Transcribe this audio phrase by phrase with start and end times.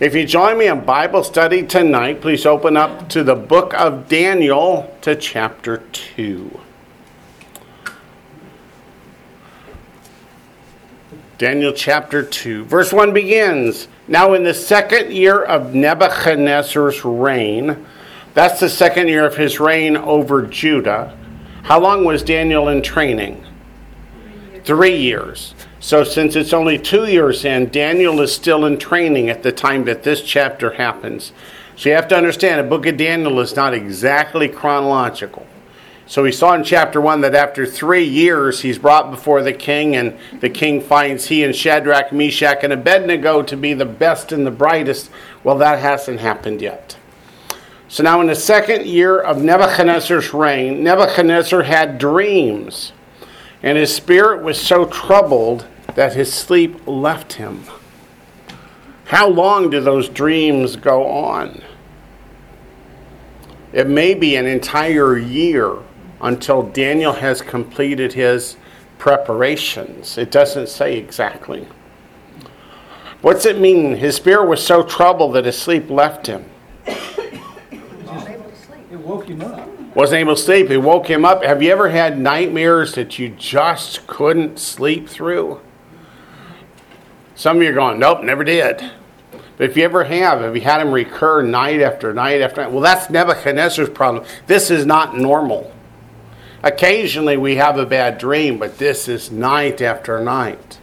[0.00, 4.08] If you join me in Bible study tonight, please open up to the book of
[4.08, 6.60] Daniel to chapter 2.
[11.36, 17.84] Daniel chapter 2, verse 1 begins Now, in the second year of Nebuchadnezzar's reign,
[18.34, 21.18] that's the second year of his reign over Judah.
[21.64, 23.44] How long was Daniel in training?
[24.62, 25.56] Three years.
[25.80, 29.84] So, since it's only two years in, Daniel is still in training at the time
[29.84, 31.32] that this chapter happens.
[31.76, 35.46] So, you have to understand the book of Daniel is not exactly chronological.
[36.08, 39.94] So we saw in chapter 1 that after three years he's brought before the king,
[39.94, 44.46] and the king finds he and Shadrach, Meshach, and Abednego to be the best and
[44.46, 45.10] the brightest.
[45.44, 46.96] Well, that hasn't happened yet.
[47.88, 52.92] So now, in the second year of Nebuchadnezzar's reign, Nebuchadnezzar had dreams,
[53.62, 57.64] and his spirit was so troubled that his sleep left him.
[59.06, 61.62] How long do those dreams go on?
[63.72, 65.76] It may be an entire year
[66.20, 68.56] until Daniel has completed his
[68.98, 70.18] preparations.
[70.18, 71.66] It doesn't say exactly.
[73.20, 73.96] What's it mean?
[73.96, 76.44] His spirit was so troubled that his sleep left him.
[76.86, 77.40] It
[78.92, 79.77] woke him up.
[79.98, 80.70] Wasn't able to sleep.
[80.70, 81.42] It woke him up.
[81.42, 85.60] Have you ever had nightmares that you just couldn't sleep through?
[87.34, 88.92] Some of you are going, nope, never did.
[89.56, 92.70] But if you ever have, have you had them recur night after night after night?
[92.70, 94.24] Well, that's Nebuchadnezzar's problem.
[94.46, 95.74] This is not normal.
[96.62, 100.78] Occasionally we have a bad dream, but this is night after night.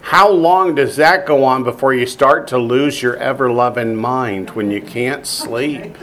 [0.00, 4.50] How long does that go on before you start to lose your ever loving mind
[4.50, 5.98] when you can't sleep?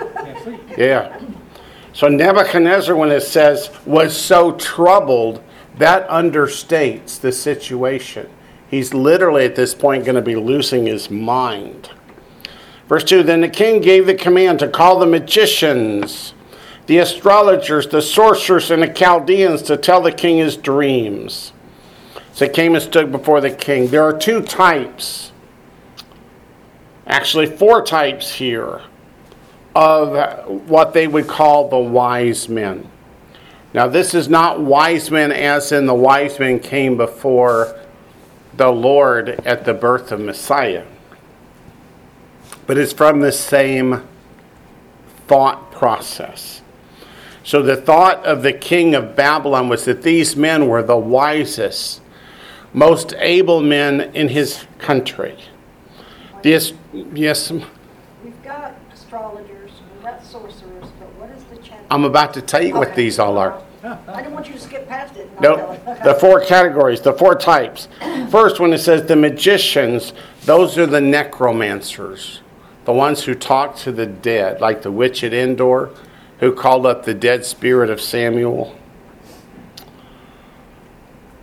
[0.78, 1.18] Yeah.
[1.96, 5.42] So Nebuchadnezzar, when it says was so troubled,
[5.78, 8.30] that understates the situation.
[8.70, 11.90] He's literally at this point going to be losing his mind.
[12.90, 16.34] Verse 2 Then the king gave the command to call the magicians
[16.86, 21.54] the astrologers, the sorcerers, and the Chaldeans to tell the king his dreams.
[22.34, 23.88] So he came and stood before the king.
[23.88, 25.32] There are two types,
[27.08, 28.82] actually, four types here
[29.76, 32.90] of what they would call the wise men.
[33.74, 37.78] Now, this is not wise men as in the wise men came before
[38.56, 40.86] the Lord at the birth of Messiah,
[42.66, 44.08] but it's from the same
[45.28, 46.62] thought process.
[47.44, 52.02] So the thought of the king of Babylon was that these men were the wisest,
[52.74, 55.38] most able men in his country.
[56.44, 56.74] Yes,
[57.14, 57.52] yes.
[57.52, 61.75] We've got astrologers, we've got sorcerers, but what is the chapter?
[61.90, 62.96] I'm about to tell you what Okay.
[62.98, 63.62] these all are.
[63.84, 65.30] I didn't want you to skip past it.
[65.40, 67.88] No, the four categories, the four types.
[68.32, 70.14] First, when it says the magicians,
[70.46, 72.42] those are the necromancers,
[72.86, 75.92] the ones who talk to the dead, like the witch at Endor
[76.40, 78.76] who called up the dead spirit of Samuel.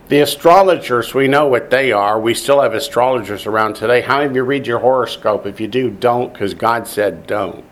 [0.08, 2.20] The astrologers, we know what they are.
[2.20, 4.02] We still have astrologers around today.
[4.02, 5.46] How many of you read your horoscope?
[5.46, 7.64] If you do, don't, because God said don't.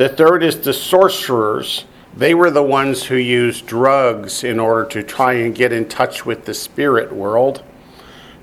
[0.00, 1.84] The third is the sorcerers.
[2.16, 6.24] They were the ones who used drugs in order to try and get in touch
[6.24, 7.62] with the spirit world.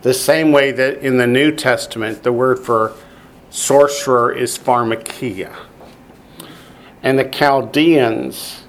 [0.04, 2.94] The same way that in the New Testament, the word for
[3.50, 5.56] sorcerer is pharmakia
[7.02, 8.66] and the Chaldeans,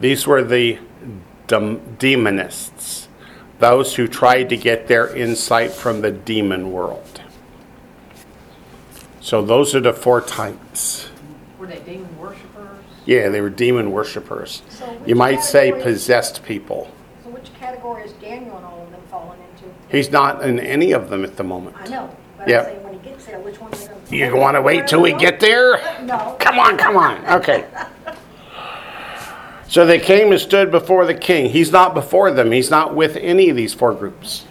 [0.00, 0.78] these were the
[1.46, 3.08] demonists,
[3.58, 7.20] those who tried to get their insight from the demon world.
[9.20, 11.10] So those are the four types.
[11.64, 12.76] Were they demon worshippers?
[13.06, 14.60] Yeah, they were demon worshippers.
[14.68, 16.90] So You might say possessed people.
[17.22, 19.74] So which category is Daniel and all of them falling into?
[19.88, 21.74] He's not in any of them at the moment.
[21.78, 22.58] I know, but Yeah.
[22.58, 24.12] I'm saying when he gets there, which one is going?
[24.12, 25.78] You want to wait till we get there?
[26.02, 26.36] No.
[26.38, 27.24] Come on, come on.
[27.40, 27.64] Okay.
[29.66, 31.50] So they came and stood before the king.
[31.50, 34.44] He's not before them, he's not with any of these four groups.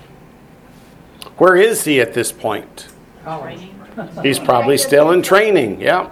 [1.38, 2.90] Where is he at this point?
[3.24, 3.74] Training?
[4.22, 6.10] He's probably still in training, yeah.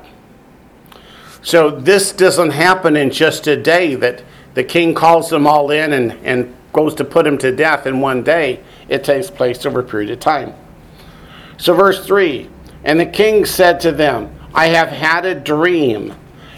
[1.41, 4.23] So this doesn't happen in just a day that
[4.53, 7.99] the king calls them all in and, and goes to put them to death in
[7.99, 8.61] one day.
[8.87, 10.53] It takes place over a period of time.
[11.57, 12.49] So, verse 3
[12.83, 16.13] And the king said to them, I have had a dream,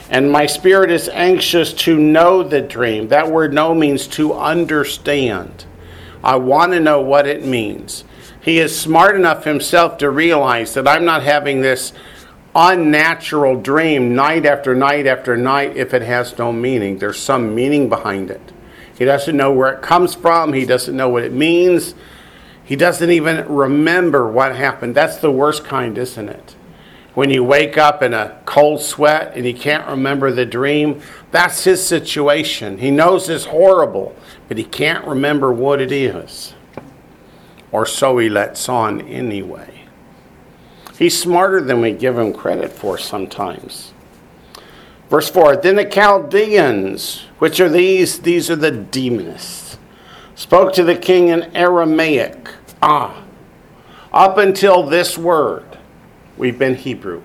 [0.10, 3.08] and my spirit is anxious to know the dream.
[3.10, 5.66] That word know means to understand.
[6.24, 8.04] I want to know what it means.
[8.42, 11.94] He is smart enough himself to realize that I'm not having this
[12.56, 16.98] unnatural dream night after night after night if it has no meaning.
[16.98, 18.52] There's some meaning behind it.
[18.98, 21.96] He doesn't know where it comes from, he doesn't know what it means.
[22.64, 24.96] He doesn't even remember what happened.
[24.96, 26.56] That's the worst kind, isn't it?
[27.14, 31.02] When you wake up in a cold sweat and you can't remember the dream,
[31.32, 32.78] that's his situation.
[32.78, 34.16] He knows it's horrible,
[34.48, 36.54] but he can't remember what it is.
[37.72, 39.73] Or so he lets on anyway.
[40.98, 43.94] He's smarter than we give him credit for sometimes.
[45.10, 48.20] Verse 4 Then the Chaldeans, which are these?
[48.20, 49.78] These are the demonists,
[50.36, 52.50] spoke to the king in Aramaic.
[52.82, 53.24] Ah,
[54.12, 55.78] up until this word,
[56.38, 57.24] we've been Hebrew.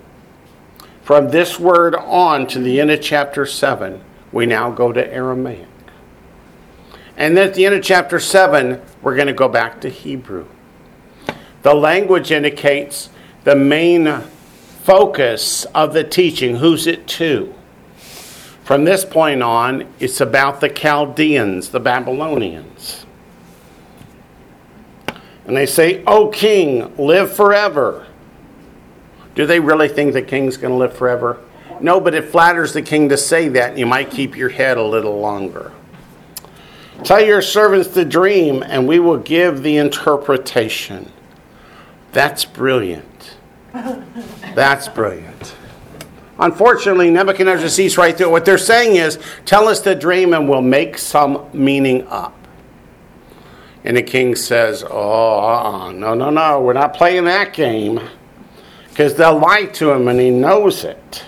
[1.03, 4.01] From this word on to the end of chapter 7,
[4.31, 5.67] we now go to Aramaic.
[7.17, 10.47] And then at the end of chapter 7, we're going to go back to Hebrew.
[11.63, 13.09] The language indicates
[13.43, 14.21] the main
[14.83, 16.57] focus of the teaching.
[16.57, 17.53] Who's it to?
[18.63, 23.05] From this point on, it's about the Chaldeans, the Babylonians.
[25.45, 28.05] And they say, O king, live forever.
[29.33, 31.39] Do they really think the king's going to live forever?
[31.81, 34.83] No, but it flatters the king to say that, you might keep your head a
[34.83, 35.71] little longer.
[37.03, 41.11] Tell your servants the dream, and we will give the interpretation.
[42.11, 43.37] That's brilliant.
[43.73, 45.55] That's brilliant.
[46.39, 48.31] Unfortunately, Nebuchadnezzar sees right through it.
[48.31, 52.35] What they're saying is, tell us the dream and we'll make some meaning up.
[53.83, 55.91] And the king says, oh, uh-uh.
[55.91, 57.99] no, no, no, we're not playing that game.
[58.89, 61.25] Because they'll lie to him and he knows it.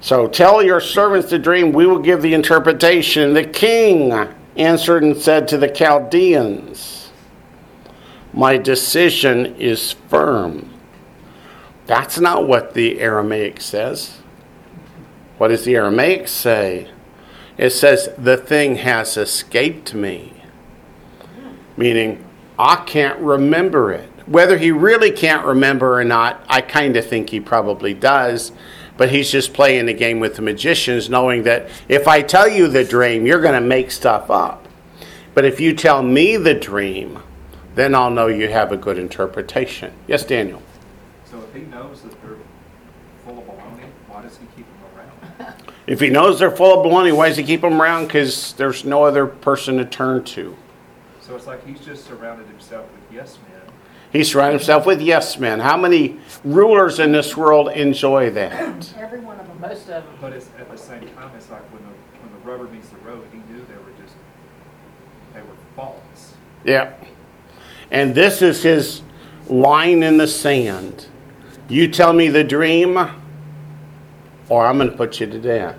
[0.00, 3.34] So tell your servants the dream, we will give the interpretation.
[3.34, 4.12] The king
[4.56, 7.03] answered and said to the Chaldeans,
[8.34, 10.68] My decision is firm.
[11.86, 14.18] That's not what the Aramaic says.
[15.38, 16.88] What does the Aramaic say?
[17.56, 20.32] It says, The thing has escaped me.
[21.76, 22.24] Meaning,
[22.58, 24.10] I can't remember it.
[24.26, 28.50] Whether he really can't remember or not, I kind of think he probably does.
[28.96, 32.66] But he's just playing the game with the magicians, knowing that if I tell you
[32.66, 34.66] the dream, you're going to make stuff up.
[35.34, 37.20] But if you tell me the dream,
[37.74, 39.92] then I'll know you have a good interpretation.
[40.06, 40.62] Yes, Daniel.
[41.24, 42.36] So if he knows that they're
[43.24, 45.54] full of baloney, why does he keep them around?
[45.86, 48.06] If he knows they're full of baloney, why does he keep them around?
[48.06, 50.56] Because there's no other person to turn to.
[51.20, 53.60] So it's like he's just surrounded himself with yes men.
[54.10, 55.60] He surrounded himself with yes men.
[55.60, 58.94] How many rulers in this world enjoy that?
[58.98, 59.60] Every one of them.
[59.60, 60.14] Most of them.
[60.20, 61.90] But it's at the same time, it's like when the
[62.22, 64.14] when the rubber meets the road, he knew they were just
[65.34, 66.34] they were false.
[66.64, 66.94] Yeah.
[67.94, 69.02] And this is his
[69.46, 71.06] line in the sand.
[71.68, 72.96] You tell me the dream,
[74.48, 75.76] or I'm going to put you to death.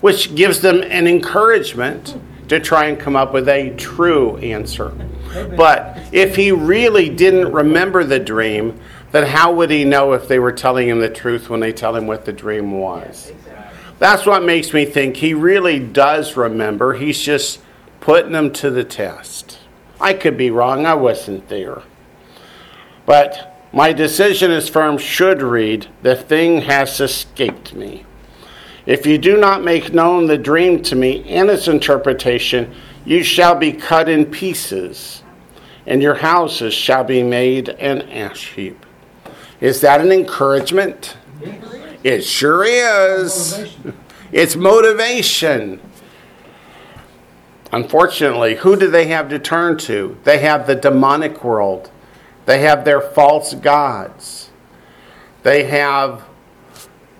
[0.00, 2.18] Which gives them an encouragement
[2.48, 4.88] to try and come up with a true answer.
[5.56, 8.80] But if he really didn't remember the dream,
[9.12, 11.94] then how would he know if they were telling him the truth when they tell
[11.94, 13.32] him what the dream was?
[14.00, 16.94] That's what makes me think he really does remember.
[16.94, 17.60] He's just
[18.00, 19.60] putting them to the test.
[20.00, 21.82] I could be wrong, I wasn't there.
[23.06, 28.04] But my decision is firm should read, The thing has escaped me.
[28.86, 33.54] If you do not make known the dream to me and its interpretation, you shall
[33.54, 35.22] be cut in pieces,
[35.86, 38.86] and your houses shall be made an ash heap.
[39.60, 41.16] Is that an encouragement?
[42.02, 43.74] It sure is.
[44.32, 45.80] It's motivation.
[47.76, 50.16] Unfortunately, who do they have to turn to?
[50.24, 51.90] They have the demonic world.
[52.46, 54.48] They have their false gods.
[55.42, 56.22] They have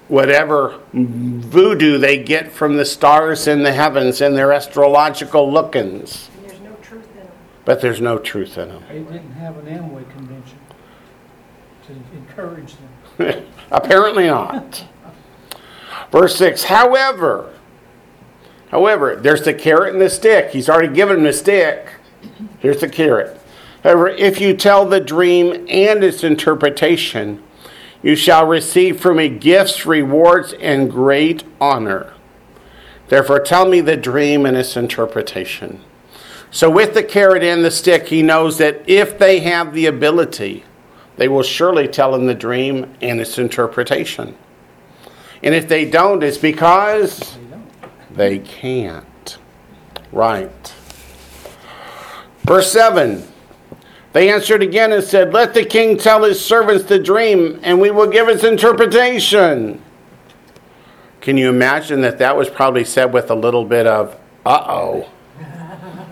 [0.08, 6.30] whatever voodoo they get from the stars in the heavens and their astrological lookings.
[6.38, 7.28] And there's no truth in them.
[7.66, 8.82] But there's no truth in them.
[8.88, 10.58] They didn't have an Amway convention
[11.86, 12.76] to encourage
[13.18, 13.44] them.
[13.70, 14.86] Apparently not.
[16.10, 17.52] Verse 6 However,
[18.70, 20.50] however, there's the carrot and the stick.
[20.50, 21.88] He's already given him the stick.
[22.58, 23.40] Here's the carrot.
[23.82, 27.42] However, if you tell the dream and its interpretation,
[28.02, 32.12] you shall receive from me gifts, rewards, and great honor.
[33.08, 35.80] Therefore, tell me the dream and its interpretation.
[36.50, 40.64] So, with the carrot and the stick, he knows that if they have the ability,
[41.16, 44.37] they will surely tell him the dream and its interpretation.
[45.42, 47.37] And if they don't, it's because
[48.16, 49.38] They can't.
[50.11, 50.75] Right.
[52.44, 53.26] Verse 7
[54.12, 57.90] They answered again and said, Let the king tell his servants the dream, and we
[57.90, 59.82] will give its interpretation.
[61.20, 65.11] Can you imagine that that was probably said with a little bit of, uh oh?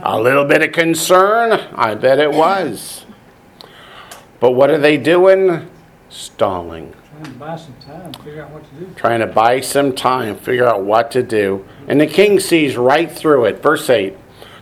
[0.02, 3.06] A little bit of concern, I bet it was.
[4.38, 5.70] But what are they doing?
[6.10, 6.93] Stalling.
[7.14, 8.94] Trying to buy some time, figure out what to do.
[8.96, 11.64] Trying to buy some time, figure out what to do.
[11.86, 13.62] And the king sees right through it.
[13.62, 14.16] Verse 8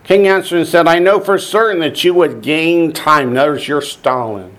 [0.05, 3.33] King answered and said, I know for certain that you would gain time.
[3.33, 4.57] Notice you're stalling.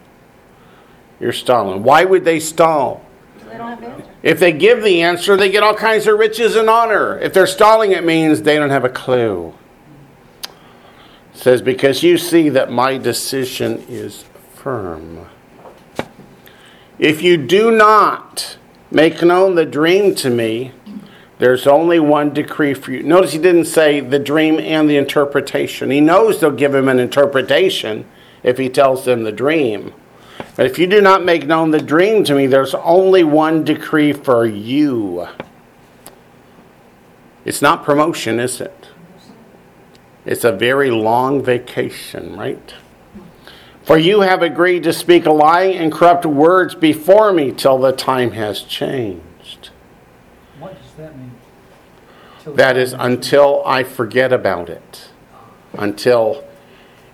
[1.19, 1.83] You're stalling.
[1.83, 3.05] Why would they stall?
[3.49, 4.11] They don't have the answer.
[4.23, 7.19] If they give the answer, they get all kinds of riches and honor.
[7.19, 9.53] If they're stalling, it means they don't have a clue.
[10.43, 10.49] It
[11.37, 15.27] says, Because you see that my decision is firm.
[17.03, 18.55] If you do not
[18.89, 20.71] make known the dream to me,
[21.37, 23.03] there's only one decree for you.
[23.03, 25.91] Notice he didn't say the dream and the interpretation.
[25.91, 28.05] He knows they'll give him an interpretation
[28.41, 29.93] if he tells them the dream.
[30.55, 34.13] But if you do not make known the dream to me, there's only one decree
[34.13, 35.27] for you.
[37.43, 38.87] It's not promotion, is it?
[40.25, 42.73] It's a very long vacation, right?
[43.83, 48.31] For you have agreed to speak lying and corrupt words before me till the time
[48.31, 49.69] has changed.
[50.59, 51.31] What does that mean?
[52.41, 55.09] Till That the is time until I forget about it,
[55.73, 56.45] until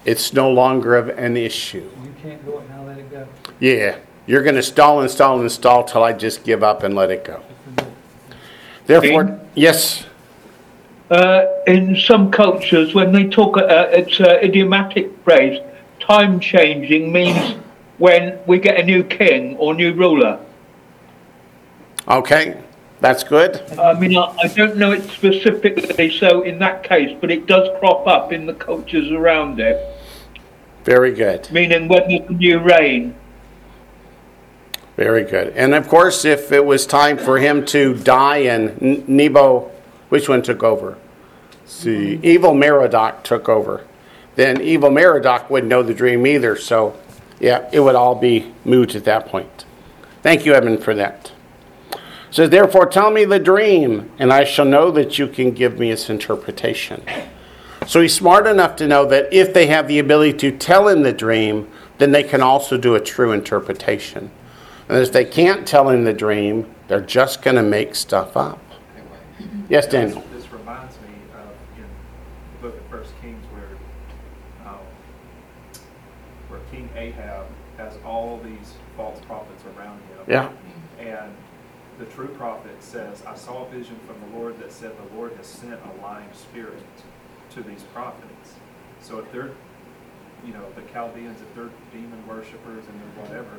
[0.05, 1.89] it's no longer of an issue.
[2.03, 3.27] You can't go it now, let it go.
[3.59, 3.97] Yeah,
[4.27, 7.09] you're going to stall and stall and stall till I just give up and let
[7.09, 7.41] it go.
[7.65, 7.93] Forget it.
[8.85, 10.05] Therefore, yes,
[11.09, 15.59] Uh, in some cultures, when they talk, uh, it's an idiomatic phrase.
[16.09, 17.55] Time changing means
[17.99, 20.39] when we get a new king or new ruler.
[22.07, 22.59] okay,
[22.99, 23.61] that's good.
[23.77, 27.69] I mean, I, I don't know it specifically so in that case, but it does
[27.79, 29.77] crop up in the cultures around it,
[30.83, 31.47] Very good.
[31.51, 33.13] meaning when there's a new reign.
[34.97, 35.49] Very good.
[35.55, 39.69] And of course, if it was time for him to die and N- Nebo,
[40.09, 40.97] which one took over?
[41.65, 43.85] See, evil Merodach took over.
[44.35, 46.55] Then evil Merodach wouldn't know the dream either.
[46.55, 46.97] So,
[47.39, 49.65] yeah, it would all be moot at that point.
[50.21, 51.31] Thank you, Edmund, for that.
[52.31, 55.91] So, therefore, tell me the dream, and I shall know that you can give me
[55.91, 57.03] its interpretation.
[57.87, 61.01] So, he's smart enough to know that if they have the ability to tell him
[61.01, 64.31] the dream, then they can also do a true interpretation.
[64.87, 68.59] And if they can't tell him the dream, they're just going to make stuff up.
[69.69, 70.21] Yes, Daniel.
[70.33, 71.45] This this reminds me of
[71.77, 73.77] in the book of First Kings where, where
[76.71, 77.45] King Ahab
[77.77, 80.19] has all these false prophets around him.
[80.27, 80.51] Yeah.
[80.99, 81.31] And
[81.97, 85.33] the true prophet says, I saw a vision from the Lord that said the Lord
[85.37, 86.83] has sent a lying spirit
[87.51, 88.53] to these prophets.
[89.01, 89.51] So if they're,
[90.45, 93.57] you know, the Chaldeans, if they're demon worshippers and they're whatever,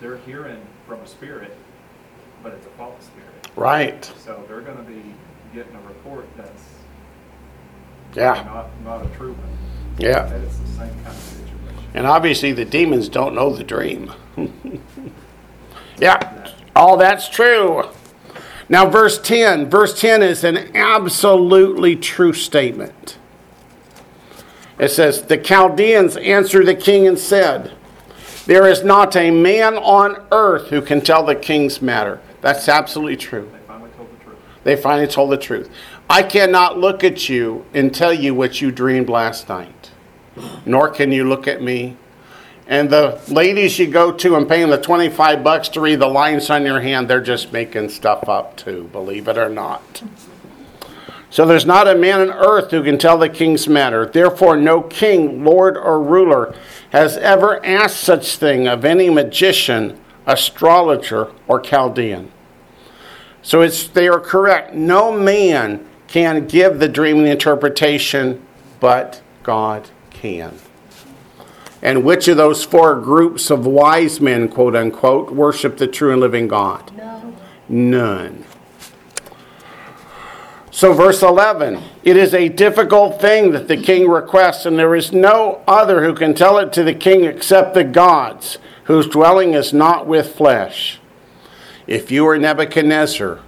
[0.00, 1.56] they're hearing from a spirit,
[2.42, 3.48] but it's a false spirit.
[3.56, 4.04] Right.
[4.18, 5.02] So they're gonna be
[5.54, 6.62] getting a report that's
[8.14, 8.42] Yeah.
[8.44, 9.58] not, not a true one.
[9.98, 10.24] Yeah.
[10.26, 11.53] That it's the same kind of situation.
[11.94, 14.12] And obviously, the demons don't know the dream.
[15.98, 16.50] yeah.
[16.74, 17.88] All that's true.
[18.68, 19.70] Now, verse 10.
[19.70, 23.18] Verse 10 is an absolutely true statement.
[24.78, 27.72] It says, The Chaldeans answered the king and said,
[28.46, 32.20] There is not a man on earth who can tell the king's matter.
[32.40, 33.50] That's absolutely true.
[33.52, 34.38] They finally told the truth.
[34.64, 35.70] They finally told the truth.
[36.10, 39.83] I cannot look at you and tell you what you dreamed last night,
[40.66, 41.96] nor can you look at me.
[42.66, 46.48] And the ladies you go to and pay the 25 bucks to read the lines
[46.48, 50.02] on your hand, they're just making stuff up too, believe it or not.
[51.28, 54.06] So there's not a man on earth who can tell the king's matter.
[54.06, 56.54] Therefore, no king, lord, or ruler
[56.90, 62.30] has ever asked such thing of any magician, astrologer, or Chaldean.
[63.42, 64.74] So it's they are correct.
[64.74, 68.40] No man can give the dream and the interpretation,
[68.80, 69.90] but God
[70.24, 70.58] can.
[71.82, 76.20] And which of those four groups of wise men, quote unquote, worship the true and
[76.20, 76.96] living God?
[76.96, 77.34] No.
[77.68, 78.44] None.
[80.70, 85.12] So, verse 11 it is a difficult thing that the king requests, and there is
[85.12, 89.74] no other who can tell it to the king except the gods, whose dwelling is
[89.74, 91.00] not with flesh.
[91.86, 93.40] If you are Nebuchadnezzar,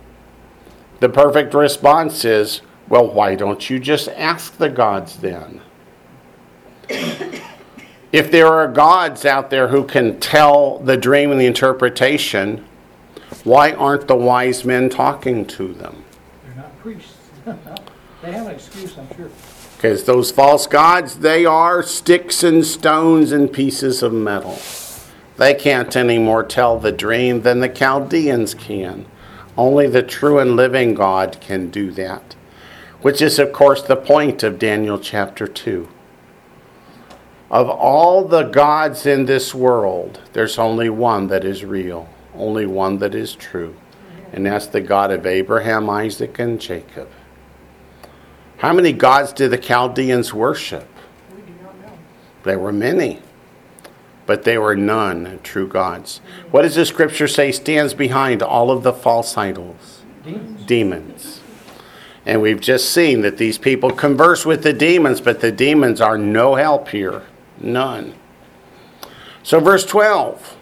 [1.01, 5.63] the perfect response is, well, why don't you just ask the gods then?
[8.13, 12.65] if there are gods out there who can tell the dream and the interpretation,
[13.45, 16.05] why aren't the wise men talking to them?
[16.45, 17.15] They're not priests.
[18.23, 19.31] They have an excuse, I'm sure.
[19.77, 24.59] Because those false gods, they are sticks and stones and pieces of metal.
[25.37, 29.07] They can't anymore tell the dream than the Chaldeans can.
[29.57, 32.35] Only the true and living God can do that.
[33.03, 35.87] which is, of course, the point of Daniel chapter 2.
[37.51, 42.99] Of all the gods in this world, there's only one that is real, only one
[42.99, 43.77] that is true,
[44.33, 47.09] and that's the God of Abraham, Isaac, and Jacob.
[48.59, 50.89] How many gods did the Chaldeans worship?
[51.31, 51.93] We do not know.
[52.43, 53.21] There were many,
[54.25, 56.21] but they were none true gods.
[56.51, 60.03] What does the scripture say stands behind all of the false idols?
[60.25, 60.67] Demons.
[60.67, 61.41] Demons.
[62.25, 66.19] And we've just seen that these people converse with the demons, but the demons are
[66.19, 67.23] no help here.
[67.61, 68.15] None.
[69.43, 70.57] So, verse 12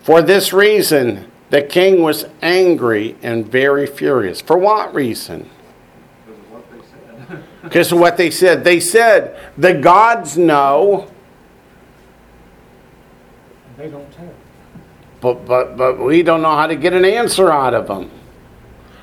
[0.00, 4.40] For this reason, the king was angry and very furious.
[4.40, 5.48] For what reason?
[6.26, 7.44] Because of what they said.
[7.62, 8.64] Because of what they said.
[8.64, 11.08] They said, the gods know,
[13.76, 14.32] They don't tell.
[15.20, 18.10] but, but, but we don't know how to get an answer out of them.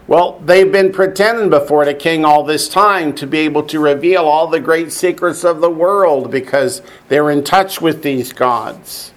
[0.06, 4.26] Well, they've been pretending before the king all this time to be able to reveal
[4.26, 9.14] all the great secrets of the world because they're in touch with these gods.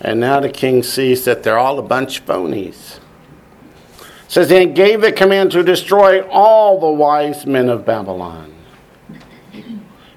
[0.00, 2.98] And now the king sees that they're all a bunch of phonies.
[4.00, 8.54] It says, and gave the command to destroy all the wise men of Babylon.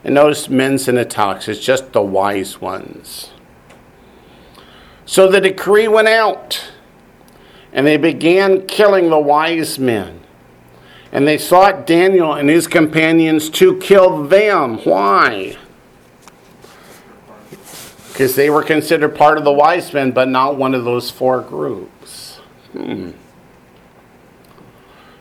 [0.05, 3.32] And notice men's in italics, it's just the wise ones.
[5.05, 6.72] So the decree went out,
[7.75, 10.22] and they began killing the wise men.
[11.12, 14.77] And they sought Daniel and his companions to kill them.
[14.86, 15.58] Why?
[18.08, 21.41] Because they were considered part of the wise men, but not one of those four
[21.41, 22.38] groups.
[22.72, 23.12] Hmm.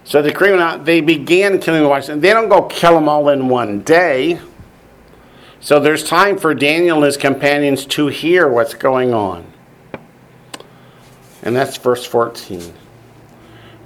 [0.05, 0.81] So the.
[0.85, 2.21] They began killing the wise men.
[2.21, 4.39] They don't go kill them all in one day.
[5.59, 9.54] So there's time for Daniel and his companions to hear what's going on.
[11.45, 12.73] And that's verse 14.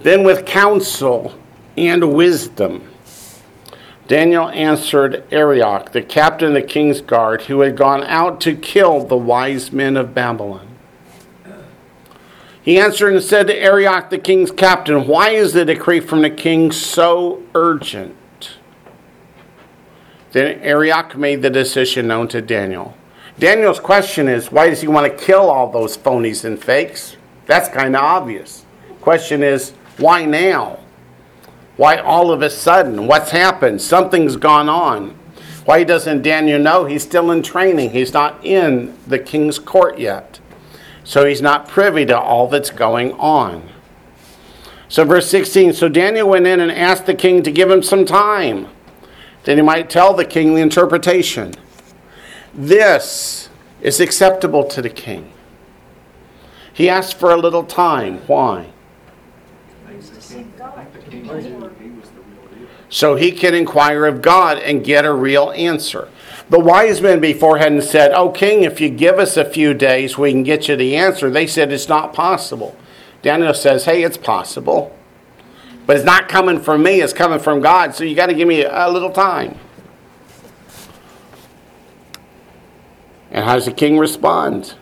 [0.01, 1.35] Then with counsel
[1.77, 2.89] and wisdom,
[4.07, 9.05] Daniel answered Arioch, the captain of the king's guard, who had gone out to kill
[9.05, 10.67] the wise men of Babylon.
[12.63, 16.31] He answered and said to Arioch, the king's captain, Why is the decree from the
[16.31, 18.17] king so urgent?
[20.33, 22.95] Then Arioch made the decision known to Daniel.
[23.39, 27.18] Daniel's question is, why does he want to kill all those phonies and fakes?
[27.49, 28.65] That's kind of obvious.
[29.01, 30.79] Question is, why now?
[31.77, 33.07] Why all of a sudden?
[33.07, 33.81] What's happened?
[33.81, 35.19] Something's gone on.
[35.65, 36.85] Why doesn't Daniel know?
[36.85, 37.91] He's still in training.
[37.91, 40.41] He's not in the king's court yet.
[41.05, 43.67] So he's not privy to all that's going on.
[44.91, 48.05] So, verse 16 So Daniel went in and asked the king to give him some
[48.05, 48.69] time,
[49.45, 51.55] that he might tell the king the interpretation.
[52.53, 53.49] This
[53.81, 55.33] is acceptable to the king.
[56.79, 58.19] He asked for a little time.
[58.29, 58.69] Why?
[62.89, 66.09] So he can inquire of God and get a real answer.
[66.49, 70.17] The wise men before hadn't said, Oh, king, if you give us a few days,
[70.17, 71.29] we can get you the answer.
[71.29, 72.77] They said it's not possible.
[73.23, 74.97] Daniel says, Hey, it's possible.
[75.85, 77.97] But it's not coming from me, it's coming from God.
[77.97, 79.59] So you got to give me a little time.
[83.33, 84.77] And how does the king respond?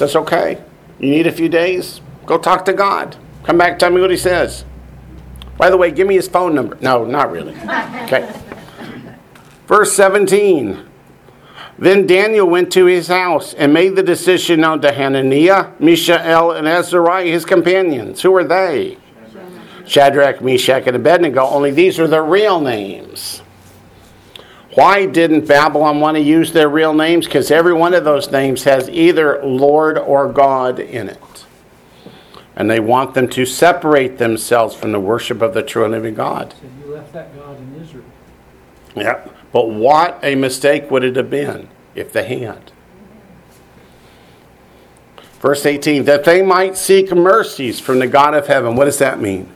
[0.00, 0.58] Says, Okay,
[0.98, 2.00] you need a few days?
[2.24, 3.18] Go talk to God.
[3.42, 4.64] Come back, tell me what he says.
[5.58, 6.78] By the way, give me his phone number.
[6.80, 7.52] No, not really.
[7.52, 8.32] Okay.
[9.66, 10.86] Verse 17.
[11.78, 16.66] Then Daniel went to his house and made the decision known to Hananiah, Mishael, and
[16.66, 18.22] Azariah, his companions.
[18.22, 18.96] Who are they?
[19.84, 21.44] Shadrach, Meshach, and Abednego.
[21.44, 23.42] Only these are their real names.
[24.74, 27.26] Why didn't Babylon want to use their real names?
[27.26, 31.44] Because every one of those names has either Lord or God in it.
[32.54, 36.14] And they want them to separate themselves from the worship of the true and living
[36.14, 36.54] God.
[36.60, 38.04] Said you left that God in Israel.
[38.94, 39.26] Yeah.
[39.52, 42.70] But what a mistake would it have been if they had?
[45.40, 48.76] Verse 18, that they might seek mercies from the God of heaven.
[48.76, 49.50] What does that mean?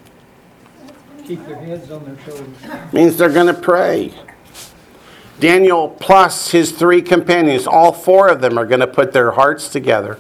[1.24, 2.92] Keep their heads on their shoulders.
[2.92, 4.12] means they're going to pray.
[5.44, 9.68] Daniel plus his three companions, all four of them are going to put their hearts
[9.68, 10.18] together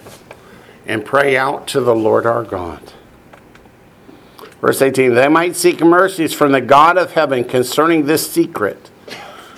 [0.84, 2.92] and pray out to the Lord our God.
[4.60, 8.90] Verse 18 They might seek mercies from the God of heaven concerning this secret,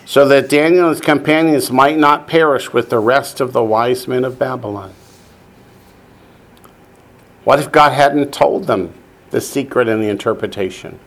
[0.05, 4.07] so that Daniel and his companions might not perish with the rest of the wise
[4.07, 4.95] men of Babylon.
[7.43, 8.95] What if God hadn't told them
[9.31, 11.01] the secret and the interpretation?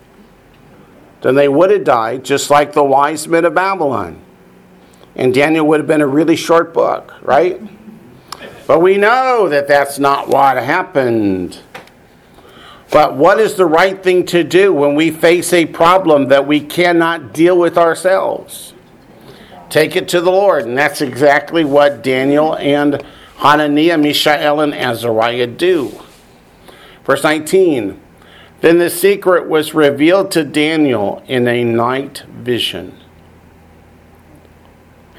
[1.22, 4.26] Then they would have died just like the wise men of Babylon.
[5.20, 7.62] And Daniel would have been a really short book, right?
[8.66, 11.60] But we know that that's not what happened.
[12.90, 16.62] But what is the right thing to do when we face a problem that we
[16.62, 18.74] cannot deal with ourselves?
[19.70, 20.66] Take it to the Lord.
[20.66, 23.04] And that's exactly what Daniel and
[23.40, 26.00] Hananiah, Mishael, and Azariah do.
[27.04, 28.00] Verse 19
[28.62, 32.99] Then the secret was revealed to Daniel in a night vision.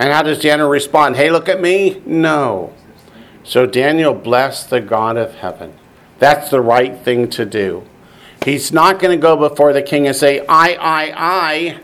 [0.01, 1.17] And how does Daniel respond?
[1.17, 2.01] Hey, look at me?
[2.07, 2.73] No.
[3.45, 5.75] So Daniel blessed the God of heaven.
[6.19, 7.85] That's the right thing to do.
[8.43, 11.81] He's not going to go before the king and say, I, I, I.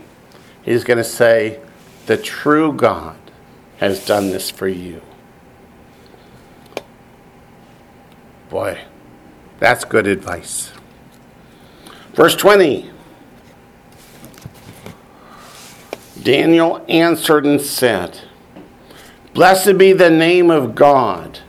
[0.63, 1.59] He's going to say,
[2.07, 3.19] The true God
[3.77, 5.03] has done this for you.
[8.49, 8.81] Boy,
[9.59, 10.71] that's good advice.
[12.13, 12.89] Verse 20
[16.27, 18.19] Daniel answered and said,
[19.33, 21.39] Blessed be the name of God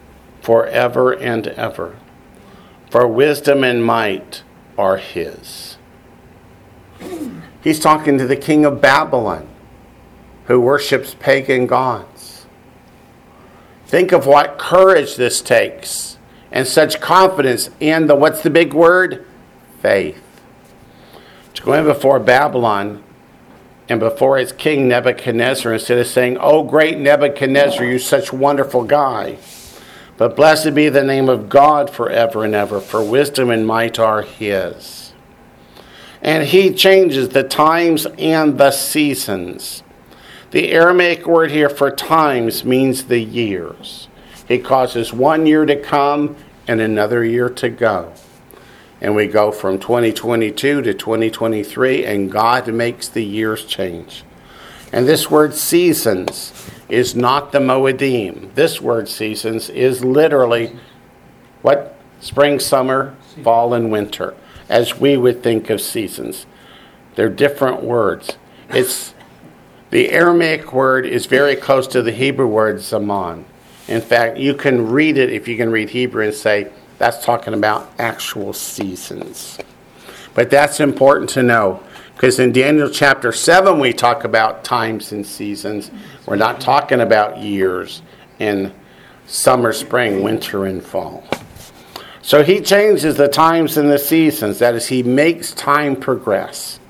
[0.41, 1.97] forever and ever,
[2.89, 4.45] for wisdom and might
[4.79, 5.79] are his.
[7.61, 9.49] He's talking to the king of Babylon,
[10.45, 12.47] who worships pagan gods.
[13.85, 16.19] Think of what courage this takes
[16.53, 19.27] and such confidence in the what's the big word?
[19.83, 20.23] Faith.
[21.55, 23.03] To go in before Babylon
[23.89, 29.39] and before its king Nebuchadnezzar, instead of saying, Oh, great Nebuchadnezzar, you such wonderful guy.
[30.19, 34.23] But blessed be the name of God forever and ever, for wisdom and might are
[34.23, 35.13] his.
[36.21, 39.85] And he changes the times and the seasons.
[40.51, 44.09] The Aramaic word here for times means the years.
[44.47, 48.13] He causes one year to come and another year to go.
[49.01, 54.25] And we go from 2022 to 2023, and God makes the years change.
[54.93, 56.53] And this word seasons
[56.89, 58.55] is not the Moedim.
[58.55, 60.77] This word seasons is literally
[61.63, 61.95] what?
[62.21, 64.35] Spring, summer, fall, and winter,
[64.69, 66.47] as we would think of seasons.
[67.15, 68.37] They're different words.
[68.71, 69.15] It's
[69.91, 73.45] the Aramaic word is very close to the Hebrew word zaman.
[73.87, 77.55] In fact, you can read it if you can read Hebrew and say, that's talking
[77.55, 79.59] about actual seasons.
[80.35, 81.83] But that's important to know
[82.15, 85.93] because in Daniel chapter 7, we talk about times and seasons.
[86.27, 88.03] We're not talking about years
[88.41, 88.75] in
[89.27, 91.25] summer, spring, winter, and fall.
[92.23, 94.59] So he changes the times and the seasons.
[94.59, 96.81] That is, he makes time progress.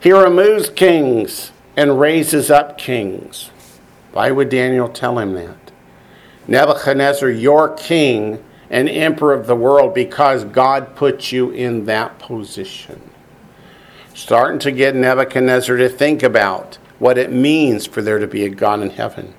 [0.00, 3.50] He removes kings and raises up kings.
[4.12, 5.56] Why would Daniel tell him that?
[6.46, 13.10] Nebuchadnezzar, your king and emperor of the world because God put you in that position.
[14.14, 18.48] Starting to get Nebuchadnezzar to think about what it means for there to be a
[18.48, 19.34] God in heaven.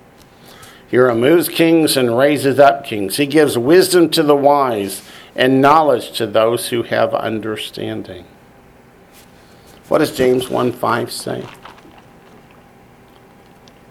[0.86, 3.16] He removes kings and raises up kings.
[3.16, 5.02] He gives wisdom to the wise
[5.34, 8.26] and knowledge to those who have understanding.
[9.88, 11.46] What does James 1 5 say?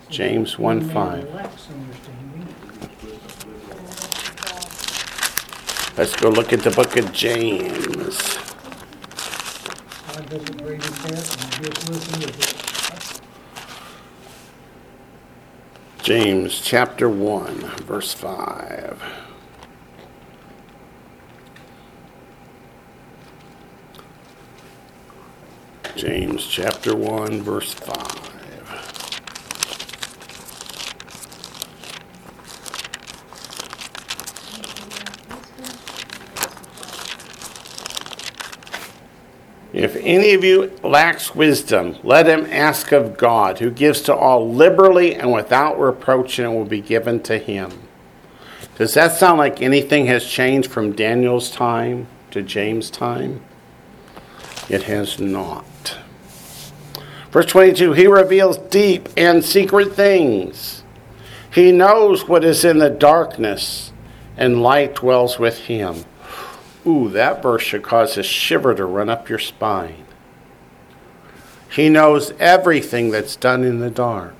[0.10, 1.34] James 1 5.
[1.34, 2.22] lacks understanding.
[5.98, 8.38] Let's go look at the book of James.
[10.08, 12.62] God doesn't read and just listen with it.
[16.02, 19.04] James chapter 1, verse 5.
[25.96, 28.31] James chapter 1, verse 5.
[39.74, 44.52] If any of you lacks wisdom, let him ask of God, who gives to all
[44.52, 47.72] liberally and without reproach, and it will be given to him.
[48.78, 53.42] Does that sound like anything has changed from Daniel's time to James' time?
[54.68, 55.98] It has not.
[57.32, 60.84] Verse 22 He reveals deep and secret things.
[61.54, 63.92] He knows what is in the darkness,
[64.38, 66.06] and light dwells with him.
[66.86, 70.06] Ooh, that verse should cause a shiver to run up your spine.
[71.70, 74.34] He knows everything that's done in the dark.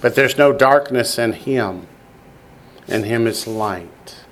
[0.00, 1.86] But there's no darkness in him.
[2.86, 4.24] In him is light.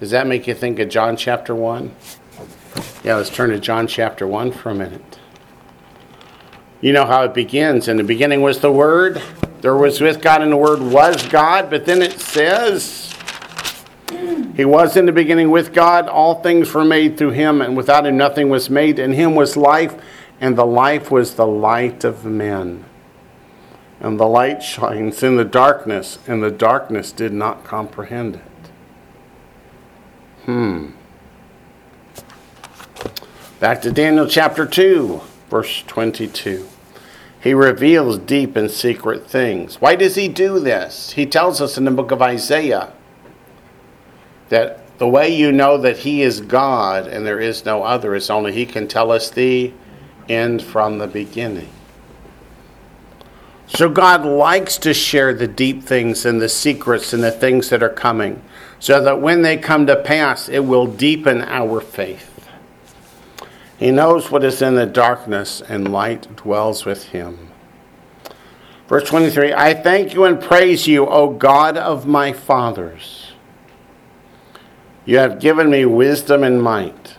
[0.00, 1.94] Does that make you think of John chapter 1?
[3.04, 5.18] Yeah, let's turn to John chapter 1 for a minute.
[6.80, 7.86] You know how it begins.
[7.86, 9.22] In the beginning was the Word.
[9.60, 11.70] There was with God, and the Word was God.
[11.70, 13.01] But then it says,
[14.56, 16.08] he was in the beginning with God.
[16.08, 18.98] All things were made through him, and without him nothing was made.
[18.98, 19.94] In him was life,
[20.40, 22.84] and the life was the light of men.
[24.00, 28.42] And the light shines in the darkness, and the darkness did not comprehend it.
[30.44, 30.90] Hmm.
[33.58, 36.68] Back to Daniel chapter 2, verse 22.
[37.40, 39.80] He reveals deep and secret things.
[39.80, 41.12] Why does he do this?
[41.12, 42.92] He tells us in the book of Isaiah
[44.52, 48.28] that the way you know that he is God and there is no other is
[48.28, 49.72] only he can tell us the
[50.28, 51.70] end from the beginning.
[53.66, 57.82] So God likes to share the deep things and the secrets and the things that
[57.82, 58.42] are coming
[58.78, 62.28] so that when they come to pass, it will deepen our faith.
[63.78, 67.48] He knows what is in the darkness, and light dwells with him.
[68.86, 73.31] Verse 23 I thank you and praise you, O God of my fathers.
[75.04, 77.16] You have given me wisdom and might,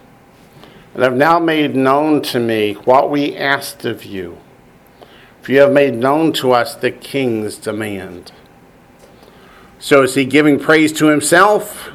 [0.93, 4.37] and have now made known to me what we asked of you.
[5.41, 8.31] For you have made known to us the king's demand.
[9.79, 11.89] So is he giving praise to himself?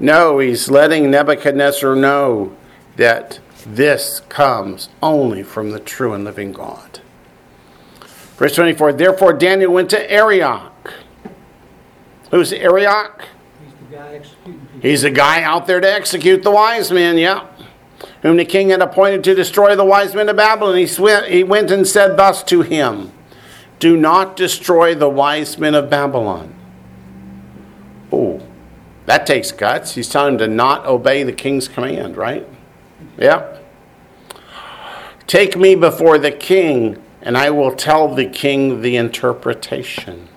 [0.00, 2.56] No, he's letting Nebuchadnezzar know
[2.96, 7.00] that this comes only from the true and living God.
[8.36, 10.94] Verse 24 Therefore Daniel went to Arioch.
[12.30, 13.28] Who's Arioch?
[14.80, 17.46] He's the guy out there to execute the wise men, yeah.
[18.22, 20.76] Whom the king had appointed to destroy the wise men of Babylon.
[20.76, 23.12] He, sw- he went and said thus to him
[23.78, 26.54] Do not destroy the wise men of Babylon.
[28.12, 28.42] Oh,
[29.06, 29.94] that takes guts.
[29.94, 32.46] He's telling him to not obey the king's command, right?
[33.18, 33.64] Yep.
[35.26, 40.28] Take me before the king, and I will tell the king the interpretation.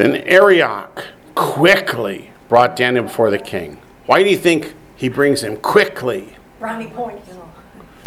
[0.00, 3.76] Then Arioch quickly brought Daniel before the king.
[4.06, 6.38] Why do you think he brings him quickly?
[6.58, 7.28] Brownie points.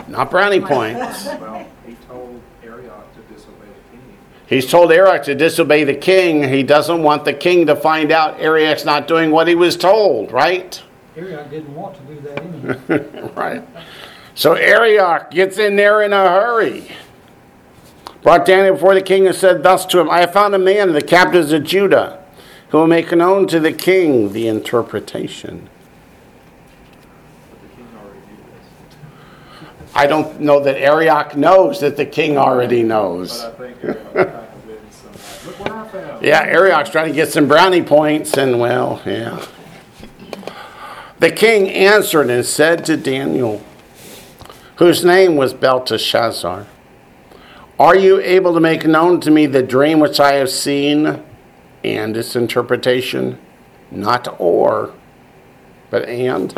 [0.08, 1.26] Not brownie points.
[1.26, 4.18] Well, he told Arioch to disobey the king.
[4.48, 6.42] He's told Arioch to disobey the king.
[6.50, 10.32] He doesn't want the king to find out Arioch's not doing what he was told,
[10.32, 10.82] right?
[11.16, 13.32] Arioch didn't want to do that anyway.
[13.36, 13.68] right.
[14.34, 16.88] So Arioch gets in there in a hurry.
[18.24, 20.88] Brought Daniel before the king and said thus to him I have found a man
[20.88, 22.24] of the captives of Judah
[22.70, 25.70] who will make known to the king the interpretation.
[27.52, 29.94] But the king already knew this.
[29.94, 33.44] I don't know that Arioch knows that the king already knows.
[33.44, 35.46] I think Arioch kind of witnessed some of that.
[35.46, 36.26] Look what I found.
[36.26, 39.46] Yeah, Arioch's trying to get some brownie points, and well, yeah.
[41.20, 43.62] The king answered and said to Daniel,
[44.78, 46.68] whose name was Belteshazzar,
[47.84, 51.22] Are you able to make known to me the dream which I have seen
[51.84, 53.38] and its interpretation?
[53.92, 54.94] Not or,
[55.90, 56.58] but and.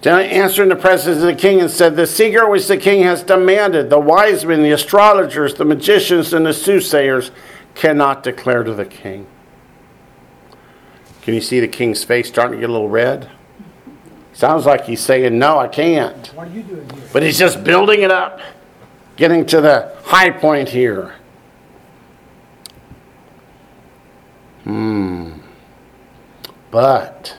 [0.00, 3.02] Daniel answered in the presence of the king and said, The secret which the king
[3.02, 7.32] has demanded, the wise men, the astrologers, the magicians, and the soothsayers
[7.74, 9.26] cannot declare to the king.
[11.22, 13.28] Can you see the king's face starting to get a little red?
[14.34, 16.28] Sounds like he's saying, No, I can't.
[16.28, 17.08] What are you doing here?
[17.12, 18.40] But he's just building it up,
[19.20, 21.14] getting to the high point here.
[24.64, 25.32] Hmm.
[26.70, 27.36] But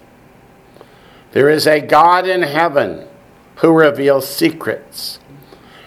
[1.31, 3.07] there is a God in heaven
[3.55, 5.19] who reveals secrets.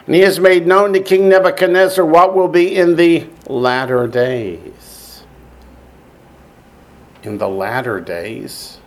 [0.06, 5.22] And he has made known to King Nebuchadnezzar what will be in the latter days.
[7.22, 8.78] In the latter days?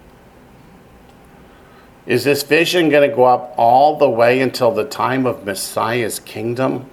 [2.05, 6.19] Is this vision going to go up all the way until the time of Messiah's
[6.19, 6.89] kingdom?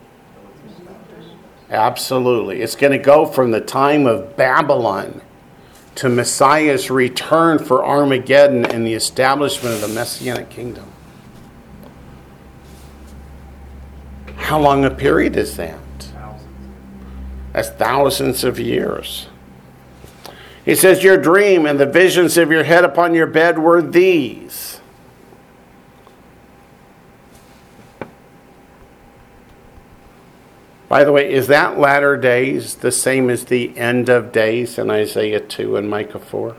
[1.75, 2.63] Absolutely.
[2.63, 5.21] It's going to go from the time of Babylon
[5.97, 10.91] to Messiah's return for Armageddon and the establishment of the Messianic kingdom.
[14.37, 15.79] How long a period is that?
[17.53, 19.29] That's thousands of years.
[20.65, 24.74] He says, Your dream and the visions of your head upon your bed were these.
[30.95, 34.91] By the way, is that latter days the same as the end of days in
[34.91, 36.55] Isaiah 2 and Micah 4?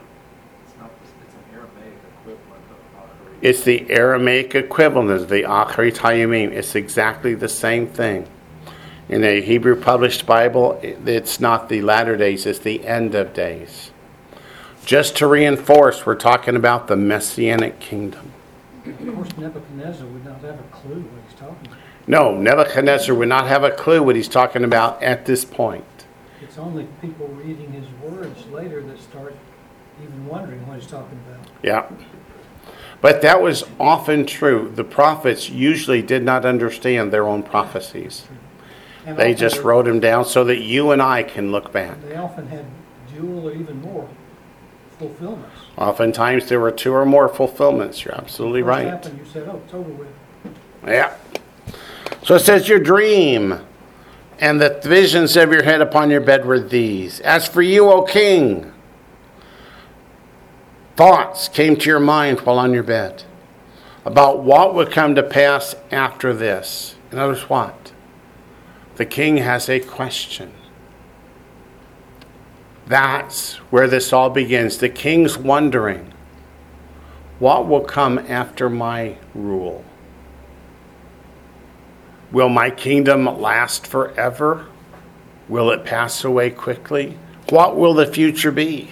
[3.40, 6.52] It's the Aramaic equivalent of the Achrit Hayamim.
[6.52, 8.28] It's exactly the same thing.
[9.08, 13.90] In a Hebrew published Bible, it's not the latter days, it's the end of days.
[14.84, 18.32] Just to reinforce, we're talking about the Messianic kingdom.
[18.84, 21.75] Of course, Nebuchadnezzar would not have a clue what he's talking about.
[22.06, 25.84] No, Nebuchadnezzar would not have a clue what he's talking about at this point.
[26.40, 29.34] It's only people reading his words later that start
[30.02, 31.46] even wondering what he's talking about.
[31.62, 31.88] Yeah.
[33.00, 34.72] But that was often true.
[34.74, 38.26] The prophets usually did not understand their own prophecies.
[39.04, 42.00] And They just wrote them down so that you and I can look back.
[42.02, 42.64] They often had
[43.14, 44.08] dual or even more
[44.98, 45.54] fulfillments.
[45.76, 48.04] Oftentimes there were two or more fulfillments.
[48.04, 48.86] You're absolutely right.
[48.86, 50.08] happened, you said, oh, it's over with.
[50.86, 51.14] Yeah.
[52.26, 53.60] So it says your dream
[54.40, 57.20] and the visions of your head upon your bed were these.
[57.20, 58.72] As for you, O king,
[60.96, 63.22] thoughts came to your mind while on your bed
[64.04, 66.96] about what would come to pass after this.
[67.12, 67.92] In other words, what?
[68.96, 70.52] The king has a question.
[72.88, 74.78] That's where this all begins.
[74.78, 76.12] The king's wondering,
[77.38, 79.84] what will come after my rule?
[82.32, 84.66] Will my kingdom last forever?
[85.48, 87.16] Will it pass away quickly?
[87.50, 88.90] What will the future be?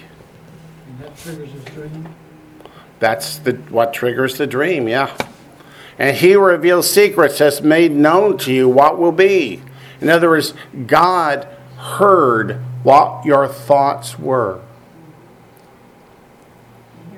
[0.87, 2.15] And that triggers his dream.
[2.99, 5.15] That's the what triggers the dream, yeah.
[5.99, 9.61] And he reveals secrets has made known to you what will be.
[10.01, 10.53] In other words,
[10.87, 14.61] God heard what your thoughts were.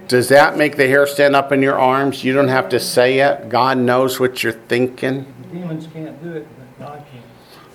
[0.08, 2.24] Does that make the hair stand up in your arms?
[2.24, 3.50] You don't have to say it.
[3.50, 5.26] God knows what you're thinking.
[5.58, 7.24] Demons can't do it, but God can.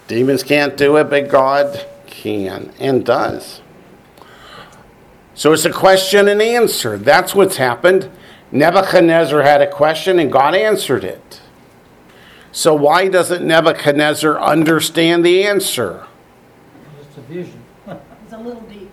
[0.06, 3.60] Demons can't do it, but God can and does.
[5.34, 6.96] So it's a question and answer.
[6.96, 8.10] That's what's happened.
[8.52, 11.40] Nebuchadnezzar had a question and God answered it.
[12.52, 16.06] So why doesn't Nebuchadnezzar understand the answer?
[17.00, 17.64] It's a vision.
[17.86, 18.90] It's a little deep.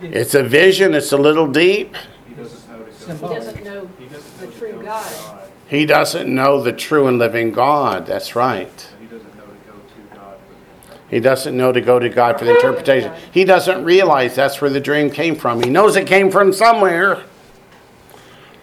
[0.00, 1.94] It's a vision, it's a little deep.
[2.26, 3.28] He doesn't know to go.
[3.28, 5.39] He doesn't know He doesn't the know to true go God.
[5.70, 8.04] He doesn't know the true and living God.
[8.04, 8.88] That's right.
[8.98, 10.90] He doesn't know to go to God for the interpretation.
[11.12, 13.12] He doesn't know to go to God for the interpretation.
[13.30, 15.62] He doesn't realize that's where the dream came from.
[15.62, 17.22] He knows it came from somewhere.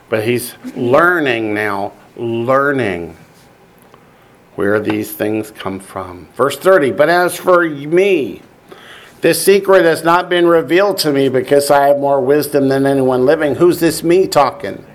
[0.09, 3.15] But he's learning now, learning
[4.55, 6.27] where these things come from.
[6.35, 8.41] Verse 30 But as for me,
[9.21, 13.25] this secret has not been revealed to me because I have more wisdom than anyone
[13.25, 13.55] living.
[13.55, 14.85] Who's this me talking?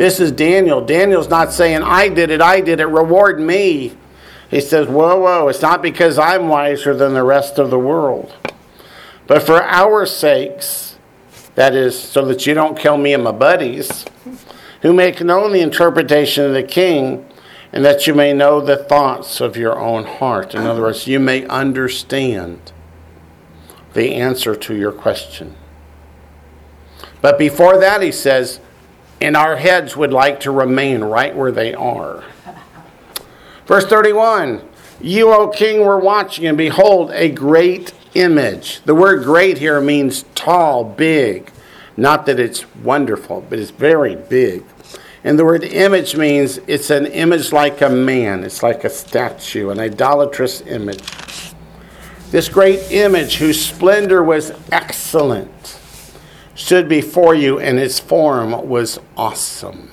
[0.00, 0.80] This is Daniel.
[0.80, 3.92] Daniel's not saying, I did it, I did it, reward me.
[4.48, 8.34] He says, Whoa, whoa, it's not because I'm wiser than the rest of the world,
[9.26, 10.96] but for our sakes,
[11.54, 14.06] that is, so that you don't kill me and my buddies,
[14.80, 17.28] who make known the interpretation of the king,
[17.70, 20.54] and that you may know the thoughts of your own heart.
[20.54, 22.72] In other words, you may understand
[23.92, 25.56] the answer to your question.
[27.20, 28.60] But before that, he says,
[29.20, 32.24] and our heads would like to remain right where they are.
[33.66, 34.62] Verse 31
[35.00, 38.80] You, O king, were watching, and behold, a great image.
[38.84, 41.50] The word great here means tall, big.
[41.96, 44.64] Not that it's wonderful, but it's very big.
[45.22, 49.68] And the word image means it's an image like a man, it's like a statue,
[49.68, 51.52] an idolatrous image.
[52.30, 55.79] This great image, whose splendor was excellent,
[56.60, 59.90] stood before you, and its form was awesome.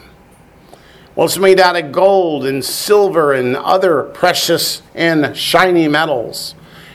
[1.15, 6.53] Well, it's made out of gold and silver and other precious and shiny metals.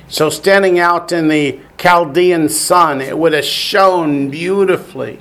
[0.09, 5.21] So, standing out in the Chaldean sun, it would have shone beautifully.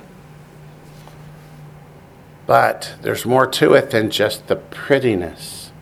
[2.46, 5.72] But there's more to it than just the prettiness.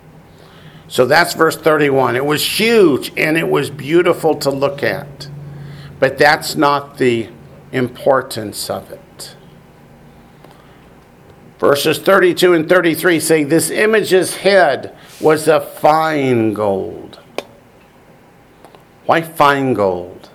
[0.86, 2.16] So that's verse 31.
[2.16, 5.28] It was huge and it was beautiful to look at.
[5.98, 7.30] But that's not the
[7.72, 9.36] importance of it.
[11.58, 17.20] Verses 32 and 33 say, This image's head was of fine gold.
[19.04, 20.30] Why fine gold?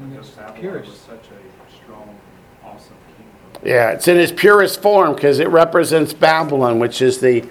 [0.00, 1.06] And Because it's Babylon purest.
[1.06, 2.18] such a strong,
[2.64, 3.62] awesome kingdom.
[3.64, 7.48] Yeah, it's in its purest form because it represents Babylon, which is the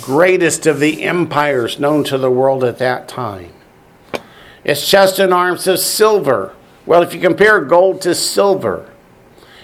[0.00, 3.52] greatest of the empires known to the world at that time.
[4.62, 6.54] Its chest and arms of silver.
[6.84, 8.90] Well, if you compare gold to silver,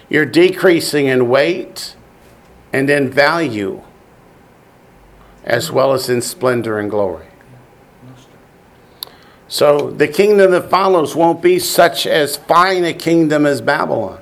[0.08, 1.96] you're decreasing in weight
[2.72, 3.82] and in value,
[5.44, 7.26] as well as in splendor and glory.
[9.48, 14.20] So the kingdom that follows won't be such as fine a kingdom as Babylon.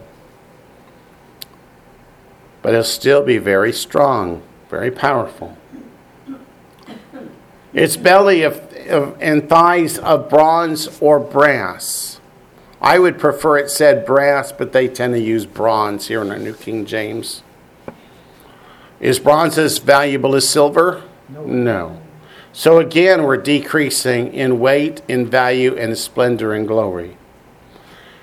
[2.62, 5.56] But it'll still be very strong, very powerful.
[7.72, 8.56] Its belly of,
[8.88, 12.20] of, and thighs of bronze or brass.
[12.86, 16.38] I would prefer it said brass, but they tend to use bronze here in our
[16.38, 17.42] New King James.
[19.00, 21.02] Is bronze as valuable as silver?
[21.28, 22.00] No.
[22.52, 27.18] So again, we're decreasing in weight, in value, in splendor and glory.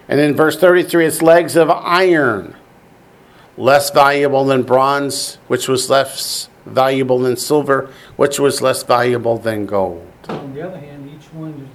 [0.07, 2.55] And in verse 33, it's legs of iron,
[3.57, 9.65] less valuable than bronze, which was less valuable than silver, which was less valuable than
[9.65, 10.07] gold.
[10.29, 11.67] On the other hand, each one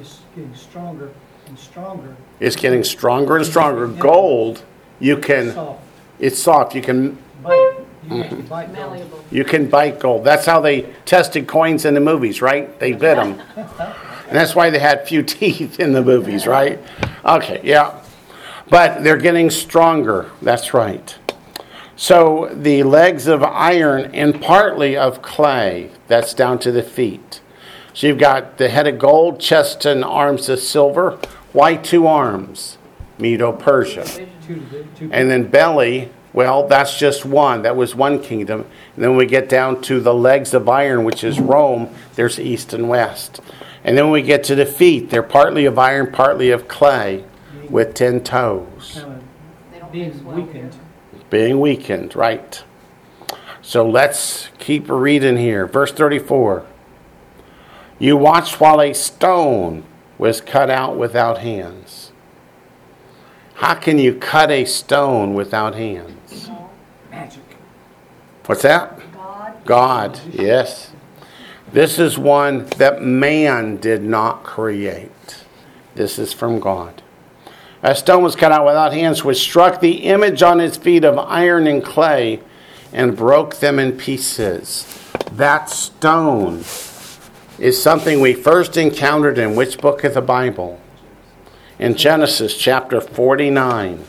[0.00, 1.10] is getting stronger
[1.48, 2.16] and stronger.
[2.40, 3.86] It's getting stronger and stronger.
[3.86, 4.64] Gold
[5.00, 5.80] You can, Soft,
[6.18, 6.74] it's soft.
[6.74, 8.22] You can, bite, you mm-hmm.
[8.22, 8.72] have to bite.
[8.72, 9.24] Malleable.
[9.30, 10.24] you can bite gold.
[10.24, 12.78] That's how they tested coins in the movies, right?
[12.78, 13.40] They bit them.
[14.28, 16.80] And that's why they had few teeth in the movies, right?
[17.24, 18.00] Okay, yeah.
[18.68, 20.30] But they're getting stronger.
[20.42, 21.16] That's right.
[21.94, 27.40] So the legs of iron and partly of clay, that's down to the feet.
[27.94, 31.18] So you've got the head of gold, chest and arms of silver.
[31.56, 32.76] Why two arms?
[33.18, 34.04] Medo Persia.
[34.46, 34.62] Two,
[34.94, 35.08] two.
[35.10, 37.62] And then belly, well, that's just one.
[37.62, 38.66] That was one kingdom.
[38.94, 42.74] And then we get down to the legs of iron, which is Rome, there's east
[42.74, 43.40] and west.
[43.82, 47.24] And then we get to the feet, they're partly of iron, partly of clay,
[47.70, 48.98] with ten toes.
[49.00, 49.22] Kind of
[49.72, 50.76] They don't mix being weakened.
[51.30, 52.62] Being weakened, right.
[53.62, 55.66] So let's keep reading here.
[55.66, 56.66] Verse 34.
[57.98, 59.84] You watched while a stone
[60.18, 62.12] was cut out without hands.
[63.54, 66.50] How can you cut a stone without hands?
[67.10, 67.42] Magic.
[68.44, 69.00] What's that?
[69.12, 70.92] God, God, yes.
[71.72, 75.10] This is one that man did not create.
[75.94, 77.02] This is from God.
[77.82, 81.18] A stone was cut out without hands, which struck the image on its feet of
[81.18, 82.40] iron and clay
[82.92, 84.86] and broke them in pieces.
[85.32, 86.62] That stone
[87.58, 90.80] is something we first encountered in which book of the Bible?
[91.78, 94.04] In Genesis chapter 49.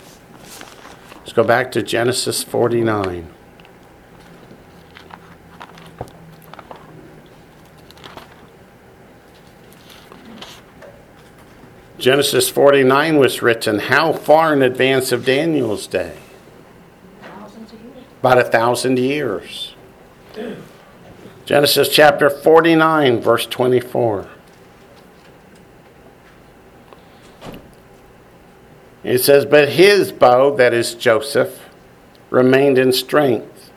[1.16, 3.34] Let's go back to Genesis 49.
[11.98, 16.18] Genesis 49 was written how far in advance of Daniel's day?
[17.22, 18.06] thousands of years.
[18.20, 19.74] About a thousand years.
[21.48, 24.28] Genesis chapter 49, verse 24.
[29.06, 31.70] It says, But his bow, that is Joseph,
[32.30, 33.72] remained in strength,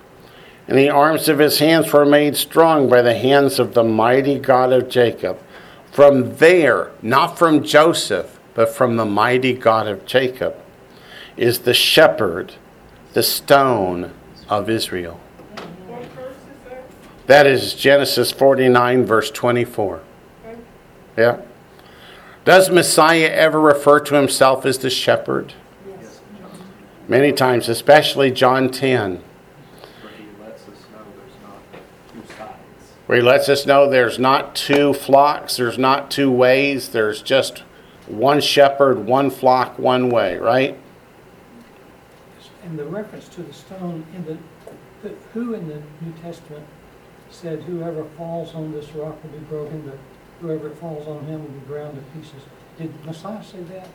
[0.67, 4.41] and the arms of his hands were made strong by the hands of the mighty
[4.41, 5.39] God of Jacob.
[5.93, 10.57] From there, not from Joseph, but from the mighty God of Jacob,
[11.37, 12.55] is the shepherd,
[13.13, 14.13] the stone
[14.49, 15.21] of Israel.
[17.31, 20.01] That is Genesis 49, verse 24.
[21.17, 21.41] Yeah.
[22.45, 25.55] Does Messiah ever refer to himself as the shepherd?
[25.89, 26.23] Yes.
[27.07, 31.63] Many times, especially John 10, Where he lets us know there's not
[32.13, 32.93] two sides.
[33.07, 37.63] where he lets us know there's not two flocks, there's not two ways, there's just
[38.09, 40.77] one shepherd, one flock, one way, right?
[42.65, 44.37] And the reference to the stone in the,
[45.09, 46.67] the- who in the New Testament
[47.31, 49.99] said whoever falls on this rock will be broken, but
[50.41, 52.43] whoever falls on him will be ground to pieces?
[52.79, 53.89] Did Messiah say that?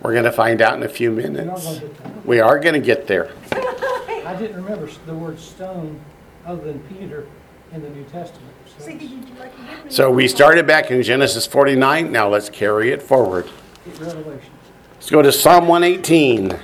[0.00, 1.64] We're going to find out in a few We are minutes.
[1.64, 2.26] going to get that.
[2.26, 3.30] We are going to get there.
[3.52, 6.00] I didn't remember the word stone
[6.46, 7.26] other than Peter
[7.72, 8.52] in the New Testament.
[8.66, 9.90] so See, did you like to give me?
[9.90, 12.10] So we started back in Genesis 49.
[12.10, 13.48] Now let's carry it forward.
[13.86, 14.50] Revelation.
[14.94, 16.58] Let's go to Psalm 118.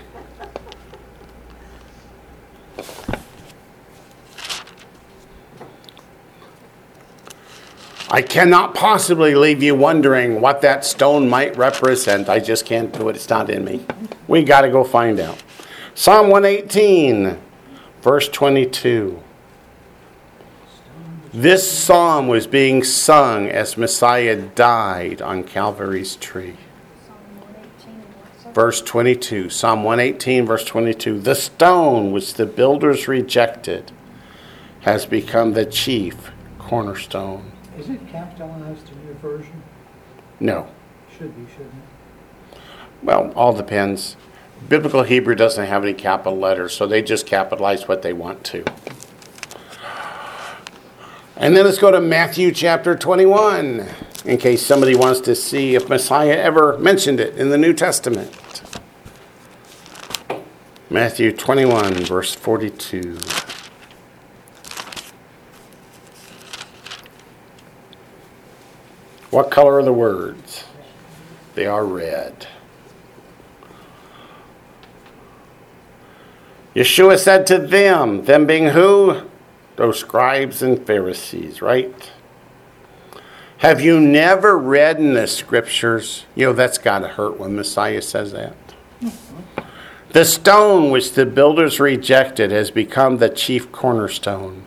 [8.13, 12.29] I cannot possibly leave you wondering what that stone might represent.
[12.29, 13.15] I just can't do it.
[13.15, 13.87] It's not in me.
[14.27, 15.41] We got to go find out.
[15.95, 17.39] Psalm 118,
[18.03, 19.23] verse 22.
[21.33, 26.57] This psalm was being sung as Messiah died on Calvary's tree.
[27.07, 28.53] Psalm 118.
[28.53, 31.21] Verse 22, Psalm 118, verse 22.
[31.21, 33.93] The stone which the builders rejected
[34.81, 37.53] has become the chief cornerstone.
[37.91, 39.63] Is it capitalized in your version?
[40.39, 40.69] No.
[41.19, 42.59] Should be, shouldn't it?
[43.03, 44.17] Well, all depends.
[44.69, 48.65] Biblical Hebrew doesn't have any capital letters, so they just capitalize what they want to.
[51.37, 53.89] And then let's go to Matthew chapter 21,
[54.25, 58.63] in case somebody wants to see if Messiah ever mentioned it in the New Testament.
[60.89, 63.19] Matthew 21, verse 42.
[69.31, 70.65] What color are the words?
[71.55, 72.47] They are red.
[76.75, 79.23] Yeshua said to them, them being who?
[79.77, 82.13] Those scribes and Pharisees, right?
[83.59, 86.25] Have you never read in the scriptures?
[86.35, 88.57] You know, that's got to hurt when Messiah says that.
[90.11, 94.65] The stone which the builders rejected has become the chief cornerstone.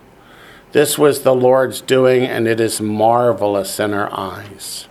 [0.73, 4.87] This was the Lord's doing, and it is marvelous in our eyes.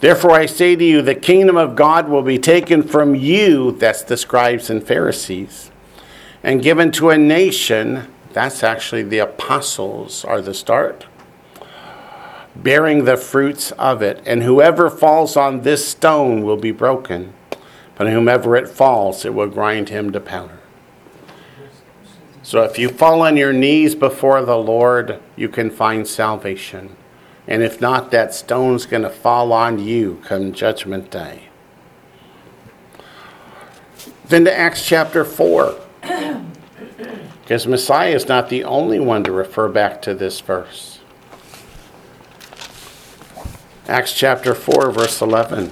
[0.00, 4.02] Therefore, I say to you, the kingdom of God will be taken from you, that's
[4.02, 5.70] the scribes and Pharisees,
[6.42, 11.06] and given to a nation, that's actually the apostles, are the start,
[12.54, 14.22] bearing the fruits of it.
[14.26, 17.32] And whoever falls on this stone will be broken,
[17.96, 20.59] but whomever it falls, it will grind him to powder.
[22.50, 26.96] So if you fall on your knees before the Lord, you can find salvation.
[27.46, 31.44] And if not, that stone's going to fall on you come Judgment Day.
[34.26, 35.76] Then to Acts chapter 4.
[37.42, 40.98] Because Messiah is not the only one to refer back to this verse.
[43.86, 45.70] Acts chapter 4, verse 11.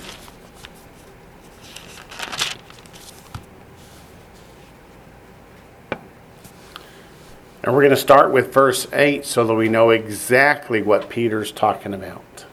[7.68, 11.52] And we're going to start with verse 8 so that we know exactly what Peter's
[11.52, 12.46] talking about.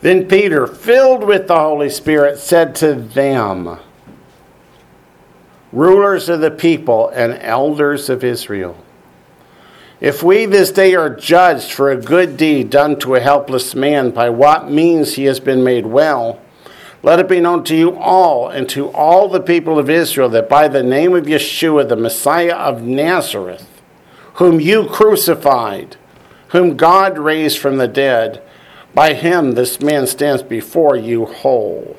[0.00, 3.80] Then Peter, filled with the Holy Spirit, said to them,
[5.72, 8.76] Rulers of the people and elders of Israel,
[10.00, 14.12] if we this day are judged for a good deed done to a helpless man,
[14.12, 16.40] by what means he has been made well,
[17.02, 20.48] let it be known to you all and to all the people of Israel that
[20.48, 23.82] by the name of Yeshua, the Messiah of Nazareth,
[24.34, 25.96] whom you crucified,
[26.48, 28.42] whom God raised from the dead,
[28.94, 31.96] by him this man stands before you whole.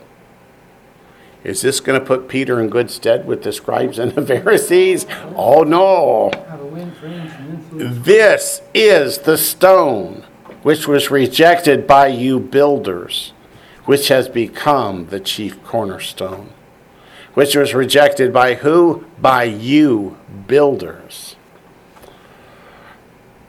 [1.43, 5.06] Is this going to put Peter in good stead with the scribes and the Pharisees?
[5.36, 6.32] Oh no.
[7.74, 10.26] This is the stone
[10.62, 13.34] which was rejected by you builders
[13.86, 16.50] which has become the chief cornerstone,
[17.34, 19.06] which was rejected by who?
[19.20, 20.18] By you,
[20.48, 21.36] builders.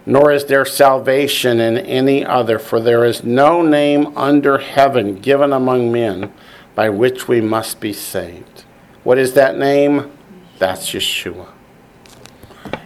[0.07, 5.53] Nor is there salvation in any other, for there is no name under heaven given
[5.53, 6.33] among men
[6.75, 8.65] by which we must be saved.
[9.03, 10.11] What is that name?
[10.59, 11.49] That's Yeshua.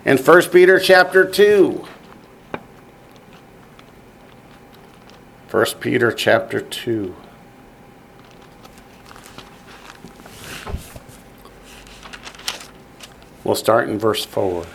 [0.04, 1.84] In 1 Peter chapter 2,
[5.50, 7.14] 1 Peter chapter 2.
[13.48, 14.66] We'll start in verse 4.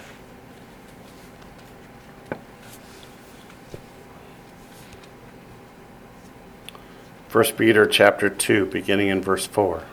[7.27, 9.83] First Peter chapter 2, beginning in verse 4.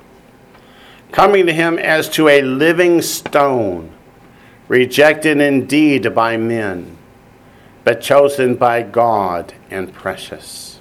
[1.13, 3.93] Coming to him as to a living stone,
[4.67, 6.97] rejected indeed by men,
[7.85, 10.81] but chosen by God and precious.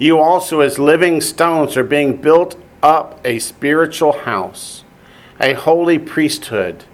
[0.00, 4.82] You also, as living stones, are being built up a spiritual house,
[5.38, 6.86] a holy priesthood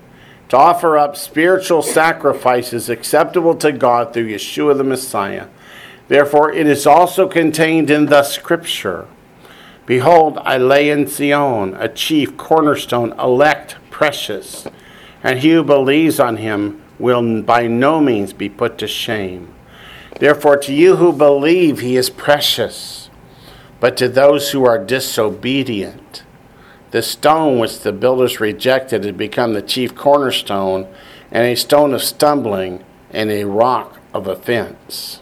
[0.51, 5.47] to offer up spiritual sacrifices acceptable to God through Yeshua the Messiah.
[6.09, 9.07] Therefore, it is also contained in the Scripture
[9.87, 14.69] Behold, I lay in Zion a chief cornerstone, elect, precious,
[15.21, 19.53] and he who believes on him will by no means be put to shame.
[20.21, 23.11] Therefore, to you who believe, he is precious,
[23.81, 26.23] but to those who are disobedient,
[26.91, 30.89] the stone which the builders rejected had become the chief cornerstone,
[31.31, 35.21] and a stone of stumbling, and a rock of offense.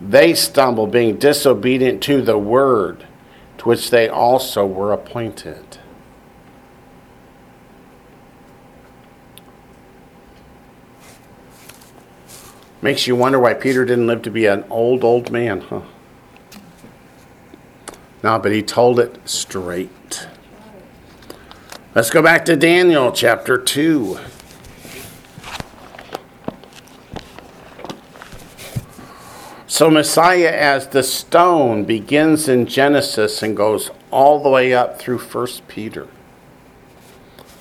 [0.00, 3.06] They stumble, being disobedient to the word,
[3.58, 5.78] to which they also were appointed.
[12.82, 15.80] Makes you wonder why Peter didn't live to be an old, old man, huh?
[18.22, 19.90] No, but he told it straight.
[21.94, 24.18] Let's go back to Daniel chapter 2.
[29.68, 35.18] So, Messiah as the stone begins in Genesis and goes all the way up through
[35.18, 36.08] 1 Peter,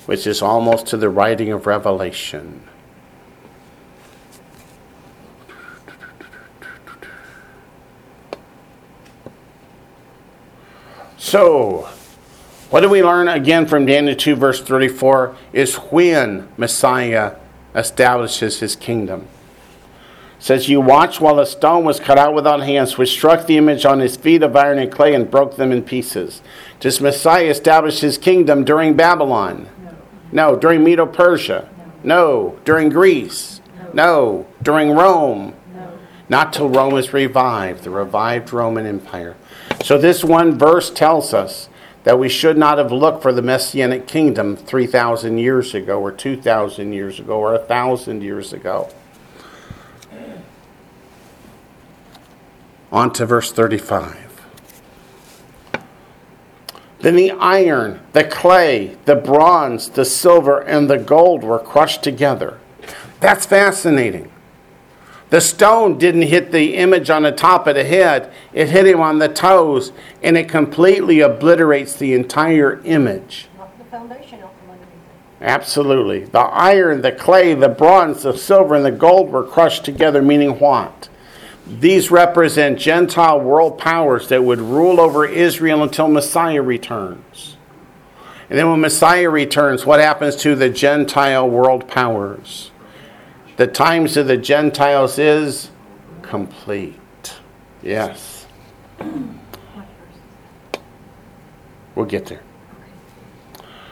[0.07, 2.63] which is almost to the writing of Revelation.
[11.17, 11.87] So,
[12.73, 15.35] what do we learn again from Daniel 2, verse 34?
[15.53, 17.35] Is when Messiah
[17.75, 19.27] establishes his kingdom.
[20.39, 23.57] It says, You watched while a stone was cut out without hands, which struck the
[23.57, 26.41] image on his feet of iron and clay and broke them in pieces.
[26.79, 29.69] Does Messiah establish his kingdom during Babylon?
[30.31, 30.55] No.
[30.55, 31.69] During Medo Persia?
[32.03, 32.57] No.
[32.65, 33.61] During Greece?
[33.93, 34.47] No.
[34.63, 35.53] During Rome?
[35.75, 35.99] No.
[36.27, 39.35] Not till Rome is revived, the revived Roman Empire.
[39.83, 41.69] So, this one verse tells us
[42.03, 46.93] that we should not have looked for the Messianic kingdom 3,000 years ago, or 2,000
[46.93, 48.89] years ago, or 1,000 years ago.
[52.91, 54.17] On to verse 35.
[56.99, 62.59] Then the iron, the clay, the bronze, the silver, and the gold were crushed together.
[63.19, 64.32] That's fascinating.
[65.33, 69.01] The stone didn't hit the image on the top of the head, it hit him
[69.01, 73.47] on the toes, and it completely obliterates the entire image.
[73.79, 75.41] The foundation out from underneath it.
[75.43, 76.25] Absolutely.
[76.25, 80.59] The iron, the clay, the bronze, the silver, and the gold were crushed together, meaning
[80.59, 81.09] what?
[81.65, 87.57] These represent Gentile world powers that would rule over Israel until Messiah returns.
[88.51, 92.69] And then when Messiah returns, what happens to the Gentile world powers?
[93.55, 95.69] The times of the Gentiles is
[96.21, 96.99] complete.
[97.83, 98.47] Yes.
[101.95, 102.41] We'll get there.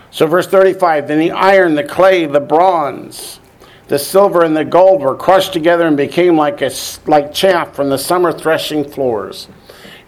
[0.09, 3.39] So, verse 35 Then the iron, the clay, the bronze,
[3.87, 6.71] the silver, and the gold were crushed together and became like, a,
[7.05, 9.47] like chaff from the summer threshing floors.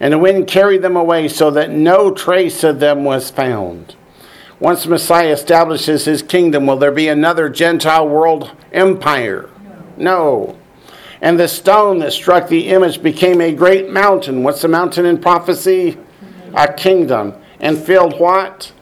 [0.00, 3.94] And the wind carried them away so that no trace of them was found.
[4.64, 9.50] Once Messiah establishes his kingdom, will there be another Gentile world empire?
[9.98, 10.58] No.
[11.20, 14.42] And the stone that struck the image became a great mountain.
[14.42, 15.98] What's the mountain in prophecy?
[16.54, 17.34] A kingdom.
[17.60, 18.72] And filled what?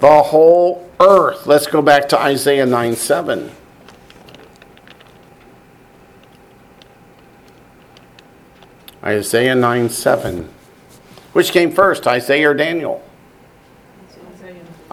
[0.00, 1.46] The whole earth.
[1.46, 3.52] Let's go back to Isaiah 9 7.
[9.04, 10.52] Isaiah 9 7.
[11.32, 13.04] Which came first, Isaiah or Daniel?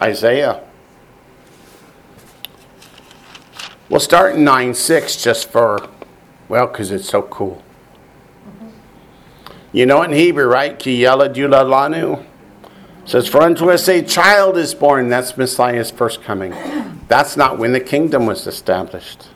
[0.00, 0.62] Isaiah.
[3.88, 5.88] We'll start in 9 6 just for,
[6.48, 7.62] well, because it's so cool.
[8.46, 8.68] Mm-hmm.
[9.72, 10.78] You know it in Hebrew, right?
[10.78, 12.24] Ki yelad yulad lanu.
[13.04, 15.08] Says, For unto us a child is born.
[15.08, 16.54] That's Messiah's first coming.
[17.08, 19.28] That's not when the kingdom was established.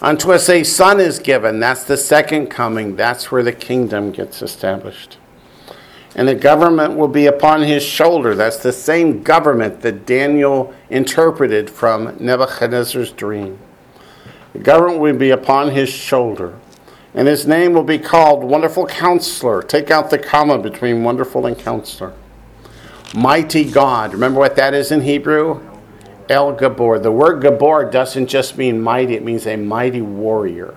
[0.00, 1.60] Unto us a son is given.
[1.60, 2.96] That's the second coming.
[2.96, 5.18] That's where the kingdom gets established.
[6.20, 8.34] And the government will be upon his shoulder.
[8.34, 13.58] That's the same government that Daniel interpreted from Nebuchadnezzar's dream.
[14.52, 16.58] The government will be upon his shoulder.
[17.14, 19.62] And his name will be called Wonderful Counselor.
[19.62, 22.12] Take out the comma between wonderful and counselor.
[23.14, 24.12] Mighty God.
[24.12, 25.66] Remember what that is in Hebrew?
[26.28, 27.02] El Gibor.
[27.02, 30.76] The word Gibor doesn't just mean mighty, it means a mighty warrior.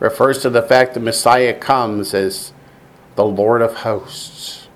[0.00, 2.54] Refers to the fact that Messiah comes as
[3.18, 4.68] the Lord of hosts.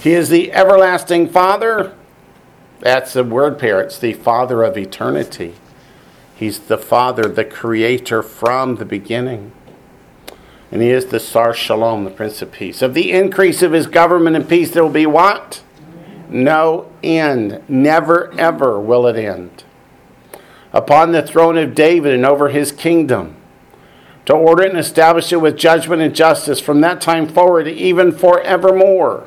[0.00, 1.94] He is the everlasting Father.
[2.80, 3.82] That's the word pair.
[3.82, 5.56] It's the Father of eternity.
[6.34, 9.52] He's the Father, the Creator from the beginning.
[10.72, 12.80] And He is the Sar Shalom, the Prince of Peace.
[12.80, 15.62] Of the increase of His government and peace, there will be what?
[16.30, 17.62] No end.
[17.68, 19.64] Never, ever will it end.
[20.72, 23.37] Upon the throne of David and over His kingdom
[24.28, 28.12] to order it and establish it with judgment and justice from that time forward, even
[28.12, 29.26] forevermore.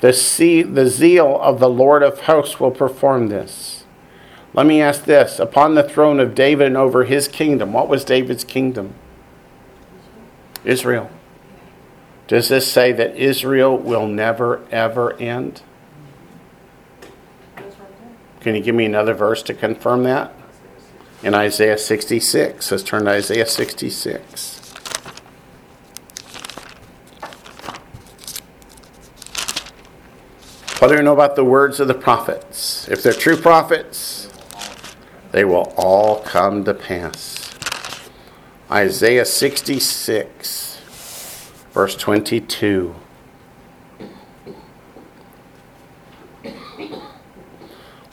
[0.00, 3.84] The, sea, the zeal of the Lord of hosts will perform this.
[4.52, 8.04] Let me ask this upon the throne of David and over his kingdom, what was
[8.04, 8.94] David's kingdom?
[10.64, 11.08] Israel.
[12.26, 15.62] Does this say that Israel will never, ever end?
[18.40, 20.34] Can you give me another verse to confirm that?
[21.24, 22.70] In Isaiah 66.
[22.70, 24.60] Let's turn to Isaiah 66.
[30.78, 32.86] What do we know about the words of the prophets?
[32.90, 34.28] If they're true prophets,
[35.32, 37.50] they will all come to pass.
[38.70, 40.76] Isaiah 66,
[41.72, 42.94] verse 22.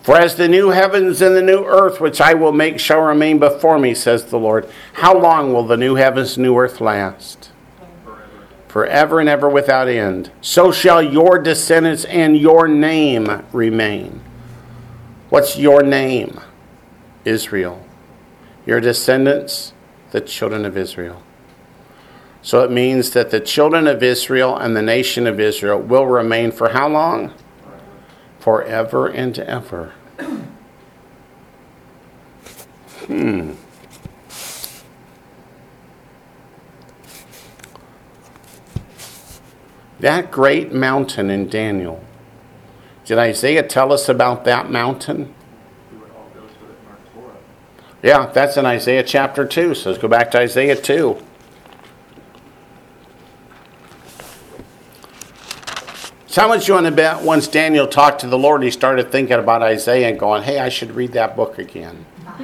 [0.01, 3.37] For as the new heavens and the new earth which I will make shall remain
[3.37, 7.51] before me, says the Lord, how long will the new heavens and new earth last?
[8.03, 8.29] Forever.
[8.67, 10.31] Forever and ever without end.
[10.41, 14.21] So shall your descendants and your name remain.
[15.29, 16.39] What's your name?
[17.23, 17.85] Israel.
[18.65, 19.73] Your descendants,
[20.09, 21.21] the children of Israel.
[22.41, 26.51] So it means that the children of Israel and the nation of Israel will remain
[26.51, 27.35] for how long?
[28.41, 29.93] Forever and ever.
[33.05, 33.53] Hmm.
[39.99, 42.03] That great mountain in Daniel.
[43.05, 45.33] Did Isaiah tell us about that mountain?
[48.01, 49.75] Yeah, that's in Isaiah chapter 2.
[49.75, 51.23] So let's go back to Isaiah 2.
[56.31, 59.37] So much you want to bet once Daniel talked to the Lord, he started thinking
[59.37, 62.05] about Isaiah and going, hey, I should read that book again.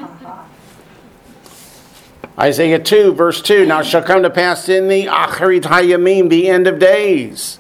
[2.37, 6.67] Isaiah 2, verse 2 Now shall come to pass in the Acharit Hayamim, the end
[6.67, 7.59] of days.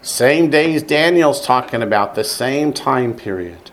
[0.00, 1.82] Same days Daniel's talking.
[1.82, 3.72] About, the same time period.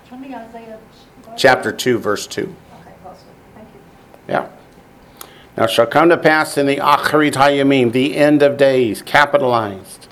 [1.37, 2.41] Chapter 2, verse 2.
[2.41, 2.55] Okay,
[3.05, 3.27] awesome.
[3.53, 3.81] Thank you.
[4.27, 4.49] Yeah.
[5.55, 10.07] Now shall come to pass in the Acharit Hayamim, the end of days, capitalized,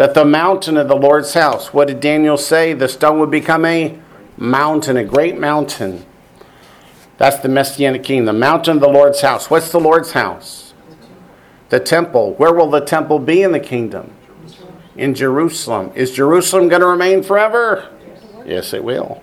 [0.00, 2.72] that the mountain of the Lord's house, what did Daniel say?
[2.72, 3.98] The stone would become a
[4.38, 6.06] mountain, a great mountain.
[7.18, 9.50] That's the Messianic king, the mountain of the Lord's house.
[9.50, 10.72] What's the Lord's house?
[11.68, 12.32] The temple.
[12.36, 14.14] Where will the temple be in the kingdom?
[14.96, 15.92] In Jerusalem.
[15.94, 17.90] Is Jerusalem going to remain forever?
[18.46, 19.22] Yes, it will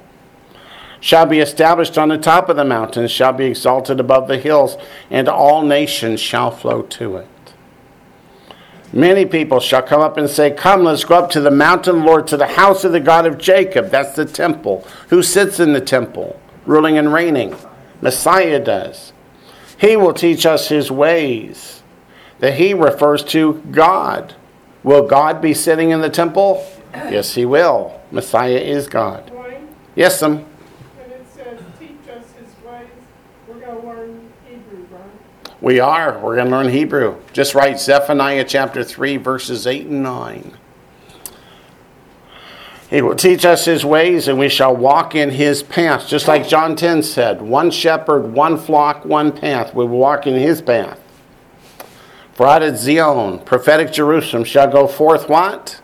[0.99, 4.77] shall be established on the top of the mountains, shall be exalted above the hills,
[5.09, 7.27] and all nations shall flow to it.
[8.93, 12.27] Many people shall come up and say, Come, let's go up to the mountain, Lord,
[12.27, 13.89] to the house of the God of Jacob.
[13.89, 14.87] That's the temple.
[15.09, 17.55] Who sits in the temple, ruling and reigning?
[18.01, 19.13] Messiah does.
[19.77, 21.83] He will teach us his ways.
[22.39, 24.35] That he refers to God.
[24.83, 26.65] Will God be sitting in the temple?
[26.93, 27.99] Yes, he will.
[28.11, 29.31] Messiah is God.
[29.95, 30.37] Yes, some.
[30.37, 32.87] when it says teach us his ways,
[33.47, 35.46] we're gonna learn Hebrew, right?
[35.59, 36.19] We are.
[36.19, 37.17] We're going to learn Hebrew.
[37.33, 40.57] Just write Zephaniah chapter 3, verses 8 and 9.
[42.89, 46.09] He will teach us his ways, and we shall walk in his paths.
[46.09, 49.73] Just like John 10 said one shepherd, one flock, one path.
[49.73, 50.99] We will walk in his path.
[52.33, 55.81] For out of Zion, prophetic Jerusalem, shall go forth what?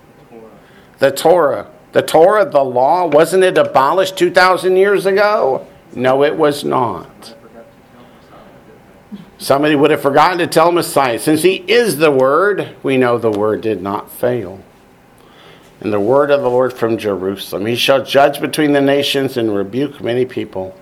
[0.99, 1.69] The Torah.
[1.91, 5.67] The Torah, the law, wasn't it abolished 2,000 years ago?
[5.93, 7.35] No, it was not.
[7.35, 8.59] I forgot to tell Messiah,
[9.11, 11.19] didn't Somebody would have forgotten to tell Messiah.
[11.19, 14.63] Since he is the Word, we know the Word did not fail.
[15.81, 17.65] And the word of the Lord from Jerusalem.
[17.65, 20.73] He shall judge between the nations and rebuke many people.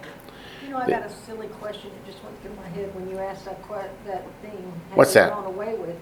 [0.64, 3.18] You know, I got a silly question that just went through my head when you
[3.18, 3.58] asked that
[4.06, 4.72] that thing.
[4.94, 5.32] What's that?
[5.32, 5.98] Gone away with.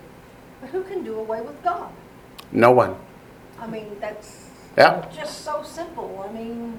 [0.60, 1.90] But who can do away with God?
[2.52, 2.98] No one.
[3.58, 5.06] I mean, that's Yeah.
[5.16, 6.26] just so simple.
[6.30, 6.78] I mean,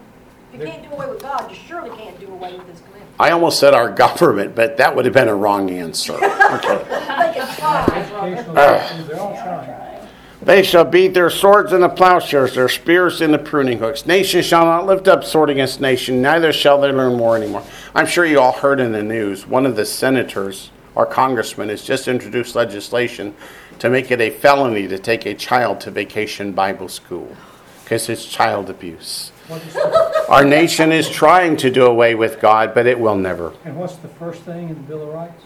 [0.53, 3.17] you can't do away with God, you surely can't do away with His commandments.
[3.19, 6.19] I almost said our government, but that would have been a wrong answer.
[6.51, 6.85] Okay.
[6.91, 10.09] I think it's Educational, they're all trying.
[10.43, 14.07] They shall beat their swords in the plowshares, their spears in the pruning hooks.
[14.07, 17.63] Nation shall not lift up sword against nation, neither shall they learn war anymore.
[17.95, 21.85] I'm sure you all heard in the news, one of the senators or congressman has
[21.85, 23.35] just introduced legislation
[23.79, 27.37] to make it a felony to take a child to vacation Bible school
[27.85, 29.33] because it's child abuse.
[29.51, 33.17] What is the- Our nation is trying to do away with God, but it will
[33.17, 33.53] never.
[33.65, 35.43] And what's the first thing in the Bill of Rights?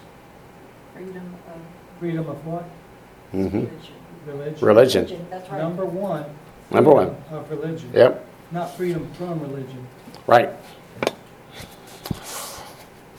[0.93, 2.63] freedom of Freedom of what?
[3.31, 3.79] hmm religion.
[4.27, 4.65] Religion.
[4.67, 5.27] Religion.
[5.31, 5.57] That's right.
[5.61, 6.25] Number one.
[6.71, 7.15] Number one.
[7.31, 7.89] Of religion.
[7.93, 9.87] Yep, Not freedom from religion.
[10.27, 10.49] right.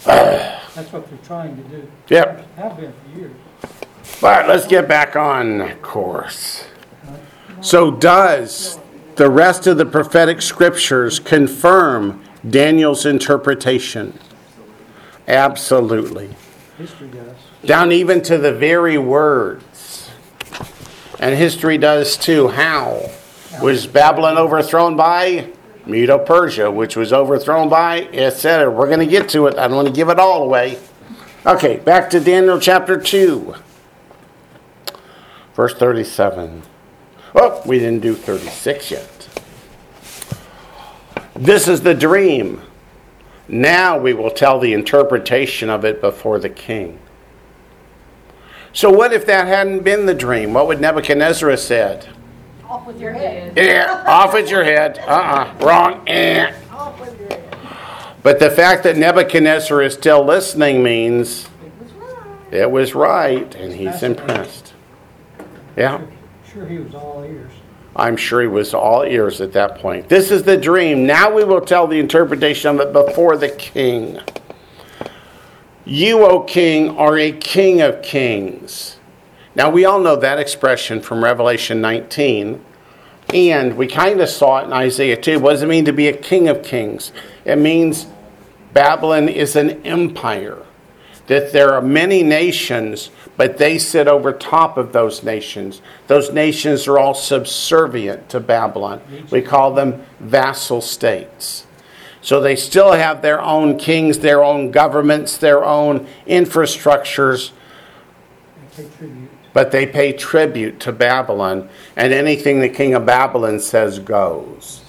[0.05, 1.89] That's what they're trying to do.
[2.09, 2.57] Yep.
[2.57, 3.32] Have been for years.
[4.22, 6.64] All right, let's get back on course.
[7.61, 8.78] So, does
[9.17, 14.19] the rest of the prophetic scriptures confirm Daniel's interpretation?
[15.27, 16.31] Absolutely.
[16.79, 17.37] History does.
[17.64, 20.11] Down even to the very words.
[21.19, 22.49] And history does too.
[22.49, 23.11] How?
[23.62, 25.51] Was Babylon overthrown by
[25.87, 28.71] Medo Persia, which was overthrown by, etc.
[28.71, 29.57] We're going to get to it.
[29.57, 30.79] I don't want to give it all away.
[31.47, 33.55] Okay, back to Daniel chapter 2,
[35.55, 36.62] verse 37.
[37.37, 39.28] Oh, we didn't do 36 yet.
[41.34, 42.62] This is the dream.
[43.47, 46.99] Now we will tell the interpretation of it before the king.
[48.72, 50.53] So, what if that hadn't been the dream?
[50.55, 52.09] What would Nebuchadnezzar have said?
[52.68, 53.53] Off with your head.
[53.57, 54.99] Yeah, off with your head.
[55.07, 56.03] Uh uh wrong.
[56.09, 56.53] Eh.
[56.72, 57.57] Off with your head.
[58.22, 62.53] But the fact that Nebuchadnezzar is still listening means It was right.
[62.53, 64.72] it was right and he's impressed.
[65.76, 66.01] Yeah,
[66.57, 67.53] Sure, he was all ears.
[67.95, 70.09] I'm sure he was all ears at that point.
[70.09, 71.07] This is the dream.
[71.07, 74.21] Now we will tell the interpretation of it before the king.
[75.85, 78.97] You, O king, are a king of kings.
[79.55, 82.65] Now we all know that expression from Revelation 19.
[83.35, 85.39] And we kind of saw it in Isaiah 2.
[85.39, 87.13] What does it mean to be a king of kings?
[87.45, 88.07] It means
[88.73, 90.66] Babylon is an empire.
[91.27, 95.83] That there are many nations, but they sit over top of those nations.
[96.07, 99.01] Those nations are all subservient to Babylon.
[99.31, 101.66] We call them vassal states.
[102.22, 107.53] So they still have their own kings, their own governments, their own infrastructures,
[109.53, 114.83] but they pay tribute to Babylon, and anything the king of Babylon says goes.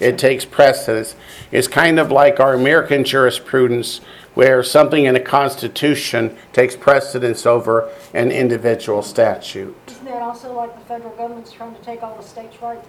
[0.00, 1.14] It takes precedence.
[1.50, 4.00] It's kind of like our American jurisprudence,
[4.34, 9.76] where something in a constitution takes precedence over an individual statute.
[9.86, 12.88] Isn't that also like the federal government's trying to take all the states' rights?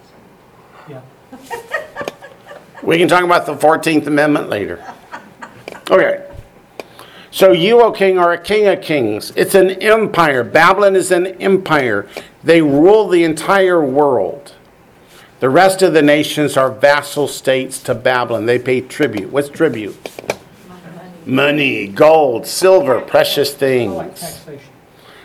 [0.90, 1.02] Yeah.
[2.84, 4.84] We can talk about the 14th Amendment later.
[5.90, 6.30] Okay.
[7.32, 9.32] So you, O king, are a king of kings.
[9.36, 10.44] It's an empire.
[10.44, 12.08] Babylon is an empire.
[12.44, 14.54] They rule the entire world.
[15.40, 18.46] The rest of the nations are vassal states to Babylon.
[18.46, 19.32] They pay tribute.
[19.32, 19.98] What's tribute?
[21.26, 24.74] Money, gold, silver, precious Like things, taxation.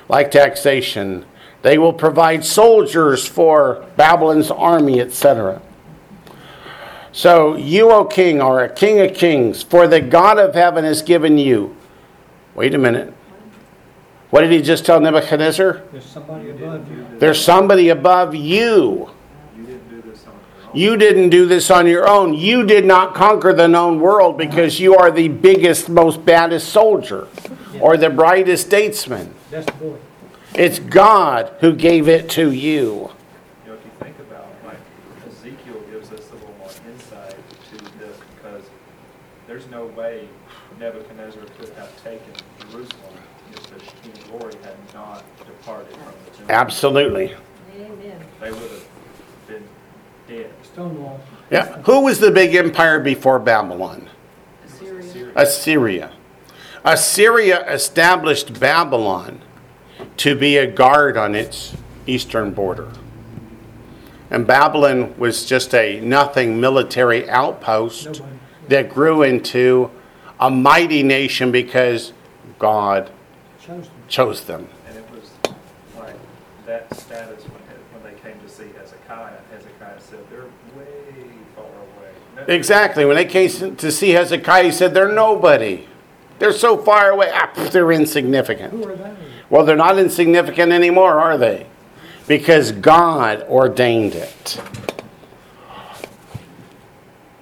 [0.09, 1.25] like taxation.
[1.63, 5.61] They will provide soldiers for Babylon's army, etc.
[7.13, 11.03] So you, O king, are a king of kings, for the God of heaven has
[11.03, 11.77] given you.
[12.55, 13.13] Wait a minute.
[14.31, 15.83] What did he just tell Nebuchadnezzar?
[15.93, 17.07] There's somebody above you.
[17.19, 19.11] There's somebody above you.
[19.57, 20.60] You didn't do this on your own.
[20.73, 22.35] You didn't do this on your own.
[22.35, 27.27] You did not conquer the known world because you are the biggest, most baddest soldier
[27.81, 29.35] or the brightest statesman.
[29.51, 29.97] That's the boy.
[30.55, 33.11] It's God who gave it to you.
[33.65, 34.79] You know, if you think about, like,
[35.29, 37.37] Ezekiel gives us a little more insight
[37.71, 38.63] to this because
[39.47, 40.29] there's no way
[40.79, 43.15] Nebuchadnezzar could have taken Jerusalem
[43.53, 46.55] if the King Glory had not departed from the temple.
[46.55, 47.35] Absolutely.
[47.77, 48.21] Amen.
[48.41, 48.89] They would have
[49.47, 49.69] been
[50.27, 50.51] dead.
[50.73, 51.21] Stonewall.
[51.51, 51.81] Yeah.
[51.83, 54.09] Who was the big empire before Babylon?
[54.67, 55.33] Assyria.
[55.35, 56.11] Assyria.
[56.85, 59.41] Assyria established Babylon
[60.19, 62.91] to be a guard on its eastern border.
[64.31, 68.25] And Babylon was just a nothing military outpost Nobody.
[68.69, 69.91] that grew into
[70.39, 72.13] a mighty nation because
[72.59, 73.11] God
[73.61, 73.93] Chose them.
[74.09, 74.69] chose them.
[74.89, 75.31] And it was
[75.99, 76.15] like
[76.67, 77.61] that status when,
[78.03, 79.37] when they came to see Hezekiah.
[79.53, 80.45] Hezekiah said, they're
[80.77, 80.87] way
[81.57, 82.13] far away.
[82.30, 83.05] No- Exactly.
[83.05, 85.87] When they came to see Hezekiah, he said, They're nobody.
[86.39, 87.31] They're so far away.
[87.33, 88.73] Ah, they're insignificant.
[88.73, 89.15] Who are they?
[89.51, 91.67] Well, they're not insignificant anymore, are they?
[92.27, 94.61] Because God ordained it.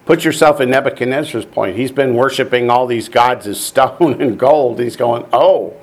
[0.06, 1.76] Put yourself in Nebuchadnezzar's point.
[1.76, 4.80] He's been worshiping all these gods as stone and gold.
[4.80, 5.76] He's going, Oh,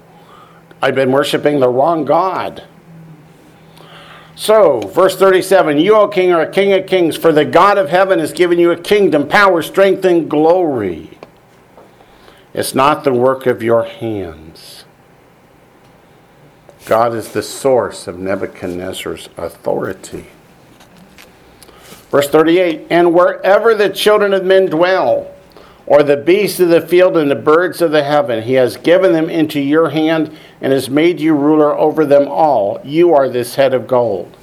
[0.82, 2.64] I've been worshiping the wrong God.
[4.36, 7.90] So, verse 37 You, O king, are a king of kings, for the God of
[7.90, 11.18] heaven has given you a kingdom, power, strength, and glory.
[12.54, 14.86] It's not the work of your hands.
[16.86, 20.28] God is the source of Nebuchadnezzar's authority.
[22.12, 25.35] Verse 38 And wherever the children of men dwell,
[25.88, 29.14] or the beasts of the field and the birds of the heaven, he has given
[29.14, 32.82] them into your hand and has made you ruler over them all.
[32.84, 34.36] You are this head of gold.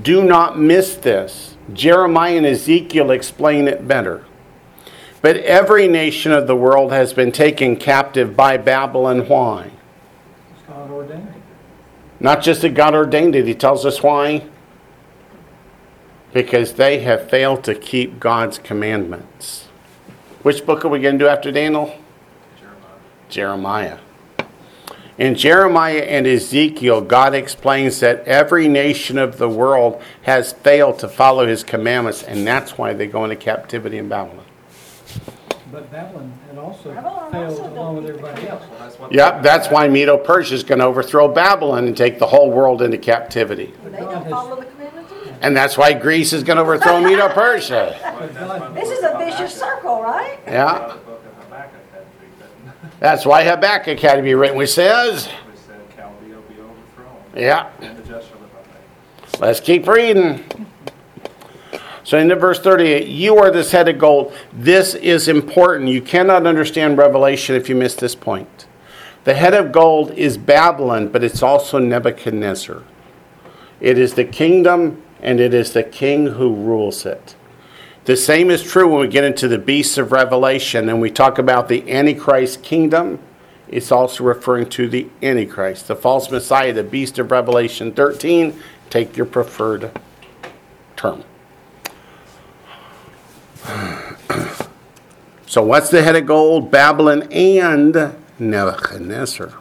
[0.00, 1.56] Do not miss this.
[1.72, 4.24] Jeremiah and Ezekiel explain it better.
[5.22, 9.26] But every nation of the world has been taken captive by Babylon.
[9.26, 9.70] Why?
[10.50, 11.34] It's God ordained.
[12.20, 14.44] Not just that God ordained it, he tells us why.
[16.34, 19.68] Because they have failed to keep God's commandments.
[20.44, 21.98] Which book are we going to do after Daniel?
[23.30, 23.98] Jeremiah.
[23.98, 23.98] Jeremiah.
[25.16, 31.08] In Jeremiah and Ezekiel, God explains that every nation of the world has failed to
[31.08, 34.44] follow his commandments, and that's why they go into captivity in Babylon.
[35.72, 38.64] But Babylon had also Babylon failed also along with everybody else.
[38.68, 42.26] Well, that's Yep, that's why Medo Persia is going to overthrow Babylon and take the
[42.26, 43.72] whole world into captivity.
[43.82, 45.03] They don't follow the commandments either.
[45.44, 47.98] And that's why Greece is going to overthrow Medo Persia.
[48.02, 50.38] Well, that's why the This is a vicious circle, right?
[50.46, 52.72] Yeah, The book of Habakkuk had to be written.
[52.98, 57.16] that's why Habakkuk had to be written, which says, We said Chaldea will be overthrown.
[57.36, 58.62] yeah, And the just shall live by
[59.32, 59.40] faith.
[59.42, 60.42] let's keep reading.
[62.04, 64.32] So into verse 38, you are this head of gold.
[64.50, 65.90] This is important.
[65.90, 68.66] You cannot understand Revelation if you miss this point.
[69.24, 72.82] The head of gold is Babylon, but it's also Nebuchadnezzar.
[73.80, 77.34] It is the kingdom and it is the king who rules it.
[78.04, 81.38] The same is true when we get into the beasts of Revelation and we talk
[81.38, 83.18] about the Antichrist kingdom.
[83.66, 88.60] It's also referring to the Antichrist, the false Messiah, the beast of Revelation 13.
[88.90, 89.90] Take your preferred
[90.96, 91.24] term.
[95.54, 96.72] So, what's the head of gold?
[96.72, 99.52] Babylon and Nebuchadnezzar.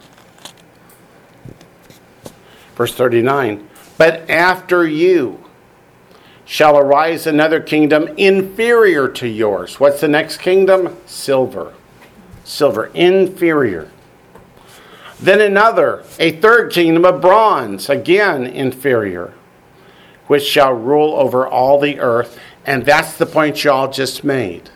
[2.73, 5.42] Verse 39 But after you
[6.45, 9.79] shall arise another kingdom inferior to yours.
[9.79, 10.97] What's the next kingdom?
[11.05, 11.73] Silver.
[12.43, 13.89] Silver, inferior.
[15.19, 19.33] Then another, a third kingdom of bronze, again inferior,
[20.27, 22.37] which shall rule over all the earth.
[22.65, 24.69] And that's the point y'all just made.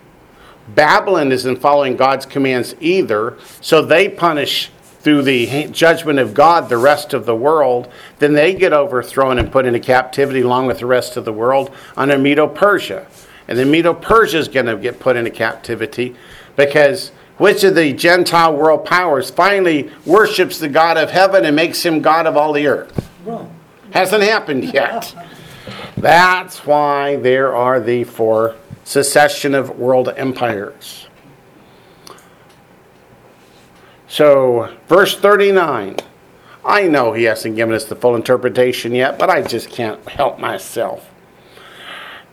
[0.69, 4.71] Babylon isn't following God's commands either, so they punish
[5.07, 7.87] through the judgment of God the rest of the world.
[8.19, 11.73] Then they get overthrown and put into captivity along with the rest of the world
[11.95, 13.07] under Medo Persia.
[13.47, 16.13] And then Medo Persia is going to get put into captivity
[16.57, 21.85] because which of the Gentile world powers finally worships the God of heaven and makes
[21.85, 23.09] him God of all the earth?
[23.23, 23.49] Rome.
[23.91, 25.15] Hasn't happened yet.
[25.95, 31.06] That's why there are the four secession of world empires.
[34.07, 35.97] So, verse 39.
[36.65, 40.39] I know he hasn't given us the full interpretation yet, but I just can't help
[40.39, 41.09] myself.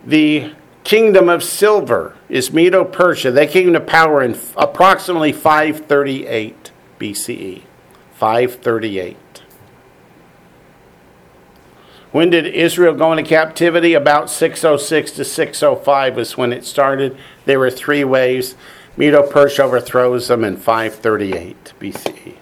[0.05, 0.53] The
[0.83, 3.31] kingdom of silver is Medo Persia.
[3.31, 7.63] They came to power in approximately 538 BCE.
[8.15, 9.17] 538.
[12.13, 13.95] When did Israel go into captivity?
[13.95, 17.17] About 606 to 605 was when it started.
[17.45, 18.55] There were three waves.
[18.97, 22.37] Medo Persia overthrows them in 538 BCE.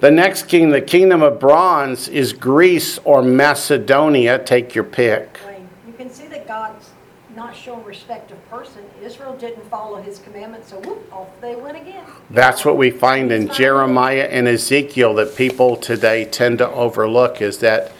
[0.00, 4.42] The next king, the kingdom of bronze, is Greece or Macedonia.
[4.42, 5.38] Take your pick.
[5.86, 6.90] You can see that God's
[7.36, 8.82] not showing respect of person.
[9.02, 12.04] Israel didn't follow his commandments, so whoop, off they went again.
[12.30, 17.58] That's what we find in Jeremiah and Ezekiel that people today tend to overlook is
[17.58, 17.92] that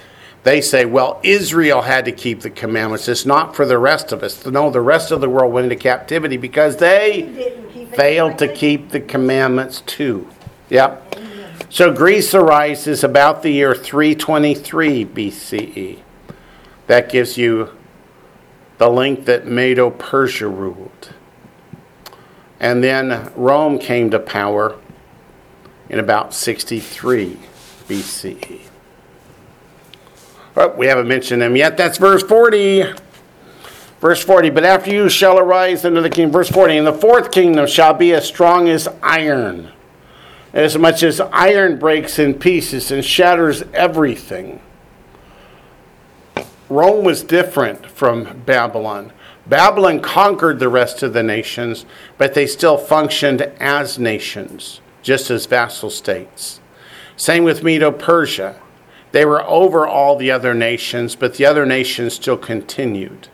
[0.45, 3.09] they say, well, Israel had to keep the commandments.
[3.09, 4.45] It's not for the rest of us.
[4.45, 8.38] No, the rest of the world went into captivity because they didn't keep it failed
[8.38, 10.28] to keep the commandments too.
[10.68, 11.16] Yep.
[11.70, 15.99] So Greece arises about the year 323 BCE.
[16.88, 17.70] That gives you
[18.76, 21.14] the length that Medo Persia ruled.
[22.61, 24.78] And then Rome came to power
[25.88, 27.38] in about 63
[27.88, 28.61] BCE.
[30.55, 31.76] But we haven't mentioned them yet.
[31.76, 32.84] That's verse 40.
[34.00, 36.30] Verse 40, but after you shall arise the king.
[36.30, 39.72] Verse 40, and the fourth kingdom shall be as strong as iron,
[40.52, 44.61] as much as iron breaks in pieces and shatters everything.
[46.68, 49.11] Rome was different from Babylon.
[49.46, 51.86] Babylon conquered the rest of the nations,
[52.18, 56.61] but they still functioned as nations, just as vassal states.
[57.16, 58.61] Same with Medo Persia.
[59.14, 63.28] They were over all the other nations, but the other nations still continued.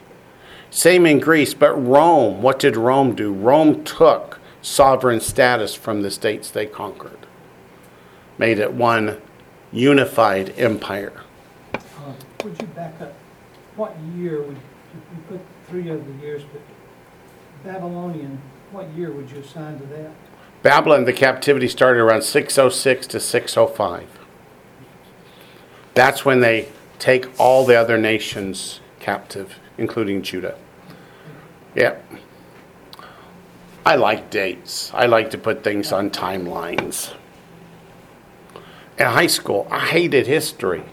[0.69, 3.33] Same in Greece, but Rome, what did Rome do?
[3.33, 7.27] Rome took sovereign status from the states they conquered,
[8.37, 9.23] made it one
[9.73, 11.23] unified empire.
[11.73, 12.13] Uh,
[12.45, 13.15] Would you back up?
[13.75, 16.61] What year would, you put three of the years, but
[17.65, 18.39] Babylonian,
[18.71, 20.11] what year would you assign to that?
[20.63, 24.20] Babylon, the captivity started around 606 to 605.
[25.95, 26.69] That's when they
[26.99, 30.57] take all the other nations captive, including Judah.
[31.75, 32.05] Yep.
[33.85, 34.91] I like dates.
[34.95, 37.15] I like to put things on timelines.
[38.99, 40.85] In high school, I hated history.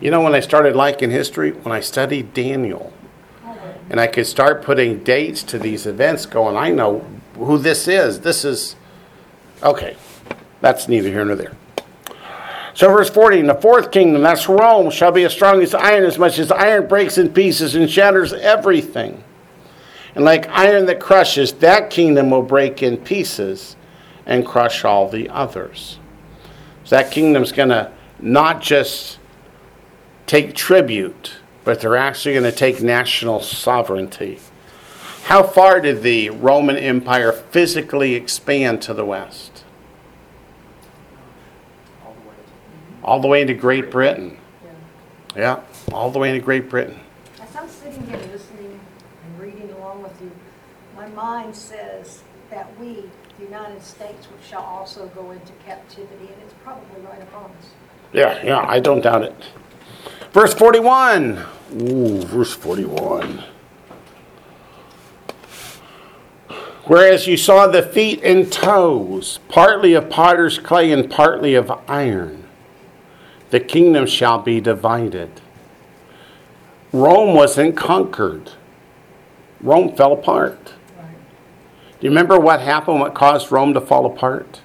[0.00, 1.50] You know when I started liking history?
[1.50, 2.92] When I studied Daniel.
[3.90, 7.04] And I could start putting dates to these events, going, I know
[7.34, 8.20] who this is.
[8.20, 8.76] This is.
[9.62, 9.96] Okay.
[10.60, 11.56] That's neither here nor there.
[12.74, 16.04] So, verse 40 And the fourth kingdom, that's Rome, shall be as strong as iron,
[16.04, 19.22] as much as iron breaks in pieces and shatters everything.
[20.14, 23.76] And like iron that crushes, that kingdom will break in pieces
[24.26, 25.98] and crush all the others.
[26.84, 29.18] So, that kingdom's going to not just
[30.26, 34.38] take tribute, but they're actually going to take national sovereignty.
[35.24, 39.64] How far did the Roman Empire physically expand to the west?
[42.04, 42.52] all the way to.
[43.04, 44.38] All the way into Great Britain.
[45.36, 45.60] Yeah,
[45.92, 46.98] all the way into Great Britain.
[47.40, 48.78] As I'm sitting here listening
[49.24, 50.30] and reading along with you,
[50.94, 53.04] my mind says that we,
[53.38, 57.70] the United States, shall also go into captivity, and it's probably right upon us.
[58.12, 59.34] Yeah, yeah, I don't doubt it.
[60.32, 61.44] Verse 41.
[61.80, 63.44] Ooh, verse 41.
[66.84, 72.41] Whereas you saw the feet and toes, partly of potter's clay and partly of iron,
[73.52, 75.30] the kingdom shall be divided.
[76.90, 78.52] Rome wasn't conquered,
[79.60, 80.64] Rome fell apart.
[80.64, 84.62] Do you remember what happened, what caused Rome to fall apart?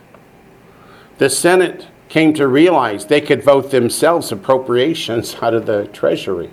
[1.17, 6.49] The Senate came to realize they could vote themselves appropriations out of the treasury.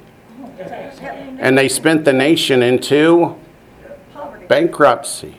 [1.39, 3.37] And they spent the nation into
[4.49, 5.37] bankruptcy.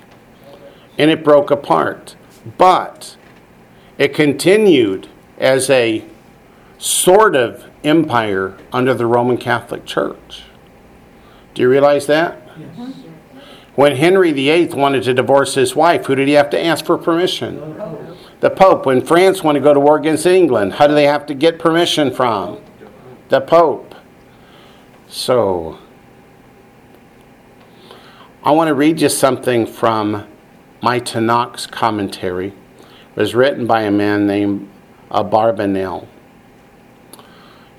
[0.98, 2.16] And it broke apart.
[2.58, 3.18] But
[3.98, 6.06] it continued as a
[6.78, 10.44] sort of empire under the Roman Catholic Church.
[11.54, 12.42] Do you realize that?
[12.58, 12.94] Yes.
[13.76, 16.98] When Henry VIII wanted to divorce his wife, who did he have to ask for
[16.98, 17.76] permission?
[18.40, 18.86] The Pope.
[18.86, 21.60] When France wanted to go to war against England, how do they have to get
[21.60, 22.62] permission from?
[23.30, 23.96] The Pope.
[25.08, 25.80] So,
[28.44, 30.26] I want to read you something from
[30.82, 32.50] my Tanakh commentary.
[32.50, 34.70] It was written by a man named
[35.12, 36.08] Abarbanel.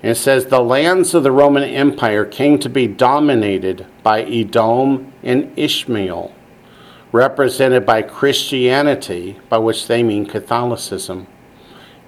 [0.03, 5.11] And it says the lands of the Roman Empire came to be dominated by Edom
[5.23, 6.33] and Ishmael,
[7.11, 11.25] represented by Christianity, by which they mean Catholicism,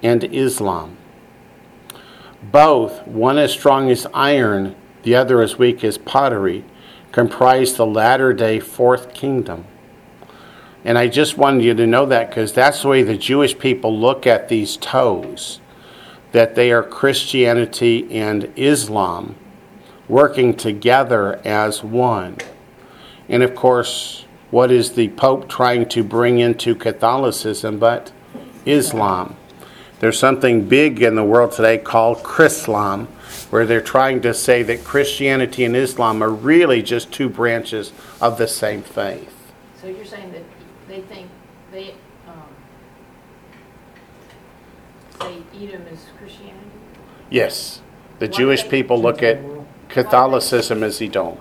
[0.02, 0.96] and Islam.
[2.42, 6.64] Both, one as strong as iron, the other as weak as pottery,
[7.10, 9.66] comprise the latter day fourth kingdom.
[10.84, 13.98] And I just wanted you to know that because that's the way the Jewish people
[13.98, 15.60] look at these toes
[16.32, 19.36] that they are Christianity and Islam
[20.08, 22.36] working together as one.
[23.28, 28.12] And of course, what is the Pope trying to bring into Catholicism but
[28.66, 29.36] Islam?
[30.00, 33.06] There's something big in the world today called Chrislam,
[33.50, 38.38] where they're trying to say that Christianity and Islam are really just two branches of
[38.38, 39.52] the same faith.
[39.80, 40.42] So you're saying that
[40.88, 41.28] they think
[41.70, 41.94] they,
[42.26, 42.42] um,
[45.20, 46.06] say Edom is?
[47.30, 47.80] Yes,
[48.18, 49.38] the Why Jewish they- people look at
[49.88, 51.36] Catholicism as Edom.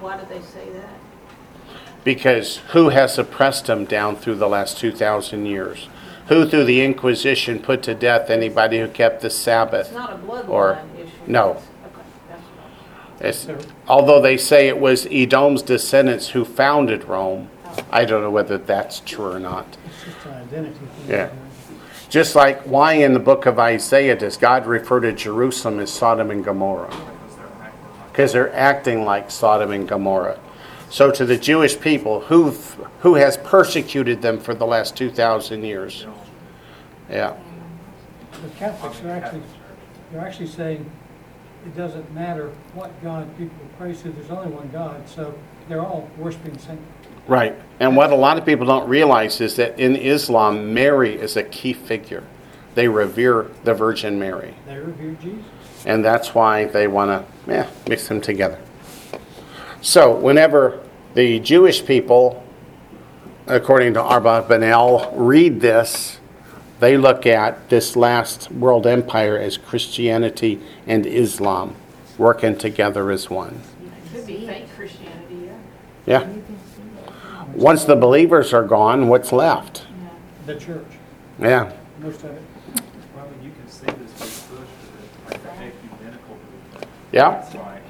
[0.00, 0.88] Why do they say that?
[2.04, 5.88] Because who has suppressed them down through the last 2,000 years?
[6.28, 9.86] Who, through the Inquisition, put to death anybody who kept the Sabbath?
[9.88, 10.18] It's not a
[10.50, 11.10] Or- bloodline issue.
[11.26, 11.50] no.
[11.50, 12.02] It's- Okay,
[13.20, 17.76] that's what It's, although they say it was Edom's descendants who founded Rome, oh.
[17.92, 19.66] I don't know whether that's true or not.
[19.86, 21.10] It's just an identity thing.
[21.10, 21.28] Yeah.
[22.14, 26.30] Just like why in the book of Isaiah does God refer to Jerusalem as Sodom
[26.30, 26.96] and Gomorrah?
[28.06, 30.38] Because they're acting like Sodom and Gomorrah.
[30.90, 32.52] So to the Jewish people, who
[33.00, 36.06] who has persecuted them for the last 2,000 years?
[37.10, 37.36] Yeah.
[38.44, 39.42] The Catholics are actually,
[40.12, 40.88] they're actually saying
[41.66, 45.36] it doesn't matter what God people praise to, there's only one God, so
[45.68, 46.78] they're all worshiping Saint.
[47.26, 47.56] Right.
[47.80, 51.42] And what a lot of people don't realize is that in Islam, Mary is a
[51.42, 52.22] key figure.
[52.74, 54.54] They revere the Virgin Mary.
[54.66, 55.44] They revere Jesus.
[55.86, 58.58] And that's why they want to yeah, mix them together.
[59.80, 60.80] So, whenever
[61.14, 62.42] the Jewish people,
[63.46, 66.18] according to Abarbanel, read this,
[66.80, 71.76] they look at this last world empire as Christianity and Islam
[72.18, 73.60] working together as one.
[73.82, 75.50] It could be fake Christianity,
[76.06, 76.20] yeah.
[76.24, 76.34] Yeah.
[77.54, 79.86] Once the believers are gone, what's left?
[80.46, 80.84] The church,
[81.38, 81.72] Yeah.
[82.00, 82.42] most of it.
[83.16, 86.86] Well, you can see this big push for the, like ecumenical movement.
[87.12, 87.38] Yeah.
[87.44, 87.82] It's like,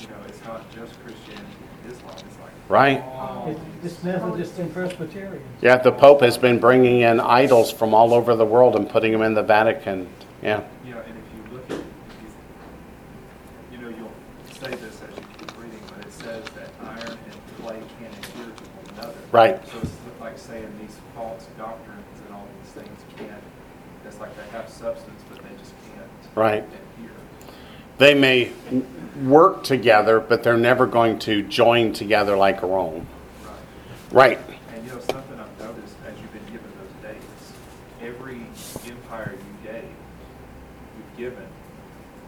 [0.00, 1.46] you know, it's not just Christianity
[1.84, 2.50] and Islam, it's like.
[2.68, 3.02] Right.
[3.02, 5.42] all It's Methodist and Presbyterian.
[5.62, 9.12] Yeah, the Pope has been bringing in idols from all over the world and putting
[9.12, 10.08] them in the Vatican.
[10.42, 10.60] Yeah.
[10.84, 11.84] You know, and if you look at, if
[13.72, 14.12] you, you know, you'll
[14.60, 18.54] say this as you keep reading, but it says that iron and clay can adhere
[18.54, 19.19] to one another.
[19.32, 19.66] Right.
[19.68, 23.42] So it's like saying these false doctrines and all these things can't,
[24.06, 26.08] it's like they have substance, but they just can't.
[26.34, 26.64] Right.
[26.64, 27.10] Adhere.
[27.98, 28.50] They may
[29.22, 33.06] work together, but they're never going to join together like Rome.
[34.10, 34.38] Right.
[34.38, 34.38] Right.
[34.74, 37.52] And you know, something I've noticed as you've been given those dates,
[38.02, 38.40] every
[38.90, 41.46] empire you gave, you've given,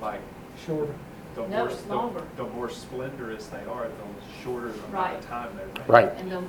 [0.00, 0.20] like,
[0.66, 0.94] Shorter.
[1.34, 2.22] the No, more, it's the, longer.
[2.36, 5.88] the more splendorous they are, the shorter the amount of time they reign.
[5.88, 6.12] Right.
[6.18, 6.42] And the,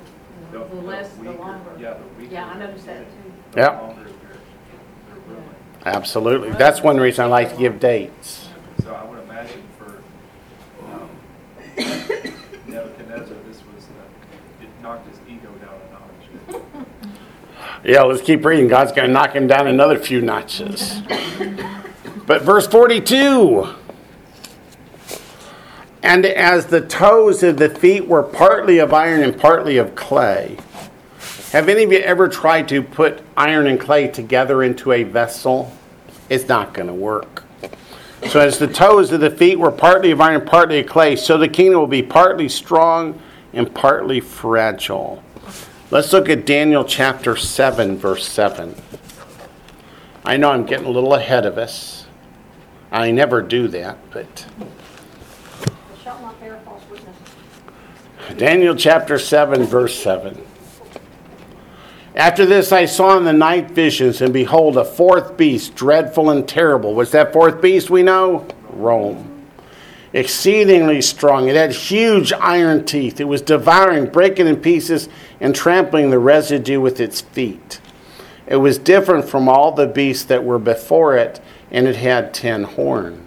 [0.52, 1.70] The- the less, the weaker- longer.
[1.78, 2.32] Yeah, the weaker.
[2.34, 3.32] Yeah, I they noticed that too.
[3.52, 3.80] The Yeah.
[3.80, 4.12] longer they're,
[5.08, 5.44] they're ruling.
[5.84, 6.50] Absolutely.
[6.52, 8.48] That's one reason I like to give dates.
[8.82, 9.96] So I would imagine for
[10.84, 11.08] um,
[12.68, 16.86] Nebuchadnezzar, this was, uh, it knocked his ego down a notch.
[17.84, 18.68] Yeah, let's keep reading.
[18.68, 21.00] God's going to knock him down another few notches.
[22.26, 23.68] But verse 42
[26.04, 30.58] And as the toes of the feet were partly of iron and partly of clay.
[31.50, 35.72] Have any of you ever tried to put iron and clay together into a vessel?
[36.28, 37.44] It's not going to work.
[38.28, 41.16] So, as the toes of the feet were partly of iron, and partly of clay,
[41.16, 43.20] so the kingdom will be partly strong
[43.52, 45.22] and partly fragile.
[45.90, 48.74] Let's look at Daniel chapter 7, verse 7.
[50.24, 52.06] I know I'm getting a little ahead of us.
[52.90, 57.16] I never do that, but They shall not bear false witness.
[58.36, 60.40] Daniel chapter 7, verse 7.
[62.16, 66.46] After this I saw in the night visions, and behold, a fourth beast, dreadful and
[66.46, 66.94] terrible.
[66.94, 68.46] What's that fourth beast we know?
[68.70, 69.30] Rome.
[70.12, 71.48] exceedingly strong.
[71.48, 73.20] It had huge iron teeth.
[73.20, 75.08] It was devouring, breaking in pieces,
[75.40, 77.80] and trampling the residue with its feet.
[78.46, 81.40] It was different from all the beasts that were before it,
[81.70, 83.23] and it had ten horns.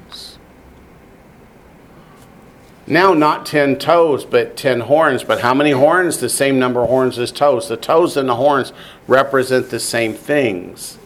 [2.89, 5.25] Now, not ten toes, but ten horns.
[5.25, 6.19] But how many horns?
[6.19, 7.67] The same number of horns as toes.
[7.67, 8.71] The toes and the horns
[9.07, 10.97] represent the same things.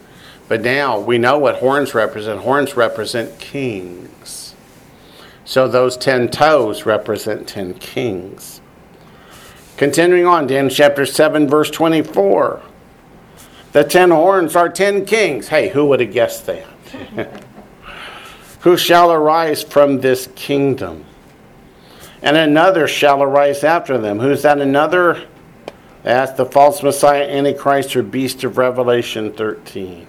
[0.48, 2.42] But now we know what horns represent.
[2.42, 4.54] Horns represent kings.
[5.44, 8.62] So those ten toes represent ten kings.
[9.76, 12.62] Continuing on, Daniel chapter 7, verse 24.
[13.72, 15.48] The ten horns are ten kings.
[15.48, 16.68] Hey, who would have guessed that?
[18.60, 21.06] who shall arise from this kingdom?
[22.22, 24.20] And another shall arise after them.
[24.20, 25.28] Who's that another?
[26.04, 30.08] That's the false Messiah, Antichrist, or beast of Revelation 13.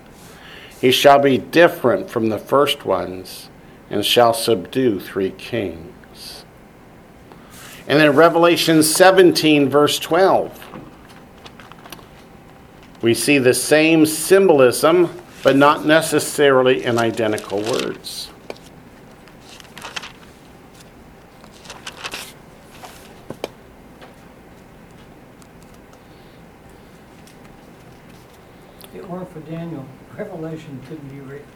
[0.80, 3.48] He shall be different from the first ones
[3.89, 6.44] and shall subdue three kings.
[7.86, 10.59] And then Revelation 17, verse 12
[13.02, 15.10] we see the same symbolism,
[15.43, 18.30] but not necessarily in identical words.
[28.84, 29.85] If it weren't for Daniel,
[30.16, 31.47] Revelation couldn't be written.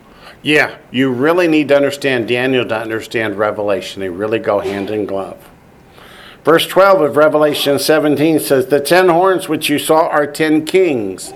[0.42, 4.00] Yeah, you really need to understand Daniel to understand Revelation.
[4.00, 5.48] They really go hand in glove.
[6.44, 11.32] Verse 12 of Revelation 17 says, The ten horns which you saw are ten kings.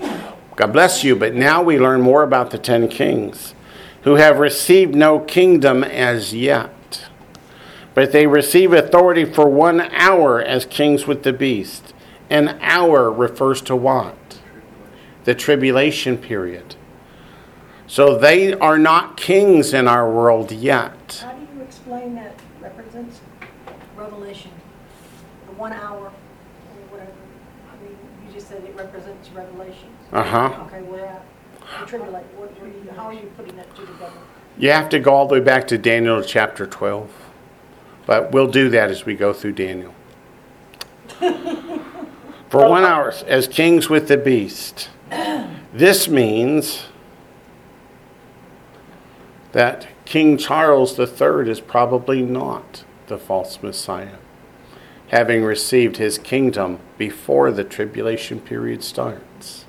[0.55, 3.55] God bless you, but now we learn more about the ten kings
[4.03, 7.09] who have received no kingdom as yet.
[7.95, 11.95] But they receive authority for one hour as kings with the beast.
[12.29, 14.15] An hour refers to what?
[15.23, 16.75] The tribulation period.
[17.87, 21.23] So they are not kings in our world yet.
[21.23, 23.19] How do you explain that represents
[23.97, 24.51] Revelation?
[25.47, 26.11] The one hour or
[26.89, 27.11] whatever.
[27.69, 29.89] I mean, you just said it represents Revelation.
[30.11, 30.65] Uh huh.
[30.67, 31.25] Okay, at?
[31.81, 34.11] The tribulation, what, you, how are you putting that together?
[34.57, 37.11] You have to go all the way back to Daniel chapter 12.
[38.05, 39.93] But we'll do that as we go through Daniel.
[42.49, 44.89] For one hour, as kings with the beast.
[45.73, 46.85] This means
[49.51, 54.17] that King Charles III is probably not the false Messiah,
[55.09, 59.65] having received his kingdom before the tribulation period starts.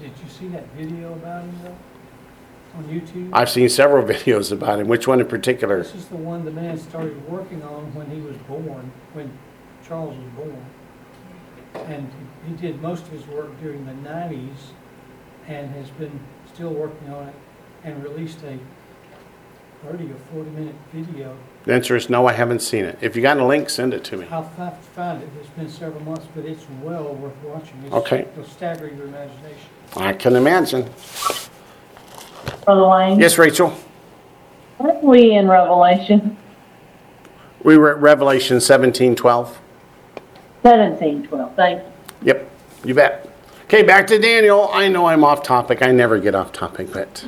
[0.00, 1.76] Did you see that video about him though?
[2.76, 3.30] On YouTube?
[3.32, 4.88] I've seen several videos about him.
[4.88, 5.82] Which one in particular?
[5.82, 9.36] This is the one the man started working on when he was born, when
[9.86, 10.64] Charles was born.
[11.86, 12.10] And
[12.46, 14.72] he he did most of his work during the nineties
[15.46, 16.18] and has been
[16.52, 17.34] still working on it
[17.84, 18.58] and released a
[19.84, 21.36] thirty or forty minute video.
[21.64, 22.98] The answer is no, I haven't seen it.
[23.00, 24.26] If you got a link, send it to me.
[24.30, 25.28] I'll have to find it.
[25.40, 27.78] It's been several months, but it's well worth watching.
[27.84, 28.20] It's- Okay.
[28.20, 29.68] It'll stagger your imagination.
[29.96, 30.88] I can imagine.
[32.64, 33.20] Brother Wayne?
[33.20, 33.74] Yes, Rachel?
[34.80, 36.36] Aren't we in Revelation
[37.62, 39.58] We were at Revelation 17 12.
[40.62, 41.54] seventeen twelve?
[41.56, 41.93] Thank you.
[42.22, 42.50] Yep,
[42.84, 43.28] you bet.
[43.64, 44.68] Okay, back to Daniel.
[44.72, 45.82] I know I'm off topic.
[45.82, 47.26] I never get off topic, but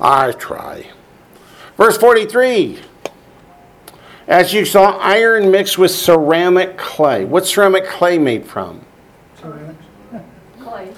[0.00, 0.90] I try.
[1.76, 2.78] Verse 43
[4.28, 7.24] As you saw iron mixed with ceramic clay.
[7.24, 8.84] What's ceramic clay made from?
[9.40, 9.76] Ceramic
[10.60, 10.92] Clay.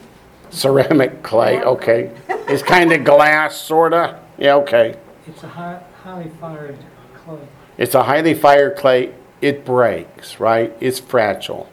[0.51, 2.11] Ceramic clay, okay.
[2.29, 4.19] It's kind of glass, sort of.
[4.37, 4.97] Yeah, okay.
[5.27, 6.77] It's a high, highly fired
[7.15, 7.39] clay.
[7.79, 9.15] It's a highly fired clay.
[9.41, 10.77] It breaks, right?
[10.81, 11.71] It's fragile.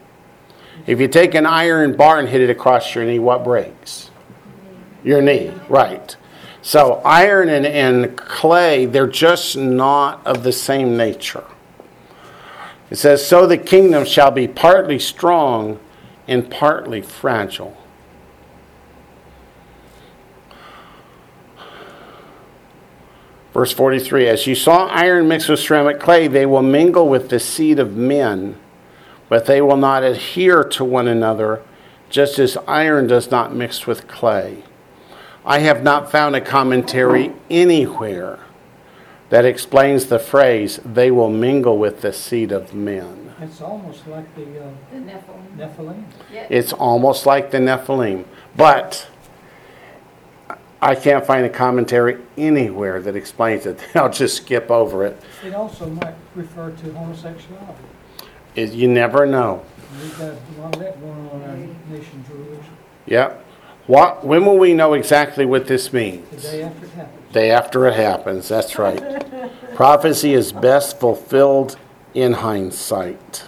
[0.89, 4.09] If you take an iron bar and hit it across your knee, what breaks?
[5.03, 6.17] Your knee, right.
[6.63, 11.43] So iron and, and clay, they're just not of the same nature.
[12.89, 15.79] It says, So the kingdom shall be partly strong
[16.27, 17.77] and partly fragile.
[23.53, 27.39] Verse 43 As you saw iron mixed with ceramic clay, they will mingle with the
[27.39, 28.57] seed of men,
[29.29, 31.61] but they will not adhere to one another,
[32.09, 34.63] just as iron does not mix with clay.
[35.45, 38.39] I have not found a commentary anywhere
[39.29, 43.33] that explains the phrase, they will mingle with the seed of men.
[43.39, 45.57] It's almost like the uh, The Nephilim.
[45.57, 46.03] Nephilim.
[46.33, 46.47] Yeah.
[46.49, 48.25] It's almost like the Nephilim.
[48.57, 49.07] But
[50.81, 53.79] I can't find a commentary anywhere that explains it.
[53.95, 55.21] I'll just skip over it.
[55.45, 57.83] It also might refer to homosexuality.
[58.59, 59.61] It- you never know.
[60.01, 62.65] We've got a lot of that going on in our nation's rulers
[63.05, 63.45] Yep.
[63.87, 66.43] What, when will we know exactly what this the means?
[66.43, 67.33] day after it happens.
[67.33, 69.01] Day after it happens, that's right.
[69.75, 71.77] Prophecy is best fulfilled
[72.13, 73.45] in hindsight.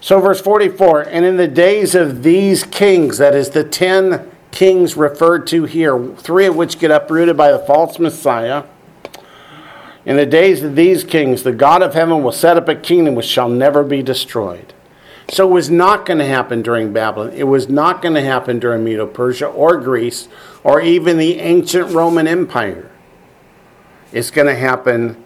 [0.00, 4.96] So, verse 44 And in the days of these kings, that is the ten kings
[4.96, 8.64] referred to here, three of which get uprooted by the false Messiah.
[10.06, 13.14] In the days of these kings, the God of heaven will set up a kingdom
[13.14, 14.72] which shall never be destroyed.
[15.28, 17.32] So it was not going to happen during Babylon.
[17.34, 20.28] It was not going to happen during Medo Persia or Greece
[20.64, 22.90] or even the ancient Roman Empire.
[24.12, 25.22] It's going to happen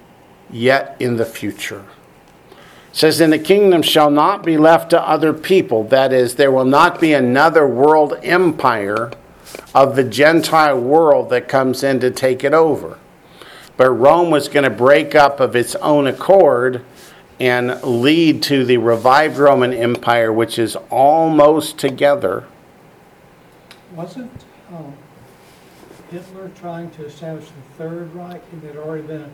[0.50, 1.86] yet in the future.
[2.90, 5.84] It says, And the kingdom shall not be left to other people.
[5.84, 9.10] That is, there will not be another world empire
[9.74, 12.98] of the Gentile world that comes in to take it over.
[13.76, 16.84] But Rome was going to break up of its own accord
[17.40, 22.44] and lead to the revived Roman Empire, which is almost together.
[23.94, 24.30] Wasn't
[24.72, 24.94] um,
[26.10, 28.42] Hitler trying to establish the Third Reich?
[28.52, 29.30] And there'd already been, a-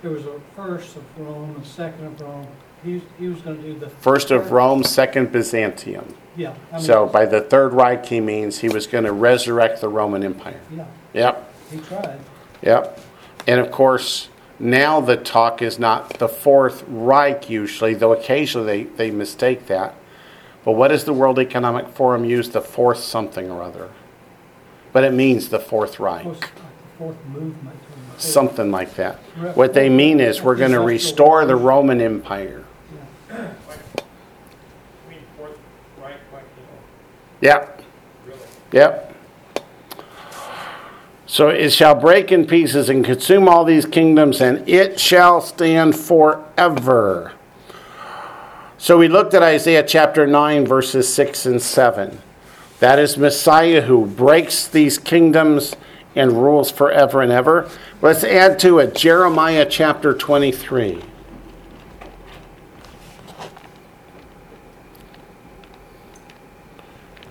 [0.00, 2.46] there was a first of Rome, a second of Rome.
[2.82, 3.88] He, was- he was going to do the.
[3.90, 6.14] First of Rome, second Byzantium.
[6.36, 6.54] Yeah.
[6.72, 9.88] I mean, So by the Third Reich, he means he was going to resurrect the
[9.88, 10.60] Roman Empire.
[10.74, 12.18] Yeah, Yep, he tried.
[12.62, 12.98] yep.
[13.46, 14.28] And of course,
[14.58, 19.94] now the talk is not the Fourth Reich usually, though occasionally they, they mistake that.
[20.64, 22.50] But what does the World Economic Forum use?
[22.50, 23.90] The fourth something or other.
[24.92, 26.22] But it means the Fourth Reich.
[26.22, 27.76] Close, like the fourth movement.
[28.18, 29.16] Something like that.
[29.56, 32.62] What they mean is we're going to restore the Roman Empire.
[33.28, 33.52] Yeah.
[35.08, 35.58] We mean fourth,
[36.00, 36.78] right, like, you know,
[37.40, 37.82] Yep,
[38.26, 38.38] really.
[38.70, 39.08] yep.
[41.32, 45.96] So it shall break in pieces and consume all these kingdoms, and it shall stand
[45.96, 47.32] forever.
[48.76, 52.20] So we looked at Isaiah chapter 9, verses 6 and 7.
[52.80, 55.74] That is Messiah who breaks these kingdoms
[56.14, 57.66] and rules forever and ever.
[58.02, 61.02] Let's add to it Jeremiah chapter 23.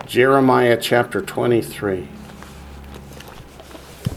[0.06, 2.08] Jeremiah chapter 23,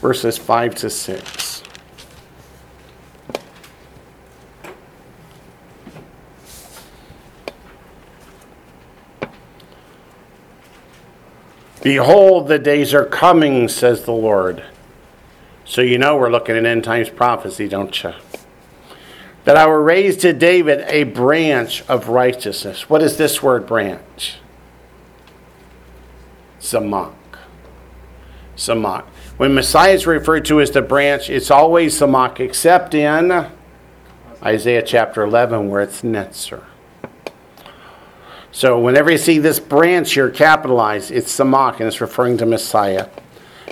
[0.05, 1.63] verses 5 to 6.
[11.81, 14.63] Behold, the days are coming, says the Lord.
[15.65, 18.13] So you know we're looking at end times prophecy, don't you?
[19.45, 22.87] That I will raise to David a branch of righteousness.
[22.87, 24.35] What is this word branch?
[26.59, 27.15] Samach.
[28.55, 29.05] Samach.
[29.37, 33.49] When Messiah is referred to as the branch, it's always Samach, except in
[34.41, 36.63] Isaiah chapter 11, where it's Netzer.
[38.53, 43.09] So whenever you see this branch here capitalized, it's Samach, and it's referring to Messiah,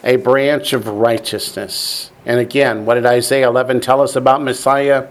[0.04, 2.12] a branch of righteousness.
[2.26, 5.08] And again, what did Isaiah 11 tell us about Messiah?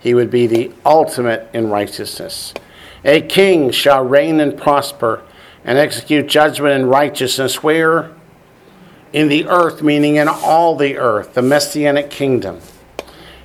[0.00, 2.54] He would be the ultimate in righteousness.
[3.04, 5.22] A king shall reign and prosper
[5.66, 8.10] and execute judgment and righteousness where?
[9.12, 12.60] In the earth, meaning in all the earth, the messianic kingdom.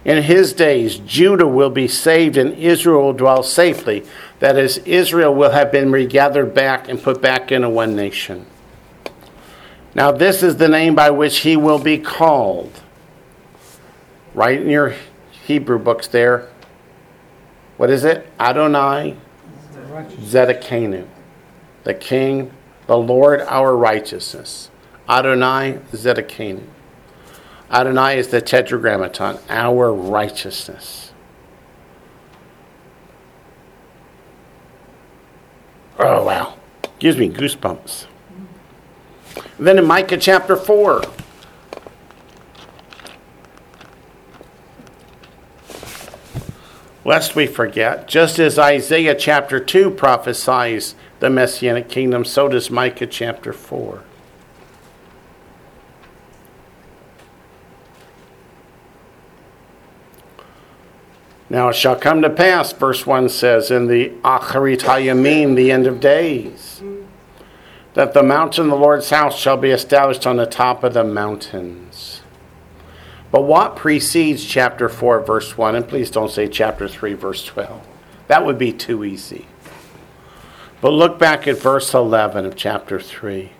[0.05, 4.05] In his days, Judah will be saved and Israel will dwell safely.
[4.39, 8.45] That is, Israel will have been regathered back and put back into one nation.
[9.93, 12.81] Now, this is the name by which he will be called.
[14.33, 14.95] Right in your
[15.45, 16.47] Hebrew books there.
[17.75, 18.31] What is it?
[18.39, 19.17] Adonai.
[20.21, 21.07] Zedekanu.
[21.83, 22.51] The King,
[22.85, 24.69] the Lord our righteousness.
[25.09, 26.63] Adonai Zedekanu.
[27.71, 31.11] Adonai is the tetragrammaton, our righteousness.
[35.99, 36.57] Oh, wow.
[36.99, 38.05] Gives me goosebumps.
[39.59, 41.01] Then in Micah chapter 4.
[47.03, 53.07] Lest we forget, just as Isaiah chapter 2 prophesies the Messianic kingdom, so does Micah
[53.07, 54.03] chapter 4.
[61.49, 65.87] Now it shall come to pass, verse 1 says, in the Acharit Hayamim, the end
[65.87, 66.81] of days,
[67.93, 71.03] that the mountain of the Lord's house shall be established on the top of the
[71.03, 72.21] mountains.
[73.31, 75.75] But what precedes chapter 4, verse 1?
[75.75, 77.85] And please don't say chapter 3, verse 12.
[78.27, 79.47] That would be too easy.
[80.81, 83.51] But look back at verse 11 of chapter 3.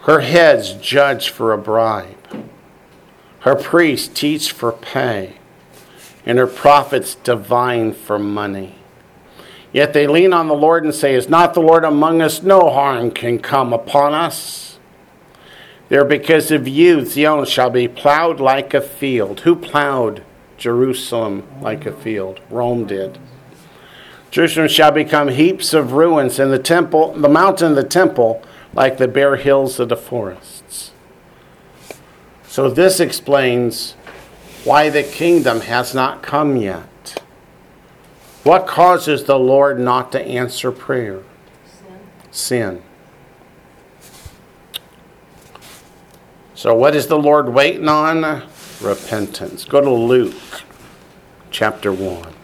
[0.00, 2.50] Her heads judge for a bribe,
[3.40, 5.38] her priests teach for pay,
[6.26, 8.76] and her prophets divine for money.
[9.72, 12.42] Yet they lean on the Lord and say, Is not the Lord among us?
[12.42, 14.78] No harm can come upon us.
[15.88, 19.40] There, because of you, Zion shall be plowed like a field.
[19.40, 20.24] Who plowed
[20.56, 22.40] Jerusalem like a field?
[22.50, 23.18] Rome did.
[24.30, 28.42] Jerusalem shall become heaps of ruins, and the temple, the mountain the temple,
[28.72, 30.90] like the bare hills of the forests.
[32.44, 33.94] So this explains
[34.64, 37.22] why the kingdom has not come yet.
[38.42, 41.22] What causes the Lord not to answer prayer?
[42.30, 42.80] Sin.
[42.80, 42.82] Sin.
[46.54, 48.42] So, what is the Lord waiting on?
[48.80, 49.64] Repentance.
[49.64, 50.62] Go to Luke
[51.50, 52.34] chapter 1.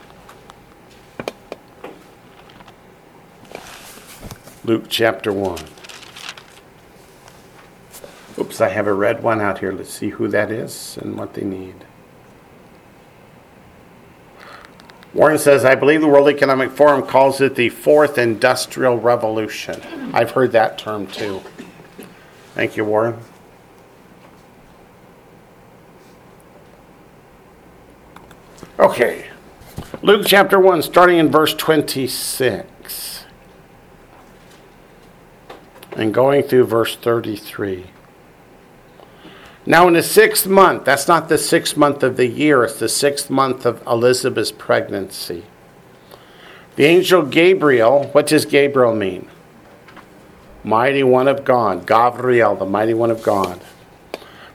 [4.65, 5.59] Luke chapter 1.
[8.39, 9.73] Oops, I have a red one out here.
[9.73, 11.87] Let's see who that is and what they need.
[15.13, 19.81] Warren says, I believe the World Economic Forum calls it the fourth industrial revolution.
[20.15, 21.43] I've heard that term too.
[22.55, 23.19] Thank you, Warren.
[28.79, 29.27] Okay.
[30.03, 33.27] Luke chapter 1, starting in verse 26,
[35.93, 37.87] and going through verse 33.
[39.71, 42.89] Now, in the sixth month, that's not the sixth month of the year, it's the
[42.89, 45.45] sixth month of Elizabeth's pregnancy.
[46.75, 49.29] The angel Gabriel, what does Gabriel mean?
[50.65, 51.87] Mighty one of God.
[51.87, 53.61] Gabriel, the mighty one of God.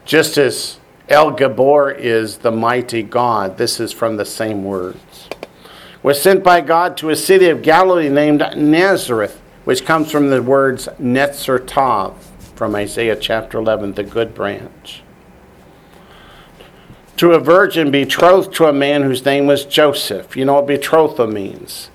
[0.04, 5.30] Just as El Gibor is the mighty God, this is from the same words.
[6.02, 10.42] Was sent by God to a city of Galilee named Nazareth, which comes from the
[10.42, 12.16] words Netzer Tov
[12.54, 15.02] from Isaiah chapter 11, the good branch.
[17.18, 20.36] To a virgin betrothed to a man whose name was Joseph.
[20.36, 21.90] You know what betrothal means?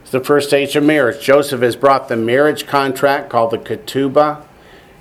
[0.00, 1.22] It's the first stage of marriage.
[1.22, 4.46] Joseph has brought the marriage contract called the ketubah.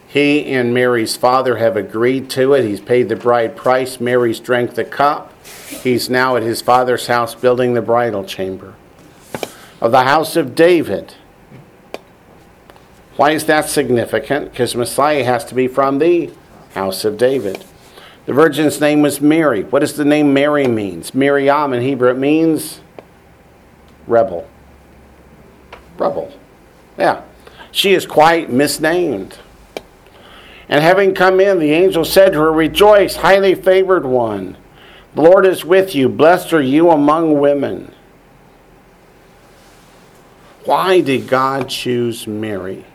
[0.09, 2.65] He and Mary's father have agreed to it.
[2.65, 4.01] He's paid the bride price.
[4.01, 5.33] Mary's drank the cup.
[5.69, 8.75] He's now at his father's house building the bridal chamber.
[9.79, 11.13] Of the house of David.
[13.15, 14.51] Why is that significant?
[14.51, 16.31] Because Messiah has to be from the
[16.73, 17.63] house of David.
[18.25, 19.63] The virgin's name was Mary.
[19.63, 21.13] What does the name Mary means?
[21.13, 22.81] Miriam in Hebrew it means
[24.07, 24.47] rebel.
[25.97, 26.31] Rebel.
[26.97, 27.23] Yeah.
[27.71, 29.37] She is quite misnamed.
[30.69, 34.57] And having come in, the angel said to her, Rejoice, highly favored one.
[35.15, 36.07] The Lord is with you.
[36.07, 37.93] Blessed are you among women.
[40.63, 42.85] Why did God choose Mary?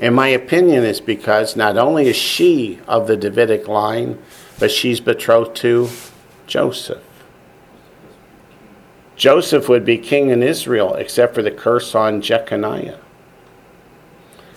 [0.00, 4.18] In my opinion, is because not only is she of the Davidic line,
[4.58, 5.90] but she's betrothed to
[6.46, 7.02] Joseph.
[9.14, 12.98] Joseph would be king in Israel, except for the curse on Jeconiah.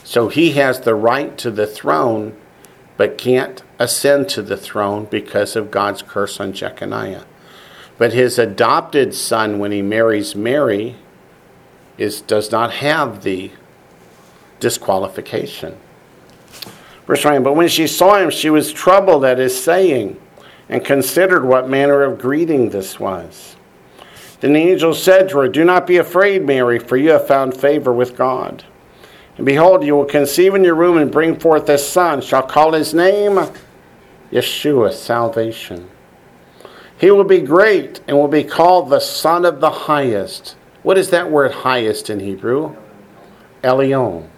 [0.06, 2.38] So he has the right to the throne,
[2.96, 7.26] but can't ascend to the throne because of God's curse on Jeconiah.
[7.98, 10.96] But his adopted son, when he marries Mary,
[11.98, 13.52] is, does not have the
[14.64, 15.78] disqualification.
[17.06, 20.20] Verse 9, but when she saw him, she was troubled at his saying
[20.70, 23.58] and considered what manner of greeting this was.
[24.40, 27.56] Then the angel said to her, Do not be afraid, Mary, for you have found
[27.56, 28.64] favor with God.
[29.38, 32.74] And behold, you will conceive in your womb and bring forth a son, shall call
[32.74, 33.40] his name
[34.32, 35.90] Yeshua, salvation.
[36.98, 40.56] He will be great and will be called the Son of the Highest.
[40.84, 42.76] What is that word highest in Hebrew?
[43.62, 44.30] Elyon.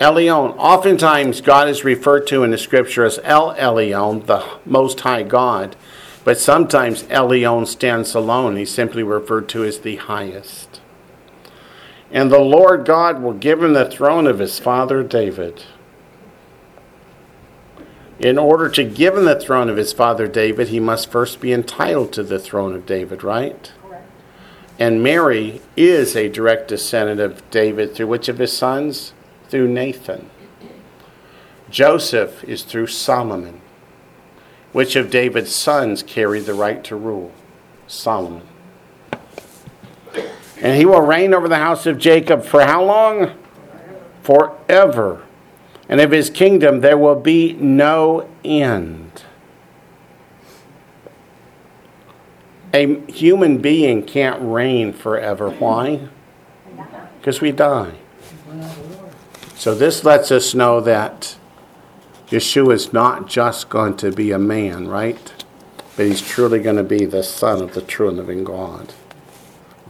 [0.00, 0.56] Elyon.
[0.56, 5.76] Oftentimes, God is referred to in the scripture as El Elyon, the Most High God.
[6.24, 8.56] But sometimes Elyon stands alone.
[8.56, 10.80] He's simply referred to as the highest.
[12.10, 15.64] And the Lord God will give him the throne of his father David.
[18.18, 21.52] In order to give him the throne of his father David, he must first be
[21.52, 23.72] entitled to the throne of David, right?
[23.82, 24.10] Correct.
[24.78, 29.12] And Mary is a direct descendant of David through which of his sons?
[29.50, 30.30] Through Nathan.
[31.70, 33.60] Joseph is through Solomon.
[34.70, 37.32] Which of David's sons carried the right to rule?
[37.88, 38.46] Solomon.
[40.60, 43.36] And he will reign over the house of Jacob for how long?
[44.22, 45.24] Forever.
[45.88, 49.24] And of his kingdom there will be no end.
[52.72, 55.50] A human being can't reign forever.
[55.50, 56.08] Why?
[57.18, 57.94] Because we die.
[59.60, 61.36] So this lets us know that
[62.28, 65.44] Yeshua is not just going to be a man, right?
[65.98, 68.94] But he's truly going to be the Son of the true and living God.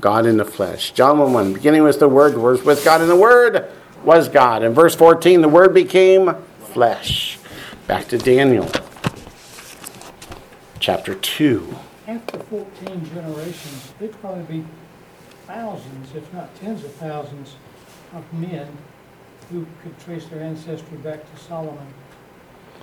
[0.01, 0.90] God in the flesh.
[0.90, 1.52] John 1 1.
[1.52, 3.70] Beginning was the Word, the Word was with God, and the Word
[4.02, 4.64] was God.
[4.64, 7.38] In verse 14, the Word became flesh.
[7.86, 8.68] Back to Daniel,
[10.80, 11.76] chapter 2.
[12.09, 14.66] After fourteen generations, there'd probably be
[15.47, 17.55] thousands, if not tens of thousands,
[18.12, 18.66] of men
[19.51, 21.86] who could trace their ancestry back to Solomon.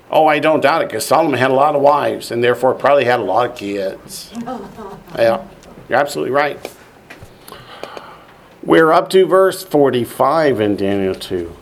[0.10, 3.06] Oh, I don't doubt it, because Solomon had a lot of wives and therefore probably
[3.06, 4.32] had a lot of kids.
[5.18, 5.46] Yeah,
[5.90, 6.74] you're absolutely right.
[8.62, 11.56] We're up to verse 45 in Daniel 2.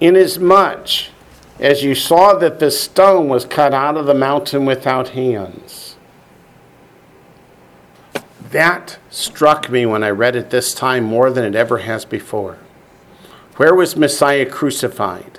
[0.00, 1.08] Inasmuch
[1.58, 5.96] as you saw that the stone was cut out of the mountain without hands.
[8.50, 12.58] That struck me when I read it this time more than it ever has before.
[13.56, 15.38] Where was Messiah crucified?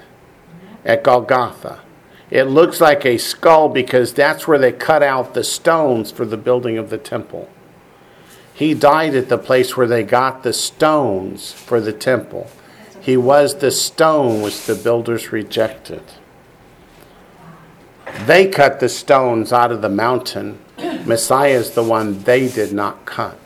[0.85, 1.81] At Golgotha.
[2.29, 6.37] It looks like a skull because that's where they cut out the stones for the
[6.37, 7.49] building of the temple.
[8.53, 12.49] He died at the place where they got the stones for the temple.
[13.01, 16.01] He was the stone which the builders rejected.
[18.25, 20.59] They cut the stones out of the mountain.
[21.05, 23.37] Messiah is the one they did not cut.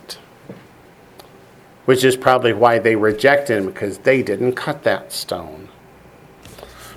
[1.89, 5.69] Which is probably why they rejected him, because they didn't cut that stone.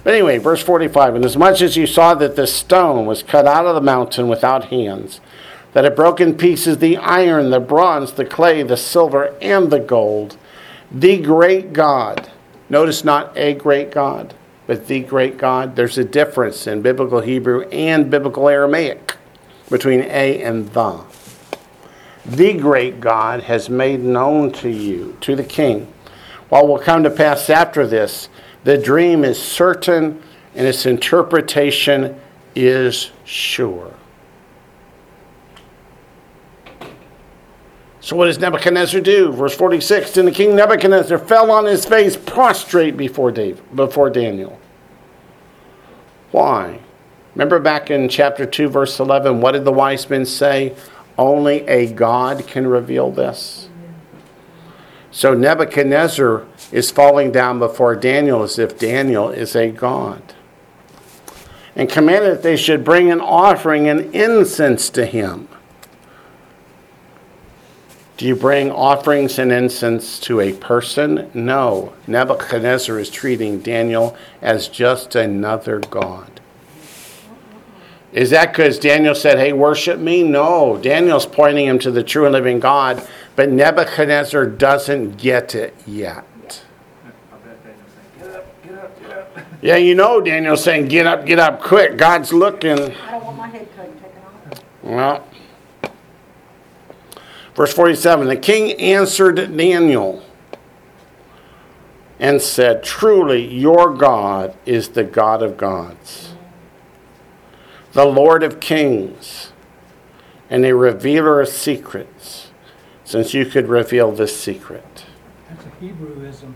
[0.04, 3.46] But anyway, verse 45 And as much as you saw that the stone was cut
[3.46, 5.22] out of the mountain without hands,
[5.72, 9.80] that it broke in pieces the iron, the bronze, the clay, the silver, and the
[9.80, 10.36] gold,
[10.90, 12.30] the great God.
[12.68, 14.34] Notice not a great God,
[14.66, 15.74] but the great God.
[15.74, 19.16] There's a difference in biblical Hebrew and biblical Aramaic
[19.70, 21.21] between a and the.
[22.24, 25.92] The great God has made known to you, to the king,
[26.48, 28.28] what will come to pass after this.
[28.64, 30.22] The dream is certain
[30.54, 32.20] and its interpretation
[32.54, 33.92] is sure.
[38.00, 39.32] So what does Nebuchadnezzar do?
[39.32, 44.58] Verse 46, Then the king Nebuchadnezzar fell on his face prostrate before, Dave, before Daniel.
[46.32, 46.80] Why?
[47.34, 50.74] Remember back in chapter 2, verse 11, what did the wise men say?
[51.22, 53.68] Only a God can reveal this.
[55.12, 60.34] So Nebuchadnezzar is falling down before Daniel as if Daniel is a God.
[61.76, 65.46] And commanded that they should bring an offering and incense to him.
[68.16, 71.30] Do you bring offerings and incense to a person?
[71.34, 71.92] No.
[72.08, 76.31] Nebuchadnezzar is treating Daniel as just another God.
[78.12, 80.22] Is that because Daniel said, hey, worship me?
[80.22, 80.76] No.
[80.76, 83.06] Daniel's pointing him to the true and living God,
[83.36, 86.26] but Nebuchadnezzar doesn't get it yet.
[89.62, 91.96] Yeah, you know Daniel's saying, get up, get up quick.
[91.96, 92.72] God's looking.
[92.72, 94.64] I don't want my head cut taken off.
[94.82, 95.26] Well,
[97.54, 100.24] verse 47 The king answered Daniel
[102.18, 106.31] and said, Truly, your God is the God of gods,
[107.92, 109.52] the Lord of kings,
[110.48, 112.50] and a revealer of secrets,
[113.04, 115.04] since you could reveal this secret.
[115.48, 116.54] That's a Hebrewism.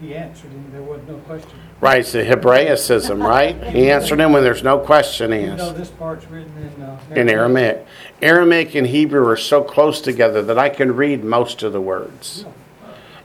[0.00, 1.52] He answered him, there was no question.
[1.80, 3.62] Right, it's the Hebraicism, right?
[3.64, 5.76] He answered him when there's no question asked.
[5.76, 6.98] this part's written in, uh.
[7.14, 7.86] In Aramaic.
[8.20, 12.44] Aramaic and Hebrew are so close together that I can read most of the words.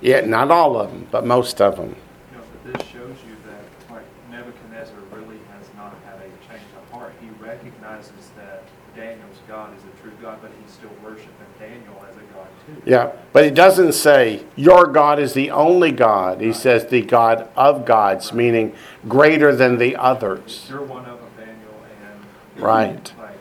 [0.01, 1.95] Yeah, not all of them, but most of them.
[2.31, 6.69] You know, but this shows you that, like, Nebuchadnezzar really has not had a change
[6.77, 7.13] of heart.
[7.19, 8.63] He recognizes that
[8.95, 12.76] Daniel's God is a true God, but he's still worshiping Daniel as a God too.
[12.87, 16.39] Yeah, but he doesn't say your God is the only God.
[16.39, 18.73] He says the God of gods, meaning
[19.09, 20.67] greater than the others.
[20.69, 21.83] You're one of them, Daniel,
[22.55, 23.11] and Right.
[23.19, 23.31] like,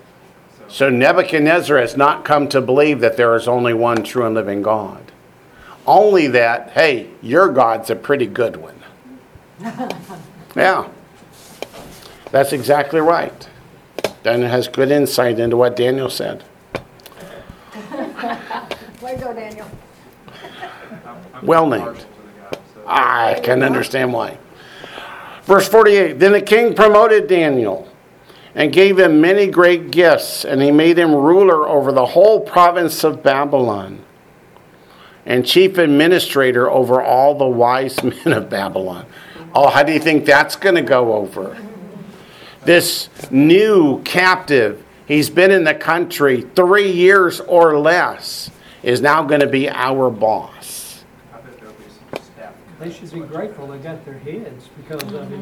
[0.59, 0.65] so.
[0.69, 4.63] So Nebuchadnezzar has not come to believe that there is only one true and living
[4.63, 5.13] God.
[5.87, 8.75] Only that, hey, your God's a pretty good one.
[10.57, 10.89] Yeah.
[12.33, 13.47] That's exactly right.
[14.25, 16.43] Daniel has good insight into what Daniel said.
[19.03, 19.67] Way to go, Daniel.
[20.27, 22.05] I'm- I'm Well named.
[22.87, 24.39] I can understand why.
[25.43, 27.89] Verse 48 Then the king promoted Daniel
[28.55, 33.05] and gave him many great gifts, and he made him ruler over the whole province
[33.05, 34.03] of Babylon
[35.27, 39.05] and chief administrator over all the wise men of Babylon.
[39.55, 41.57] Oh, how do you think that's going to go over?
[42.65, 48.51] This new captive, he's been in the country three years or less,
[48.83, 51.05] is now going to be our boss.
[51.33, 52.55] I bet there'll be some staff.
[52.79, 55.41] They should be grateful they got their heads because of it.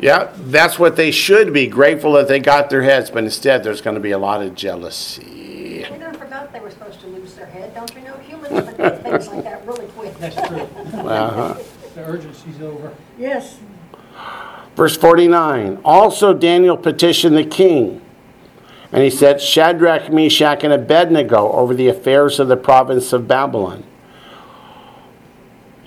[0.00, 3.82] Yeah, that's what they should be grateful that they got their heads, but instead there's
[3.82, 5.86] going to be a lot of jealousy.
[5.90, 7.74] We never forgot they were supposed to lose their head.
[7.74, 10.16] Don't you know humans forget things like that really quick?
[10.18, 10.60] That's true.
[10.60, 11.54] Uh-huh.
[11.94, 12.94] The urgency's over.
[13.18, 13.58] Yes.
[14.74, 18.00] Verse 49 Also Daniel petitioned the king,
[18.92, 23.84] and he set Shadrach, Meshach, and Abednego over the affairs of the province of Babylon.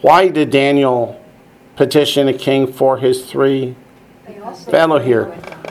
[0.01, 1.23] Why did Daniel
[1.75, 3.75] petition the king for his three
[4.69, 5.25] fellow here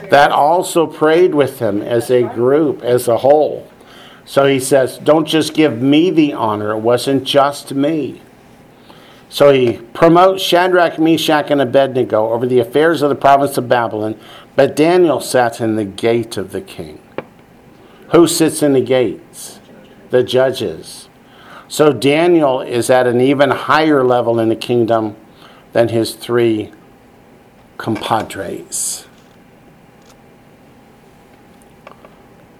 [0.09, 3.69] that also prayed with him as a group, as a whole?
[4.25, 8.21] So he says, Don't just give me the honor, it wasn't just me.
[9.27, 14.19] So he promotes Shadrach, Meshach, and Abednego over the affairs of the province of Babylon,
[14.55, 17.01] but Daniel sat in the gate of the king.
[18.11, 19.59] Who sits in the gates?
[20.09, 21.07] The judges.
[21.71, 25.15] So Daniel is at an even higher level in the kingdom
[25.71, 26.69] than his three
[27.77, 29.07] compadres.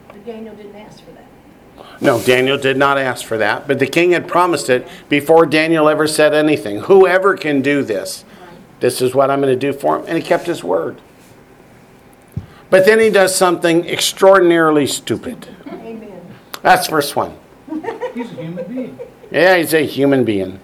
[0.07, 1.25] But Daniel didn't ask for that.
[1.99, 5.89] No, Daniel did not ask for that, but the king had promised it before Daniel
[5.89, 6.79] ever said anything.
[6.83, 8.23] Whoever can do this,
[8.79, 10.05] this is what I'm going to do for him.
[10.07, 11.01] And he kept his word.
[12.69, 15.49] But then he does something extraordinarily stupid.
[15.67, 16.33] Amen.
[16.61, 17.40] That's verse 1.
[18.13, 18.99] He's a human being.
[19.31, 20.59] Yeah, he's a human being.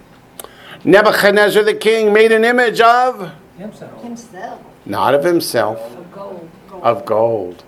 [0.84, 4.04] Nebuchadnezzar the king made an image of, Himself.
[4.04, 4.62] Himself.
[4.86, 6.50] not of himself, Of gold.
[6.70, 6.84] gold.
[6.84, 7.64] of gold.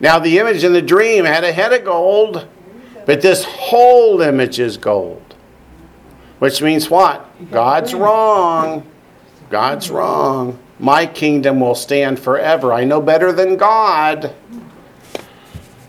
[0.00, 2.46] Now, the image in the dream had a head of gold,
[3.06, 5.22] but this whole image is gold.
[6.38, 7.24] Which means what?
[7.50, 8.86] God's wrong.
[9.48, 10.58] God's wrong.
[10.78, 12.72] My kingdom will stand forever.
[12.72, 14.34] I know better than God.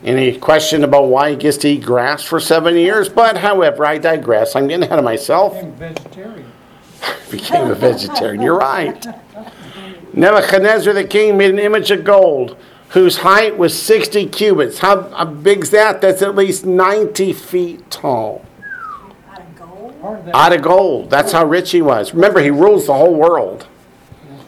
[0.08, 3.10] Any question about why he gets to eat grass for seven years?
[3.10, 4.56] But however, I digress.
[4.56, 6.52] I'm getting ahead of myself Became vegetarian.
[7.32, 8.42] became a vegetarian.
[8.42, 9.06] You're right.
[10.14, 12.56] Nebuchadnezzar the king made an image of gold
[12.92, 14.80] whose height was 60 cubits.
[14.80, 16.00] How, how big's that?
[16.00, 18.46] That's at least 90 feet tall.
[19.30, 20.02] Out of gold?
[20.02, 21.10] Part of that, Out of gold.
[21.10, 22.14] That's how rich he was.
[22.14, 23.68] Remember, he rules the whole world.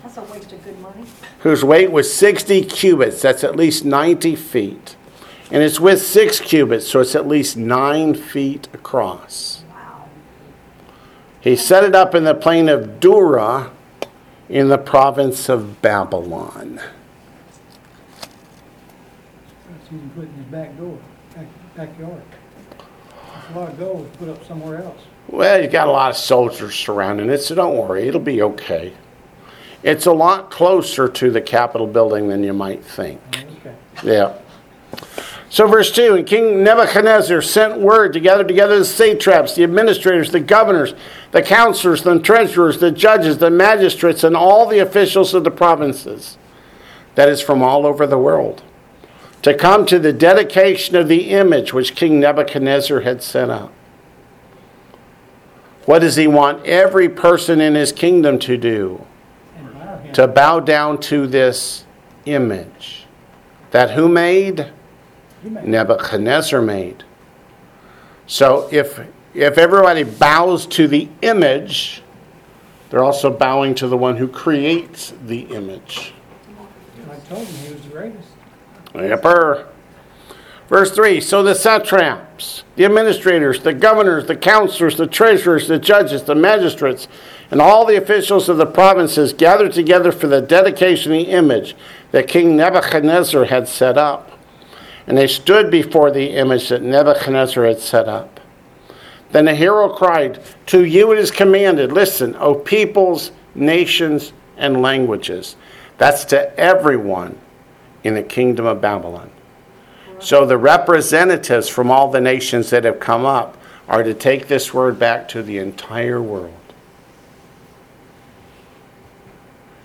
[0.03, 1.03] That's a waste of good money.
[1.39, 3.21] Whose weight was 60 cubits.
[3.21, 4.95] That's at least 90 feet.
[5.51, 9.63] And it's with six cubits, so it's at least nine feet across.
[9.69, 10.07] Wow.
[11.41, 13.71] He set it up in the plain of Dura
[14.47, 16.79] in the province of Babylon.
[19.69, 20.99] that's even put in his back door,
[21.35, 22.23] back, backyard.
[23.33, 25.01] That's a lot of gold put up somewhere else.
[25.27, 28.93] Well, you got a lot of soldiers surrounding it, so don't worry, it'll be okay.
[29.81, 33.21] It's a lot closer to the Capitol building than you might think.
[33.33, 33.75] Oh, okay.
[34.03, 34.33] Yeah.
[35.49, 40.31] So, verse 2 And King Nebuchadnezzar sent word to gather together the satraps, the administrators,
[40.31, 40.93] the governors,
[41.31, 46.37] the counselors, the treasurers, the judges, the magistrates, and all the officials of the provinces,
[47.15, 48.61] that is, from all over the world,
[49.41, 53.73] to come to the dedication of the image which King Nebuchadnezzar had set up.
[55.85, 59.05] What does he want every person in his kingdom to do?
[60.13, 61.85] To bow down to this
[62.25, 63.05] image.
[63.71, 64.71] That who made?
[65.43, 67.03] Nebuchadnezzar made.
[68.27, 68.99] So if
[69.33, 72.01] if everybody bows to the image,
[72.89, 76.13] they're also bowing to the one who creates the image.
[77.09, 78.29] I told him he was the greatest.
[78.93, 79.67] Yepper.
[80.67, 86.23] Verse 3 So the satraps, the administrators, the governors, the counselors, the treasurers, the judges,
[86.23, 87.07] the magistrates,
[87.51, 91.75] and all the officials of the provinces gathered together for the dedication of the image
[92.11, 94.28] that King Nebuchadnezzar had set up.
[95.09, 98.39] And they stood before the image that Nebuchadnezzar had set up.
[99.31, 105.55] Then the hero cried, To you it is commanded, listen, O peoples, nations, and languages.
[105.97, 107.39] That's to everyone
[108.03, 109.31] in the kingdom of Babylon.
[110.19, 113.57] So the representatives from all the nations that have come up
[113.87, 116.53] are to take this word back to the entire world.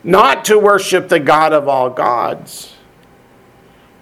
[0.03, 2.74] Not to worship the God of all gods,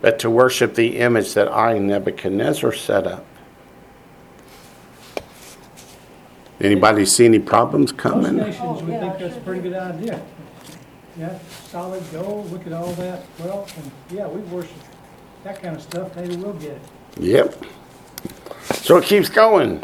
[0.03, 3.25] but to worship the image that I, Nebuchadnezzar, set up.
[6.61, 8.37] Anybody see any problems Most coming?
[8.37, 10.23] nations Oh, would think that's a pretty good idea.
[11.17, 14.73] Yeah, solid gold, look at all that wealth, and yeah, we worship
[15.45, 16.83] that kind of stuff, maybe we'll get it.
[17.19, 17.65] Yep.
[18.75, 19.83] So it keeps going.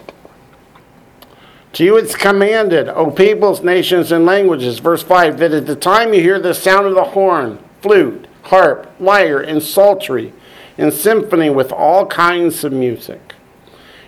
[1.74, 6.14] To you it's commanded, O peoples, nations, and languages, verse 5, that at the time
[6.14, 10.32] you hear the sound of the horn, flute, harp, lyre, and psaltery,
[10.76, 13.34] and symphony with all kinds of music,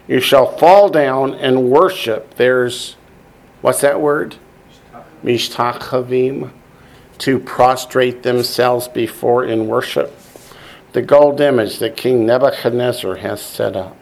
[0.07, 2.35] you shall fall down and worship.
[2.35, 2.97] There's,
[3.61, 4.37] what's that word?
[5.25, 6.51] Mishtachavim,
[7.19, 10.17] to prostrate themselves before in worship
[10.93, 13.97] the gold image that King Nebuchadnezzar has set up.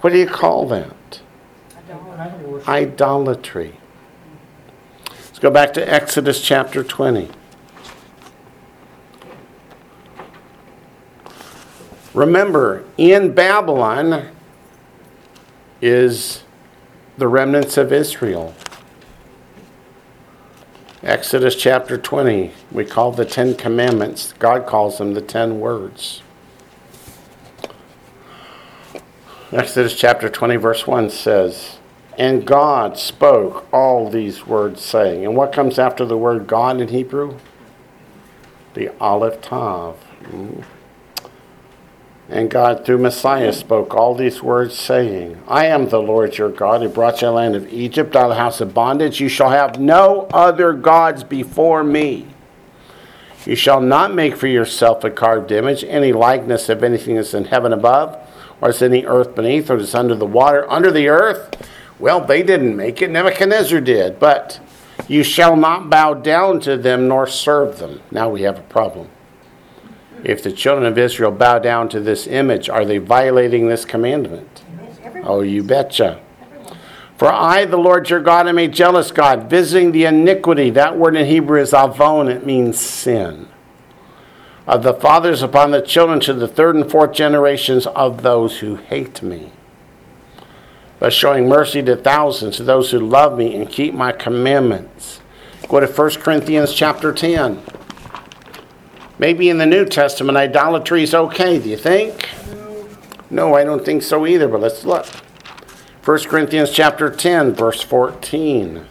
[0.00, 1.20] What do you call that?
[2.18, 2.68] Idol worship.
[2.68, 3.80] Idolatry.
[5.10, 7.30] Let's go back to Exodus chapter 20.
[12.14, 14.28] Remember, in Babylon
[15.80, 16.42] is
[17.18, 18.54] the remnants of Israel.
[21.02, 26.22] Exodus chapter 20, we call the Ten Commandments, God calls them the Ten Words.
[29.52, 31.78] Exodus chapter 20, verse 1 says,
[32.18, 36.88] And God spoke all these words, saying, And what comes after the word God in
[36.88, 37.38] Hebrew?
[38.74, 39.96] The Aleph Tav.
[42.30, 46.82] And God, through Messiah, spoke all these words, saying, I am the Lord your God,
[46.82, 49.18] who brought you out the land of Egypt, out of the house of bondage.
[49.18, 52.26] You shall have no other gods before me.
[53.46, 57.46] You shall not make for yourself a carved image, any likeness of anything that's in
[57.46, 58.18] heaven above,
[58.60, 61.66] or is in the earth beneath, or is under the water under the earth.
[61.98, 64.60] Well, they didn't make it, Nebuchadnezzar did, but
[65.08, 68.02] you shall not bow down to them nor serve them.
[68.10, 69.08] Now we have a problem.
[70.24, 74.62] If the children of Israel bow down to this image, are they violating this commandment?
[75.22, 76.20] Oh, you betcha.
[77.16, 80.70] For I, the Lord your God, am a jealous God, visiting the iniquity.
[80.70, 83.48] That word in Hebrew is avon, it means sin.
[84.66, 88.76] Of the fathers upon the children to the third and fourth generations of those who
[88.76, 89.52] hate me.
[91.00, 95.20] But showing mercy to thousands, to those who love me and keep my commandments.
[95.68, 97.62] Go to 1 Corinthians chapter 10.
[99.18, 102.28] Maybe in the New Testament, idolatry is okay, do you think?
[103.30, 105.06] No, I don't think so either, but let's look.
[106.04, 108.86] 1 Corinthians chapter 10, verse 14.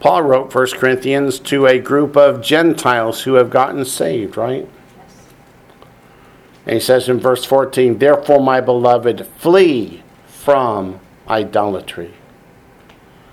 [0.00, 4.68] Paul wrote 1 Corinthians to a group of Gentiles who have gotten saved, right?
[6.64, 12.14] And he says in verse 14, Therefore, my beloved, flee from idolatry.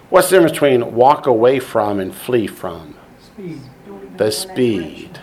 [0.10, 2.95] What's the difference between walk away from and flee from?
[3.38, 5.20] The speed.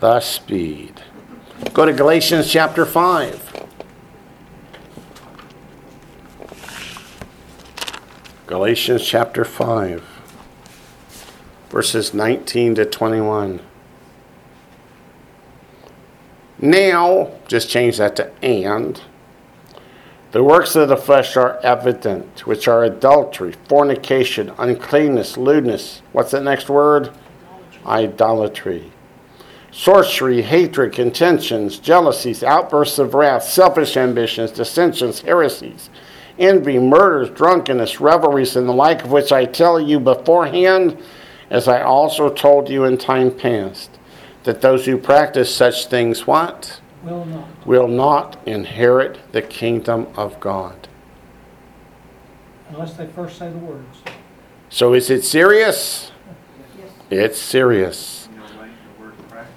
[0.00, 1.00] The speed.
[1.72, 3.66] Go to Galatians chapter 5.
[8.46, 10.02] Galatians chapter 5,
[11.68, 13.60] verses 19 to 21.
[16.58, 19.00] Now, just change that to and.
[20.30, 26.02] The works of the flesh are evident, which are adultery, fornication, uncleanness, lewdness.
[26.12, 27.10] What's the next word?
[27.86, 28.92] Idolatry.
[29.70, 35.88] Sorcery, hatred, contentions, jealousies, outbursts of wrath, selfish ambitions, dissensions, heresies,
[36.38, 40.98] envy, murders, drunkenness, revelries, and the like of which I tell you beforehand,
[41.48, 43.98] as I also told you in time past,
[44.42, 46.80] that those who practice such things, what?
[47.02, 47.66] Will not.
[47.66, 50.88] Will not inherit the kingdom of God.
[52.70, 54.02] Unless they first say the words.
[54.68, 56.12] So is it serious?
[56.76, 56.90] Yes.
[57.10, 58.28] It's serious.
[58.30, 59.54] You know, Wayne, the word practice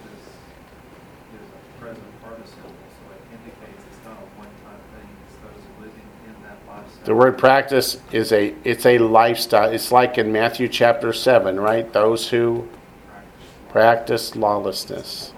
[1.34, 5.09] is a present participle, so it indicates it's not a one-time thing.
[5.27, 7.05] It's those living in that lifestyle.
[7.05, 9.69] The word practice is a it's a lifestyle.
[9.72, 11.91] It's like in Matthew chapter 7, right?
[11.91, 12.69] Those who
[13.69, 15.34] practice lawlessness.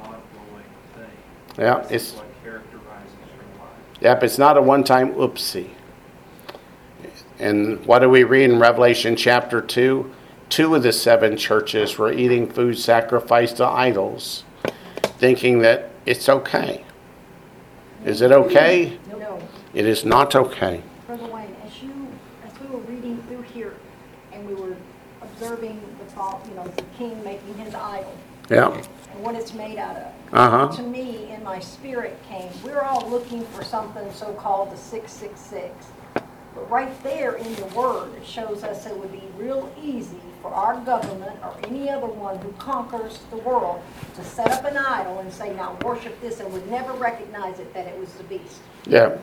[1.57, 1.67] Ongoing.
[1.67, 2.63] Yeah, This it's is what your life.
[4.01, 5.69] Yep, it's not a one-time oopsie.
[7.39, 10.11] And what do we read in Revelation chapter 2?
[10.49, 14.43] Two of the seven churches were eating food sacrificed to idols,
[15.17, 16.84] thinking that it's okay.
[18.05, 18.97] Is it okay?
[19.09, 19.41] No,
[19.73, 20.81] It is not okay.
[21.07, 22.07] Brother Wayne, as you,
[22.45, 23.73] as we were reading through here
[24.31, 24.75] and we were
[25.21, 28.13] observing the thought, you know, the king making his idol
[28.49, 28.81] Yeah.
[29.24, 30.14] What it's made out of.
[30.34, 30.76] Uh-huh.
[30.76, 35.74] To me, in my spirit came, we're all looking for something so-called the 666.
[36.54, 40.52] But right there in the word, it shows us it would be real easy for
[40.54, 43.82] our government or any other one who conquers the world
[44.16, 47.74] to set up an idol and say, now worship this, and would never recognize it,
[47.74, 48.60] that it was the beast.
[48.86, 49.18] Yeah.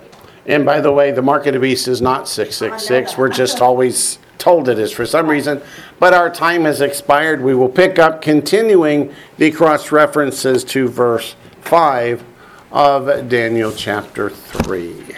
[0.46, 3.16] And by the way, the mark of the beast is not 666.
[3.18, 5.62] We're just always told it is for some reason.
[5.98, 7.42] But our time has expired.
[7.42, 12.24] We will pick up continuing the cross references to verse 5
[12.72, 15.09] of Daniel chapter 3.